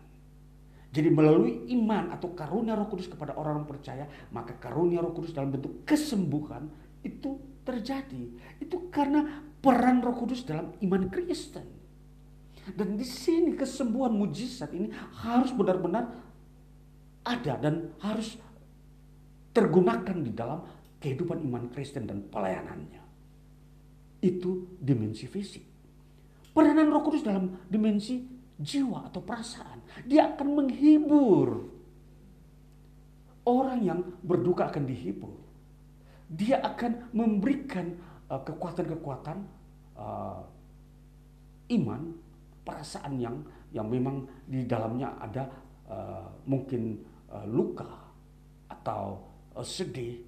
Jadi 0.95 1.09
melalui 1.11 1.69
iman 1.77 2.15
atau 2.15 2.33
karunia 2.33 2.73
Roh 2.73 2.89
Kudus 2.89 3.11
kepada 3.11 3.37
orang-orang 3.37 3.69
percaya, 3.69 4.09
maka 4.33 4.57
karunia 4.57 5.05
Roh 5.05 5.13
Kudus 5.13 5.37
dalam 5.37 5.53
bentuk 5.53 5.85
kesembuhan 5.85 6.71
itu 7.05 7.37
terjadi. 7.67 8.31
Itu 8.63 8.89
karena 8.89 9.45
peran 9.61 10.01
Roh 10.01 10.17
Kudus 10.17 10.49
dalam 10.49 10.73
iman 10.81 11.13
Kristen. 11.13 11.84
Dan 12.73 12.97
di 12.97 13.05
sini 13.05 13.53
kesembuhan 13.53 14.17
mujizat 14.17 14.73
ini 14.73 14.89
harus 15.21 15.53
benar-benar 15.53 16.09
ada 17.25 17.55
dan 17.61 17.93
harus 18.01 18.41
tergunakan 19.53 20.17
di 20.25 20.33
dalam 20.33 20.65
kehidupan 21.01 21.45
iman 21.45 21.69
Kristen 21.69 22.09
dan 22.09 22.25
pelayanannya. 22.33 23.05
Itu 24.25 24.81
dimensi 24.81 25.29
fisik. 25.29 25.65
Peranan 26.57 26.89
Roh 26.89 27.05
Kudus 27.05 27.21
dalam 27.21 27.69
dimensi 27.69 28.25
jiwa 28.57 29.11
atau 29.13 29.21
perasaan. 29.21 29.85
Dia 30.09 30.33
akan 30.33 30.49
menghibur. 30.65 31.49
Orang 33.45 33.85
yang 33.85 34.01
berduka 34.25 34.73
akan 34.73 34.89
dihibur. 34.89 35.37
Dia 36.33 36.65
akan 36.65 37.13
memberikan 37.13 37.93
uh, 38.33 38.41
kekuatan-kekuatan 38.41 39.45
uh, 40.01 40.41
iman, 41.69 42.17
perasaan 42.65 43.21
yang 43.21 43.37
yang 43.71 43.87
memang 43.87 44.25
di 44.49 44.65
dalamnya 44.65 45.15
ada 45.21 45.45
uh, 45.87 46.27
mungkin 46.49 46.99
uh, 47.29 47.45
luka 47.45 47.87
atau 48.73 49.21
uh, 49.55 49.63
sedih 49.65 50.25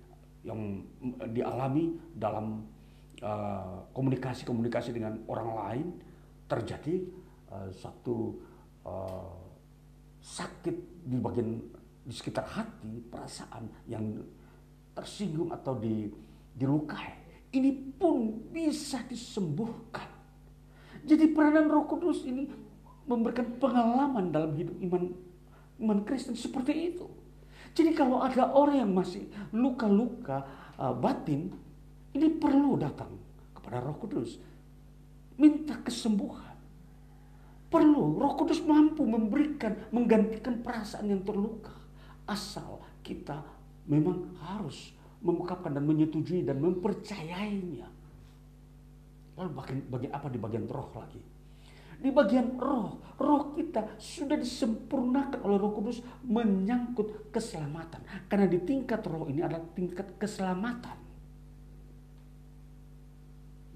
yang 0.46 0.84
dialami 1.34 1.98
dalam 2.14 2.62
komunikasi-komunikasi 3.96 4.92
uh, 4.92 4.94
dengan 4.94 5.14
orang 5.26 5.50
lain 5.56 5.86
terjadi 6.46 7.02
uh, 7.50 7.66
satu 7.74 8.38
uh, 8.86 9.34
sakit 10.22 10.76
di 11.02 11.16
bagian 11.18 11.58
di 12.06 12.14
sekitar 12.14 12.46
hati, 12.46 13.02
perasaan 13.10 13.66
yang 13.90 14.22
tersinggung 14.94 15.50
atau 15.50 15.74
di, 15.74 16.06
dilukai. 16.54 17.26
Ini 17.50 17.98
pun 17.98 18.46
bisa 18.54 19.02
disembuhkan. 19.02 20.06
Jadi 21.06 21.30
peranan 21.30 21.70
Roh 21.70 21.86
Kudus 21.86 22.26
ini 22.26 22.50
memberikan 23.06 23.46
pengalaman 23.62 24.34
dalam 24.34 24.58
hidup 24.58 24.74
iman 24.82 25.14
iman 25.78 25.98
Kristen 26.02 26.34
seperti 26.34 26.92
itu. 26.92 27.06
Jadi 27.76 27.94
kalau 27.94 28.24
ada 28.24 28.50
orang 28.50 28.82
yang 28.82 28.92
masih 28.92 29.30
luka-luka 29.54 30.42
uh, 30.80 30.96
batin, 30.96 31.52
ini 32.16 32.26
perlu 32.34 32.74
datang 32.74 33.14
kepada 33.54 33.84
Roh 33.84 33.96
Kudus. 34.02 34.40
Minta 35.36 35.78
kesembuhan. 35.84 36.56
Perlu 37.68 38.16
Roh 38.16 38.34
Kudus 38.40 38.64
mampu 38.64 39.04
memberikan, 39.04 39.76
menggantikan 39.92 40.64
perasaan 40.64 41.12
yang 41.12 41.22
terluka. 41.22 41.74
Asal 42.26 42.82
kita 43.04 43.44
memang 43.86 44.34
harus 44.42 44.96
mengungkapkan 45.20 45.76
dan 45.76 45.84
menyetujui 45.84 46.42
dan 46.42 46.58
mempercayainya. 46.58 47.95
Lalu 49.36 49.50
bagian, 49.52 49.80
bagian 49.92 50.12
apa 50.16 50.26
di 50.32 50.38
bagian 50.40 50.64
roh 50.64 50.90
lagi? 50.96 51.20
Di 51.96 52.12
bagian 52.12 52.60
roh, 52.60 53.16
roh 53.16 53.56
kita 53.56 53.96
sudah 53.96 54.36
disempurnakan 54.36 55.40
oleh 55.44 55.56
roh 55.56 55.72
kudus 55.72 56.04
menyangkut 56.28 57.32
keselamatan. 57.32 58.04
Karena 58.28 58.48
di 58.48 58.60
tingkat 58.64 59.00
roh 59.08 59.28
ini 59.28 59.40
adalah 59.40 59.64
tingkat 59.72 60.16
keselamatan. 60.20 60.96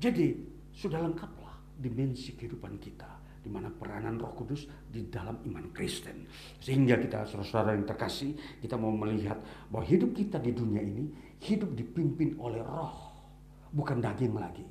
Jadi 0.00 0.32
sudah 0.72 1.00
lengkaplah 1.00 1.76
dimensi 1.76 2.32
kehidupan 2.32 2.80
kita 2.80 3.20
di 3.40 3.48
mana 3.48 3.72
peranan 3.72 4.20
Roh 4.20 4.32
Kudus 4.36 4.68
di 4.88 5.08
dalam 5.08 5.40
iman 5.48 5.72
Kristen. 5.72 6.28
Sehingga 6.60 7.00
kita 7.00 7.24
saudara-saudara 7.24 7.76
yang 7.76 7.88
terkasih, 7.88 8.36
kita 8.60 8.76
mau 8.76 8.92
melihat 8.92 9.40
bahwa 9.72 9.84
hidup 9.88 10.12
kita 10.12 10.36
di 10.36 10.52
dunia 10.52 10.84
ini 10.84 11.08
hidup 11.40 11.72
dipimpin 11.72 12.36
oleh 12.36 12.60
roh, 12.60 13.12
bukan 13.72 14.00
daging 14.00 14.36
lagi. 14.36 14.64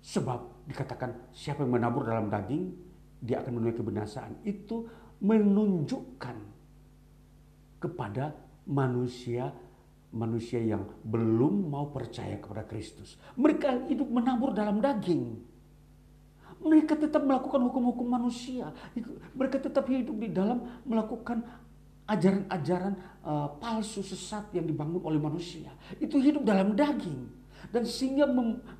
Sebab 0.00 0.64
dikatakan 0.64 1.32
siapa 1.32 1.60
yang 1.60 1.76
menabur 1.76 2.08
dalam 2.08 2.32
daging, 2.32 2.72
dia 3.20 3.44
akan 3.44 3.52
menuai 3.60 3.76
kebinasaan. 3.76 4.40
Itu 4.48 4.88
menunjukkan 5.20 6.36
kepada 7.80 8.32
manusia 8.64 9.52
manusia 10.10 10.58
yang 10.58 10.90
belum 11.06 11.70
mau 11.70 11.94
percaya 11.94 12.34
kepada 12.42 12.66
Kristus. 12.66 13.14
Mereka 13.38 13.86
hidup 13.86 14.10
menabur 14.10 14.50
dalam 14.50 14.82
daging. 14.82 15.38
Mereka 16.60 16.98
tetap 16.98 17.24
melakukan 17.24 17.62
hukum-hukum 17.70 18.10
manusia. 18.10 18.74
Mereka 19.32 19.62
tetap 19.62 19.86
hidup 19.86 20.18
di 20.18 20.28
dalam 20.28 20.82
melakukan 20.82 21.46
ajaran-ajaran 22.10 22.98
uh, 23.22 23.54
palsu 23.62 24.02
sesat 24.02 24.50
yang 24.50 24.66
dibangun 24.66 24.98
oleh 25.06 25.22
manusia. 25.22 25.70
Itu 26.02 26.18
hidup 26.18 26.42
dalam 26.42 26.74
daging 26.74 27.39
dan 27.68 27.84
sehingga 27.84 28.24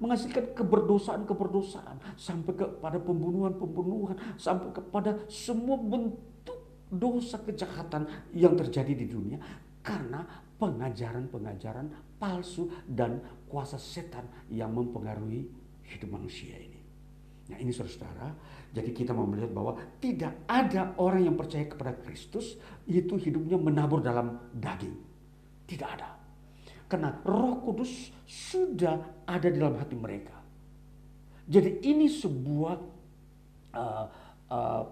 menghasilkan 0.01 0.57
keberdosaan-keberdosaan 0.57 2.17
sampai 2.17 2.57
kepada 2.57 2.97
pembunuhan-pembunuhan 2.97 4.17
sampai 4.41 4.73
kepada 4.73 5.21
semua 5.29 5.77
bentuk 5.77 6.59
dosa 6.91 7.39
kejahatan 7.39 8.09
yang 8.33 8.57
terjadi 8.57 8.97
di 8.97 9.07
dunia 9.07 9.39
karena 9.85 10.25
pengajaran-pengajaran 10.61 12.17
palsu 12.21 12.69
dan 12.85 13.21
kuasa 13.49 13.81
setan 13.81 14.29
yang 14.53 14.69
mempengaruhi 14.77 15.49
hidup 15.89 16.11
manusia 16.13 16.53
ini. 16.61 16.81
Nah 17.51 17.59
ini 17.59 17.73
saudara-saudara, 17.75 18.29
jadi 18.71 18.91
kita 18.95 19.11
mau 19.11 19.27
melihat 19.27 19.51
bahwa 19.51 19.75
tidak 19.99 20.47
ada 20.47 20.95
orang 21.01 21.27
yang 21.27 21.35
percaya 21.35 21.67
kepada 21.67 21.97
Kristus 21.99 22.61
itu 22.87 23.19
hidupnya 23.19 23.59
menabur 23.59 23.99
dalam 23.99 24.53
daging. 24.55 24.95
Tidak 25.67 25.89
ada. 25.89 26.20
Karena 26.91 27.15
roh 27.23 27.63
kudus 27.63 28.11
sudah 28.27 29.23
ada 29.23 29.47
di 29.47 29.57
dalam 29.63 29.79
hati 29.79 29.95
mereka. 29.95 30.35
Jadi 31.47 31.87
ini 31.87 32.11
sebuah 32.11 32.77
uh, 33.75 34.07
uh, 34.51 34.83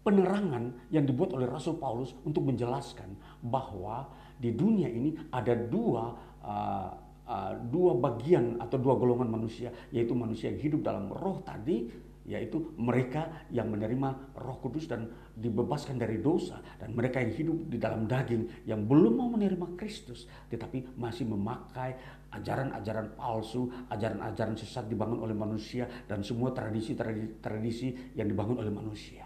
penerangan 0.00 0.88
yang 0.88 1.04
dibuat 1.04 1.36
oleh 1.36 1.44
Rasul 1.44 1.76
Paulus 1.76 2.16
untuk 2.24 2.48
menjelaskan 2.48 3.12
bahwa 3.44 4.08
di 4.40 4.56
dunia 4.56 4.88
ini 4.88 5.12
ada 5.28 5.52
dua 5.52 6.16
uh, 6.40 6.90
uh, 7.28 7.52
dua 7.60 7.92
bagian 7.92 8.56
atau 8.56 8.80
dua 8.80 8.96
golongan 8.96 9.28
manusia, 9.28 9.68
yaitu 9.92 10.16
manusia 10.16 10.48
yang 10.48 10.60
hidup 10.64 10.80
dalam 10.80 11.12
roh 11.12 11.44
tadi 11.44 12.08
yaitu 12.28 12.76
mereka 12.76 13.48
yang 13.48 13.72
menerima 13.72 14.36
Roh 14.36 14.60
Kudus 14.60 14.84
dan 14.84 15.08
dibebaskan 15.38 15.94
dari 15.96 16.18
dosa 16.18 16.58
dan 16.82 16.90
mereka 16.92 17.22
yang 17.22 17.30
hidup 17.30 17.58
di 17.70 17.78
dalam 17.78 18.10
daging 18.10 18.66
yang 18.66 18.82
belum 18.82 19.22
mau 19.22 19.30
menerima 19.30 19.78
Kristus 19.78 20.26
tetapi 20.50 20.98
masih 20.98 21.30
memakai 21.30 21.94
ajaran-ajaran 22.34 23.16
palsu, 23.16 23.70
ajaran-ajaran 23.88 24.58
sesat 24.58 24.84
dibangun 24.90 25.24
oleh 25.24 25.32
manusia 25.32 25.88
dan 26.04 26.20
semua 26.20 26.52
tradisi-tradisi 26.52 28.12
yang 28.18 28.28
dibangun 28.28 28.60
oleh 28.60 28.72
manusia. 28.72 29.24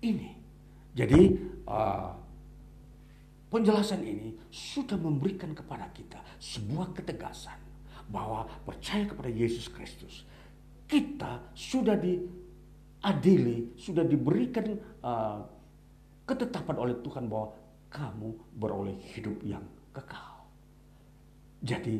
Ini. 0.00 0.40
Jadi 0.90 1.22
uh, 1.68 2.10
penjelasan 3.52 4.02
ini 4.02 4.34
sudah 4.48 4.96
memberikan 4.96 5.52
kepada 5.52 5.86
kita 5.92 6.18
sebuah 6.40 6.96
ketegasan 6.96 7.58
bahwa 8.10 8.42
percaya 8.66 9.06
kepada 9.06 9.30
Yesus 9.30 9.70
Kristus 9.70 10.26
kita 10.90 11.54
sudah 11.54 11.94
diadili, 13.00 13.72
sudah 13.80 14.04
diberikan 14.04 14.76
uh, 15.00 15.40
ketetapan 16.28 16.76
oleh 16.76 16.96
Tuhan 17.00 17.26
bahwa 17.26 17.56
kamu 17.88 18.28
beroleh 18.60 18.96
hidup 19.16 19.40
yang 19.42 19.64
kekal. 19.90 20.44
Jadi 21.64 21.96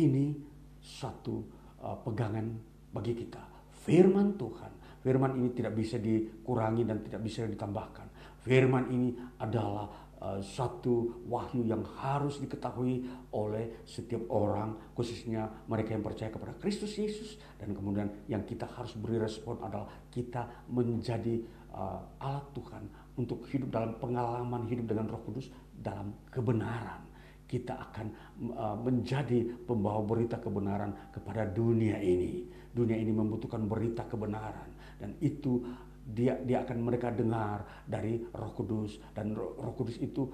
ini 0.00 0.34
suatu 0.80 1.44
uh, 1.84 2.00
pegangan 2.00 2.48
bagi 2.96 3.12
kita. 3.12 3.44
Firman 3.84 4.40
Tuhan, 4.40 4.72
firman 5.04 5.36
ini 5.36 5.48
tidak 5.52 5.76
bisa 5.76 6.00
dikurangi 6.00 6.82
dan 6.88 7.04
tidak 7.04 7.20
bisa 7.22 7.44
ditambahkan. 7.44 8.08
Firman 8.40 8.88
ini 8.88 9.12
adalah 9.38 10.07
uh, 10.22 10.40
satu 10.42 11.24
wahyu 11.26 11.66
yang 11.66 11.82
harus 11.98 12.42
diketahui 12.42 13.06
oleh 13.34 13.82
setiap 13.86 14.26
orang 14.30 14.74
khususnya 14.94 15.46
mereka 15.70 15.94
yang 15.94 16.04
percaya 16.04 16.30
kepada 16.30 16.54
Kristus 16.58 16.94
Yesus. 16.98 17.38
Dan 17.58 17.74
kemudian 17.74 18.10
yang 18.26 18.42
kita 18.42 18.66
harus 18.66 18.94
beri 18.98 19.18
respon 19.22 19.58
adalah 19.62 19.86
kita 20.10 20.66
menjadi 20.70 21.42
uh, 21.74 22.00
alat 22.22 22.46
Tuhan 22.54 22.84
untuk 23.18 23.46
hidup 23.50 23.68
dalam 23.74 23.98
pengalaman 23.98 24.66
hidup 24.70 24.86
dengan 24.90 25.06
Roh 25.10 25.22
Kudus 25.26 25.50
dalam 25.74 26.14
kebenaran. 26.30 27.06
Kita 27.48 27.80
akan 27.80 28.06
uh, 28.52 28.76
menjadi 28.76 29.40
pembawa 29.64 30.04
berita 30.04 30.36
kebenaran 30.36 31.08
kepada 31.08 31.48
dunia 31.48 31.96
ini. 31.96 32.44
Dunia 32.68 33.00
ini 33.00 33.08
membutuhkan 33.08 33.64
berita 33.64 34.04
kebenaran. 34.04 34.68
Dan 35.00 35.16
itu 35.24 35.62
dia 36.08 36.40
dia 36.40 36.64
akan 36.64 36.80
mereka 36.80 37.12
dengar 37.12 37.84
dari 37.84 38.24
Roh 38.32 38.52
Kudus 38.56 38.96
dan 39.12 39.36
Roh 39.36 39.76
Kudus 39.76 40.00
itu 40.00 40.24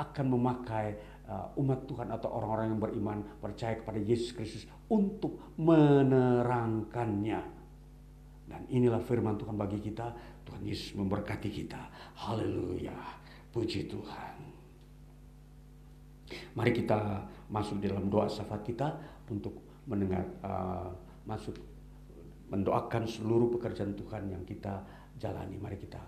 akan 0.00 0.26
memakai 0.32 0.96
uh, 1.28 1.52
umat 1.60 1.84
Tuhan 1.84 2.08
atau 2.08 2.32
orang-orang 2.32 2.72
yang 2.72 2.80
beriman 2.80 3.18
percaya 3.36 3.76
kepada 3.76 4.00
Yesus 4.00 4.32
Kristus 4.32 4.64
untuk 4.88 5.52
menerangkannya. 5.60 7.40
Dan 8.48 8.66
inilah 8.72 8.98
firman 9.04 9.36
Tuhan 9.36 9.54
bagi 9.54 9.78
kita. 9.78 10.10
Tuhan 10.42 10.64
Yesus 10.64 10.96
memberkati 10.96 11.52
kita. 11.52 11.78
Haleluya. 12.16 12.96
Puji 13.52 13.86
Tuhan. 13.86 14.36
Mari 16.56 16.72
kita 16.72 17.26
masuk 17.52 17.78
dalam 17.82 18.08
doa 18.08 18.26
syafaat 18.26 18.62
kita 18.64 18.88
untuk 19.30 19.84
mendengar 19.86 20.26
uh, 20.42 20.90
masuk 21.26 21.58
mendoakan 22.50 23.06
seluruh 23.06 23.46
pekerjaan 23.54 23.94
Tuhan 23.94 24.26
yang 24.34 24.42
kita 24.42 24.82
jalani. 25.20 25.60
Mari 25.60 25.76
kita 25.76 26.00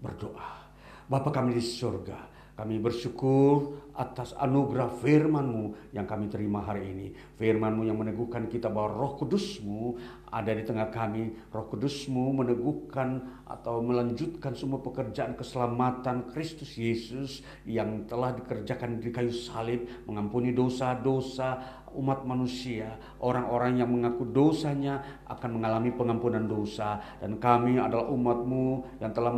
berdoa. 0.00 0.64
Bapa 1.06 1.30
kami 1.30 1.54
di 1.54 1.62
surga, 1.62 2.18
kami 2.58 2.82
bersyukur 2.82 3.78
atas 3.94 4.32
anugerah 4.32 4.88
firman-Mu 4.88 5.92
yang 5.92 6.08
kami 6.08 6.26
terima 6.32 6.64
hari 6.64 6.88
ini. 6.88 7.12
Firman-Mu 7.36 7.84
yang 7.84 8.00
meneguhkan 8.00 8.48
kita 8.48 8.72
bahwa 8.72 8.96
roh 8.96 9.12
kudus-Mu 9.20 9.94
ada 10.32 10.50
di 10.50 10.64
tengah 10.64 10.88
kami. 10.88 11.36
Roh 11.52 11.68
kudus-Mu 11.68 12.42
meneguhkan 12.42 13.22
atau 13.44 13.84
melanjutkan 13.84 14.56
semua 14.56 14.80
pekerjaan 14.80 15.36
keselamatan 15.36 16.32
Kristus 16.32 16.74
Yesus 16.80 17.44
yang 17.68 18.08
telah 18.08 18.32
dikerjakan 18.34 19.04
di 19.04 19.12
kayu 19.14 19.36
salib. 19.36 19.86
Mengampuni 20.08 20.56
dosa-dosa 20.56 21.84
umat 21.96 22.22
manusia. 22.28 23.00
Orang-orang 23.18 23.80
yang 23.80 23.90
mengaku 23.90 24.28
dosanya 24.28 25.24
akan 25.26 25.60
mengalami 25.60 25.90
pengampunan 25.96 26.44
dosa. 26.44 27.00
Dan 27.18 27.40
kami 27.40 27.80
adalah 27.80 28.06
umat-Mu 28.12 29.00
yang 29.00 29.12
telah 29.16 29.32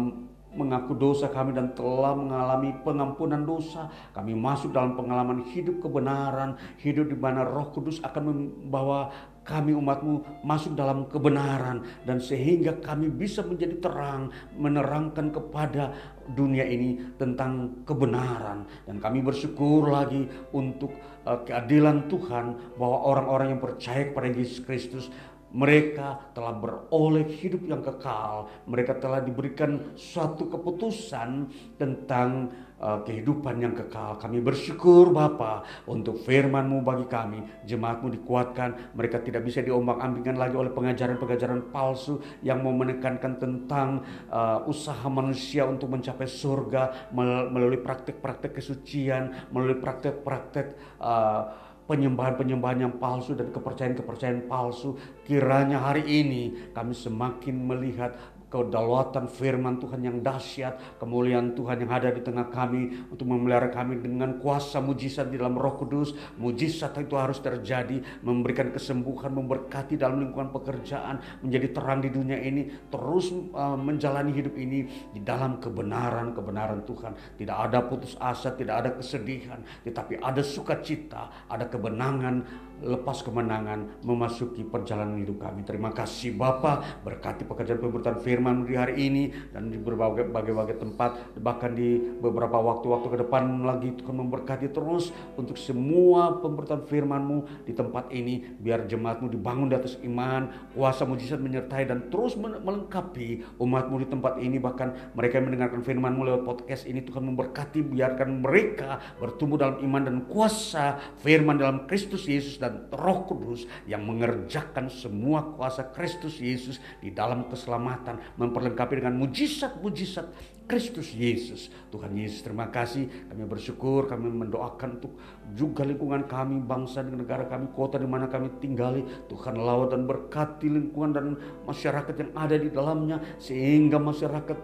mengaku 0.49 0.97
dosa 0.97 1.29
kami 1.29 1.53
dan 1.53 1.77
telah 1.77 2.17
mengalami 2.17 2.73
pengampunan 2.81 3.45
dosa. 3.45 3.93
Kami 4.17 4.33
masuk 4.33 4.73
dalam 4.73 4.97
pengalaman 4.97 5.45
hidup 5.53 5.85
kebenaran, 5.85 6.57
hidup 6.81 7.13
di 7.13 7.17
mana 7.17 7.45
Roh 7.45 7.69
Kudus 7.71 8.01
akan 8.01 8.23
membawa 8.33 9.13
kami 9.49 9.73
umatmu 9.73 10.45
masuk 10.45 10.77
dalam 10.77 11.09
kebenaran 11.09 11.81
dan 12.05 12.21
sehingga 12.21 12.77
kami 12.85 13.09
bisa 13.09 13.41
menjadi 13.41 13.81
terang 13.81 14.29
menerangkan 14.61 15.33
kepada 15.33 15.97
dunia 16.37 16.69
ini 16.69 17.17
tentang 17.17 17.81
kebenaran 17.89 18.69
dan 18.85 19.01
kami 19.01 19.25
bersyukur 19.25 19.89
lagi 19.89 20.29
untuk 20.53 20.93
uh, 21.25 21.41
keadilan 21.49 22.05
Tuhan 22.13 22.77
bahwa 22.77 23.09
orang-orang 23.09 23.57
yang 23.57 23.63
percaya 23.65 24.13
kepada 24.13 24.29
Yesus 24.29 24.61
Kristus 24.61 25.09
mereka 25.49 26.21
telah 26.37 26.53
beroleh 26.53 27.25
hidup 27.25 27.65
yang 27.65 27.81
kekal. 27.81 28.53
Mereka 28.69 29.01
telah 29.01 29.25
diberikan 29.25 29.97
suatu 29.97 30.45
keputusan 30.45 31.49
tentang 31.81 32.53
kehidupan 32.79 33.59
yang 33.59 33.75
kekal. 33.75 34.17
Kami 34.23 34.39
bersyukur 34.39 35.11
Bapa 35.11 35.67
untuk 35.91 36.23
firman-Mu 36.23 36.87
bagi 36.87 37.07
kami. 37.11 37.43
Jemaat-Mu 37.67 38.09
dikuatkan. 38.23 38.95
Mereka 38.95 39.27
tidak 39.27 39.43
bisa 39.43 39.61
diombang-ambingkan 39.67 40.39
lagi 40.39 40.55
oleh 40.55 40.71
pengajaran-pengajaran 40.71 41.75
palsu 41.75 42.23
yang 42.47 42.63
mau 42.63 42.71
menekankan 42.71 43.43
tentang 43.43 44.07
uh, 44.31 44.63
usaha 44.71 45.07
manusia 45.11 45.67
untuk 45.67 45.91
mencapai 45.91 46.31
surga 46.31 47.11
melalui 47.51 47.83
praktek-praktek 47.83 48.63
kesucian, 48.63 49.51
melalui 49.51 49.83
praktek-praktek 49.83 50.79
uh, 51.03 51.67
penyembahan-penyembahan 51.89 52.85
yang 52.85 52.95
palsu 53.01 53.33
dan 53.33 53.49
kepercayaan-kepercayaan 53.49 54.45
palsu. 54.45 55.01
Kiranya 55.25 55.81
hari 55.81 56.05
ini 56.05 56.71
kami 56.77 56.93
semakin 56.93 57.57
melihat 57.65 58.13
kedaulatan 58.49 59.29
firman 59.29 59.77
Tuhan 59.77 60.01
yang 60.05 60.19
dahsyat, 60.25 60.99
kemuliaan 61.01 61.53
Tuhan 61.53 61.85
yang 61.85 61.93
ada 61.93 62.09
di 62.09 62.25
tengah 62.25 62.49
kami 62.49 63.09
untuk 63.13 63.29
memelihara 63.29 63.69
kami 63.69 64.01
dengan 64.01 64.41
kuasa 64.41 64.81
mujizat 64.81 65.29
di 65.29 65.37
dalam 65.37 65.57
Roh 65.57 65.77
Kudus. 65.77 66.17
Mujizat 66.41 66.97
itu 66.97 67.15
harus 67.15 67.39
terjadi, 67.45 68.01
memberikan 68.25 68.73
kesembuhan, 68.73 69.37
memberkati 69.37 70.01
dalam 70.01 70.25
lingkungan 70.25 70.51
pekerjaan, 70.51 71.21
menjadi 71.45 71.77
terang 71.77 72.01
di 72.01 72.11
dunia 72.11 72.41
ini, 72.41 72.89
terus 72.89 73.31
uh, 73.53 73.77
menjalani 73.77 74.33
hidup 74.33 74.57
ini 74.57 75.13
di 75.13 75.21
dalam 75.21 75.61
kebenaran-kebenaran 75.61 76.83
Tuhan. 76.89 77.13
Tidak 77.37 77.57
ada 77.57 77.85
putus 77.85 78.17
asa, 78.17 78.57
tidak 78.57 78.75
ada 78.85 78.91
kesedihan, 78.97 79.61
tetapi 79.85 80.25
ada 80.25 80.41
sukacita, 80.41 81.47
ada 81.53 81.69
kebenangan 81.69 82.68
lepas 82.83 83.23
kemenangan 83.27 84.03
memasuki 84.07 84.63
perjalanan 84.63 85.19
hidup 85.19 85.43
kami. 85.43 85.67
Terima 85.67 85.91
kasih 85.91 86.35
Bapak, 86.37 87.03
berkati 87.03 87.43
pekerjaan 87.49 87.81
pemberitaan 87.83 88.19
firman 88.23 88.67
di 88.69 88.75
hari 88.79 88.95
ini 89.09 89.31
dan 89.51 89.73
di 89.73 89.79
berbagai 89.81 90.31
bagai 90.31 90.79
tempat, 90.79 91.39
bahkan 91.41 91.75
di 91.75 91.99
beberapa 92.19 92.59
waktu-waktu 92.61 93.09
ke 93.09 93.19
depan 93.27 93.65
lagi 93.65 93.89
Tuhan 93.99 94.17
memberkati 94.27 94.71
terus 94.71 95.11
untuk 95.35 95.57
semua 95.59 96.39
pemberitaan 96.39 96.85
firman-Mu 96.85 97.65
di 97.65 97.73
tempat 97.75 98.11
ini, 98.15 98.45
biar 98.59 98.87
jemaat-Mu 98.87 99.33
dibangun 99.33 99.73
di 99.73 99.77
atas 99.79 99.99
iman, 100.05 100.71
kuasa 100.75 101.03
mujizat 101.09 101.41
menyertai 101.43 101.89
dan 101.89 102.11
terus 102.13 102.39
melengkapi 102.39 103.59
umat-Mu 103.59 103.97
di 104.05 104.09
tempat 104.11 104.35
ini, 104.43 104.61
bahkan 104.61 104.95
mereka 105.15 105.41
yang 105.41 105.47
mendengarkan 105.51 105.81
firman-Mu 105.83 106.21
lewat 106.27 106.43
podcast 106.45 106.85
ini 106.87 107.03
Tuhan 107.03 107.25
memberkati, 107.33 107.81
biarkan 107.83 108.45
mereka 108.45 109.01
bertumbuh 109.19 109.59
dalam 109.59 109.81
iman 109.83 110.03
dan 110.05 110.17
kuasa 110.29 111.01
firman 111.21 111.57
dalam 111.59 111.89
Kristus 111.89 112.29
Yesus 112.29 112.61
dan 112.61 112.68
dan 112.69 112.93
Roh 112.93 113.25
Kudus 113.25 113.65
yang 113.89 114.05
mengerjakan 114.05 114.93
semua 114.93 115.57
kuasa 115.57 115.89
Kristus 115.89 116.37
Yesus 116.37 116.77
di 117.01 117.09
dalam 117.09 117.49
keselamatan, 117.49 118.21
memperlengkapi 118.37 119.01
dengan 119.01 119.17
mujizat-mujizat 119.17 120.59
Kristus 120.69 121.17
Yesus. 121.17 121.73
Tuhan 121.89 122.13
Yesus 122.13 122.45
terima 122.45 122.69
kasih. 122.69 123.09
Kami 123.33 123.49
bersyukur, 123.49 124.05
kami 124.05 124.29
mendoakan 124.29 125.01
untuk 125.01 125.17
juga 125.57 125.81
lingkungan 125.81 126.29
kami, 126.29 126.61
bangsa 126.61 127.01
dan 127.01 127.17
negara 127.17 127.49
kami, 127.49 127.73
kota 127.73 127.97
di 127.97 128.05
mana 128.05 128.29
kami 128.29 128.53
tinggali. 128.61 129.01
Tuhan 129.33 129.57
lawat 129.57 129.97
dan 129.97 130.05
berkati 130.05 130.69
lingkungan 130.69 131.11
dan 131.17 131.27
masyarakat 131.65 132.13
yang 132.21 132.33
ada 132.37 132.57
di 132.61 132.69
dalamnya 132.69 133.17
sehingga 133.41 133.97
masyarakat 133.97 134.59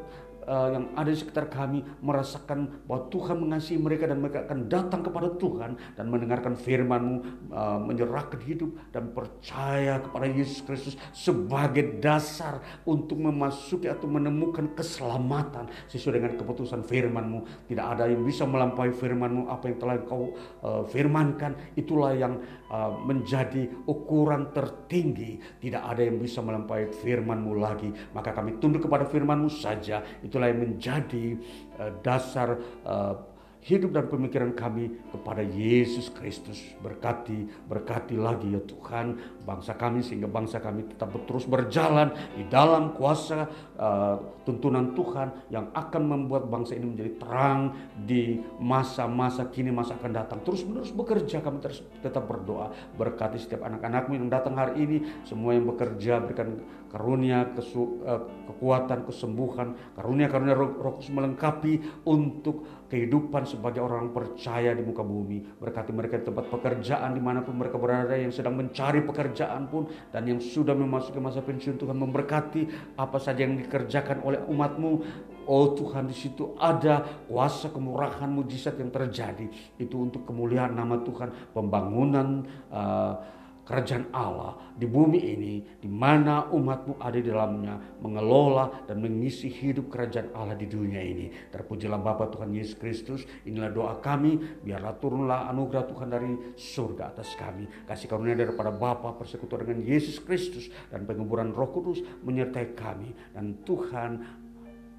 uh, 0.47 0.68
yang 0.72 0.84
ada 0.95 1.11
di 1.11 1.18
sekitar 1.18 1.51
kami 1.51 1.82
merasakan 2.01 2.86
bahwa 2.86 3.09
Tuhan 3.11 3.36
mengasihi 3.40 3.78
mereka 3.80 4.09
dan 4.09 4.20
mereka 4.20 4.45
akan 4.45 4.68
datang 4.68 5.01
kepada 5.05 5.28
Tuhan 5.36 5.76
dan 5.97 6.05
mendengarkan 6.09 6.55
firman-Mu 6.57 7.16
uh, 7.51 7.78
menyerahkan 7.80 8.41
hidup 8.45 8.76
dan 8.92 9.11
percaya 9.12 10.00
kepada 10.00 10.26
Yesus 10.29 10.61
Kristus 10.64 10.95
sebagai 11.12 11.99
dasar 12.00 12.61
untuk 12.84 13.21
memasuki 13.21 13.88
atau 13.88 14.07
menemukan 14.08 14.72
keselamatan 14.76 15.68
sesuai 15.88 16.21
dengan 16.21 16.33
keputusan 16.38 16.84
firman-Mu. 16.84 17.68
Tidak 17.68 17.84
ada 17.84 18.08
yang 18.08 18.22
bisa 18.25 18.45
melampaui 18.45 18.92
firman-Mu 18.95 19.49
apa 19.50 19.68
yang 19.72 19.79
telah 19.80 19.96
Kau 20.04 20.37
uh, 20.64 20.84
firmankan 20.88 21.57
itulah 21.75 22.12
yang 22.12 22.38
menjadi 23.01 23.88
ukuran 23.88 24.53
tertinggi. 24.53 25.41
Tidak 25.41 25.80
ada 25.80 26.05
yang 26.05 26.21
bisa 26.21 26.45
melampaui 26.45 26.92
firman-Mu 26.92 27.53
lagi. 27.57 27.88
Maka 28.13 28.37
kami 28.37 28.61
tunduk 28.61 28.84
kepada 28.84 29.09
firman-Mu 29.09 29.49
saja. 29.49 30.05
Itu 30.21 30.34
itulah 30.34 30.51
yang 30.51 30.67
menjadi 30.67 31.38
uh, 31.79 31.95
dasar 32.03 32.59
uh, 32.83 33.14
hidup 33.64 33.96
dan 33.96 34.07
pemikiran 34.12 34.53
kami 34.53 34.92
kepada 35.08 35.41
Yesus 35.41 36.12
Kristus. 36.12 36.61
Berkati, 36.84 37.49
berkati 37.64 38.14
lagi 38.20 38.53
ya 38.53 38.61
Tuhan 38.61 39.16
bangsa 39.41 39.72
kami 39.72 40.04
sehingga 40.04 40.28
bangsa 40.28 40.61
kami 40.61 40.84
tetap 40.84 41.16
terus 41.24 41.49
berjalan 41.49 42.12
di 42.36 42.45
dalam 42.53 42.92
kuasa 42.92 43.49
uh, 43.80 44.16
tuntunan 44.45 44.92
Tuhan 44.92 45.49
yang 45.49 45.72
akan 45.72 46.03
membuat 46.04 46.53
bangsa 46.53 46.76
ini 46.76 46.92
menjadi 46.92 47.12
terang 47.16 47.72
di 48.04 48.36
masa-masa 48.61 49.49
kini 49.49 49.72
masa 49.72 49.96
akan 49.96 50.12
datang. 50.12 50.45
Terus 50.45 50.61
menerus 50.68 50.92
bekerja 50.92 51.41
kami 51.41 51.64
terus 51.64 51.80
tetap 52.04 52.28
berdoa 52.28 52.68
berkati 53.00 53.41
setiap 53.41 53.64
anak-anakmu 53.64 54.20
yang 54.20 54.28
datang 54.28 54.61
hari 54.61 54.84
ini 54.84 55.24
semua 55.24 55.57
yang 55.57 55.64
bekerja 55.64 56.20
berikan 56.20 56.61
karunia 56.92 57.49
kesu, 57.57 58.04
uh, 58.04 58.28
kekuatan 58.46 59.08
kesembuhan 59.08 59.74
karunia 59.96 60.28
karunia 60.28 60.54
roh, 60.54 60.70
roh 60.78 60.96
melengkapi 61.00 62.04
untuk 62.04 62.84
kehidupan 62.95 63.42
sebagai 63.42 63.83
orang 63.83 64.14
percaya 64.14 64.71
di 64.71 64.87
muka 64.87 65.03
bumi. 65.03 65.42
Berkati 65.58 65.91
mereka 65.91 66.22
di 66.22 66.30
tempat 66.30 66.46
pekerjaan 66.46 67.11
di 67.11 67.18
mana 67.18 67.42
pun 67.42 67.58
mereka 67.58 67.75
berada 67.75 68.14
yang 68.14 68.30
sedang 68.30 68.54
mencari 68.54 69.03
pekerjaan 69.03 69.66
pun 69.66 69.91
dan 70.14 70.22
yang 70.30 70.38
sudah 70.38 70.79
memasuki 70.79 71.18
masa 71.18 71.42
pensiun 71.42 71.75
Tuhan 71.75 71.99
memberkati 71.99 72.95
apa 72.95 73.18
saja 73.18 73.42
yang 73.42 73.58
dikerjakan 73.58 74.22
oleh 74.22 74.38
umatmu. 74.46 74.92
Oh 75.45 75.75
Tuhan 75.75 76.07
di 76.07 76.16
situ 76.16 76.54
ada 76.57 77.26
kuasa 77.26 77.68
kemurahan 77.75 78.30
mujizat 78.30 78.79
yang 78.79 78.95
terjadi. 78.95 79.50
Itu 79.75 80.07
untuk 80.07 80.22
kemuliaan 80.22 80.79
nama 80.79 81.03
Tuhan, 81.03 81.53
pembangunan 81.53 82.46
uh, 82.71 83.12
kerajaan 83.64 84.12
Allah 84.12 84.76
di 84.76 84.84
bumi 84.84 85.20
ini, 85.20 85.54
di 85.80 85.88
mana 85.88 86.46
umatmu 86.53 87.00
ada 87.00 87.16
di 87.16 87.26
dalamnya, 87.26 87.80
mengelola 87.99 88.84
dan 88.84 89.00
mengisi 89.00 89.49
hidup 89.49 89.88
kerajaan 89.88 90.30
Allah 90.36 90.54
di 90.54 90.68
dunia 90.68 91.00
ini. 91.00 91.32
Terpujilah 91.49 91.99
Bapa 91.99 92.28
Tuhan 92.28 92.53
Yesus 92.53 92.76
Kristus, 92.76 93.24
inilah 93.49 93.72
doa 93.72 93.95
kami, 94.04 94.36
biarlah 94.62 94.95
turunlah 95.00 95.49
anugerah 95.49 95.84
Tuhan 95.88 96.08
dari 96.12 96.30
surga 96.54 97.16
atas 97.16 97.32
kami. 97.34 97.64
Kasih 97.88 98.07
karunia 98.07 98.36
daripada 98.36 98.68
Bapa 98.70 99.16
persekutuan 99.16 99.64
dengan 99.64 99.80
Yesus 99.82 100.20
Kristus 100.20 100.68
dan 100.92 101.08
penguburan 101.08 101.50
roh 101.57 101.72
kudus 101.72 102.04
menyertai 102.22 102.76
kami. 102.76 103.16
Dan 103.32 103.64
Tuhan 103.64 104.45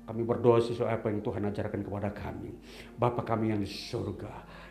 kami 0.05 0.21
berdoa 0.21 0.61
sesuai 0.61 1.01
apa 1.01 1.09
yang 1.09 1.25
Tuhan 1.25 1.49
ajarkan 1.49 1.81
kepada 1.81 2.13
kami. 2.13 2.53
Bapa 2.93 3.25
kami 3.25 3.49
yang 3.49 3.61
di 3.61 3.69
surga, 3.69 4.45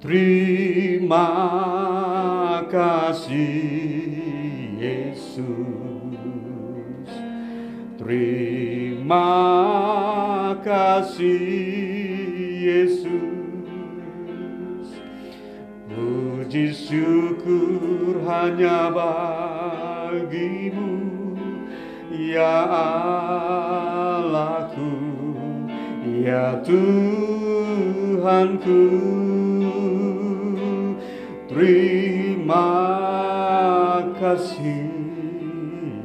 Terima 0.00 1.28
kasih 2.72 4.16
Yesus. 4.80 5.44
Terima 8.00 9.28
kasih 10.64 11.36
Yesus. 12.64 13.12
Puji 15.84 16.72
syukur 16.72 18.24
hanya 18.24 18.88
bagimu 18.88 20.96
Ya 22.30 22.62
Allahku, 24.20 24.92
ya 26.24 26.56
Tuhanku, 26.64 28.80
terima 31.50 32.70
kasih 34.22 34.86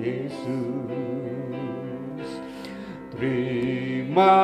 Yesus, 0.01 0.89
terima 3.13 4.41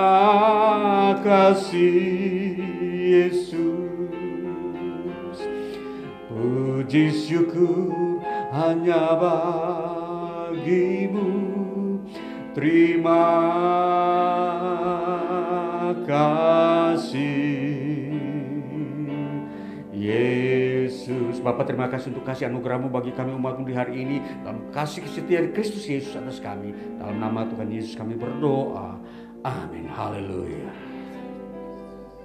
kasih 1.25 2.61
Yesus, 2.93 3.81
puji 6.29 7.09
syukur 7.09 8.21
hanya 8.53 9.17
bagimu. 9.17 10.21
Terima 12.51 13.23
kasih 16.03 17.31
Yesus. 21.01 21.41
Bapak 21.41 21.65
terima 21.65 21.89
kasih 21.89 22.13
untuk 22.13 22.25
kasih 22.29 22.45
anugerahmu 22.53 22.93
bagi 22.93 23.09
kami 23.09 23.33
umatmu 23.33 23.65
di 23.65 23.73
hari 23.73 24.05
ini. 24.05 24.21
Dalam 24.45 24.69
kasih 24.69 25.01
kesetiaan 25.01 25.49
Kristus 25.49 25.89
Yesus 25.89 26.13
atas 26.13 26.37
kami. 26.37 26.73
Dalam 27.01 27.17
nama 27.17 27.49
Tuhan 27.49 27.73
Yesus 27.73 27.97
kami 27.97 28.13
berdoa. 28.13 29.01
Amin. 29.41 29.89
Haleluya 29.89 30.90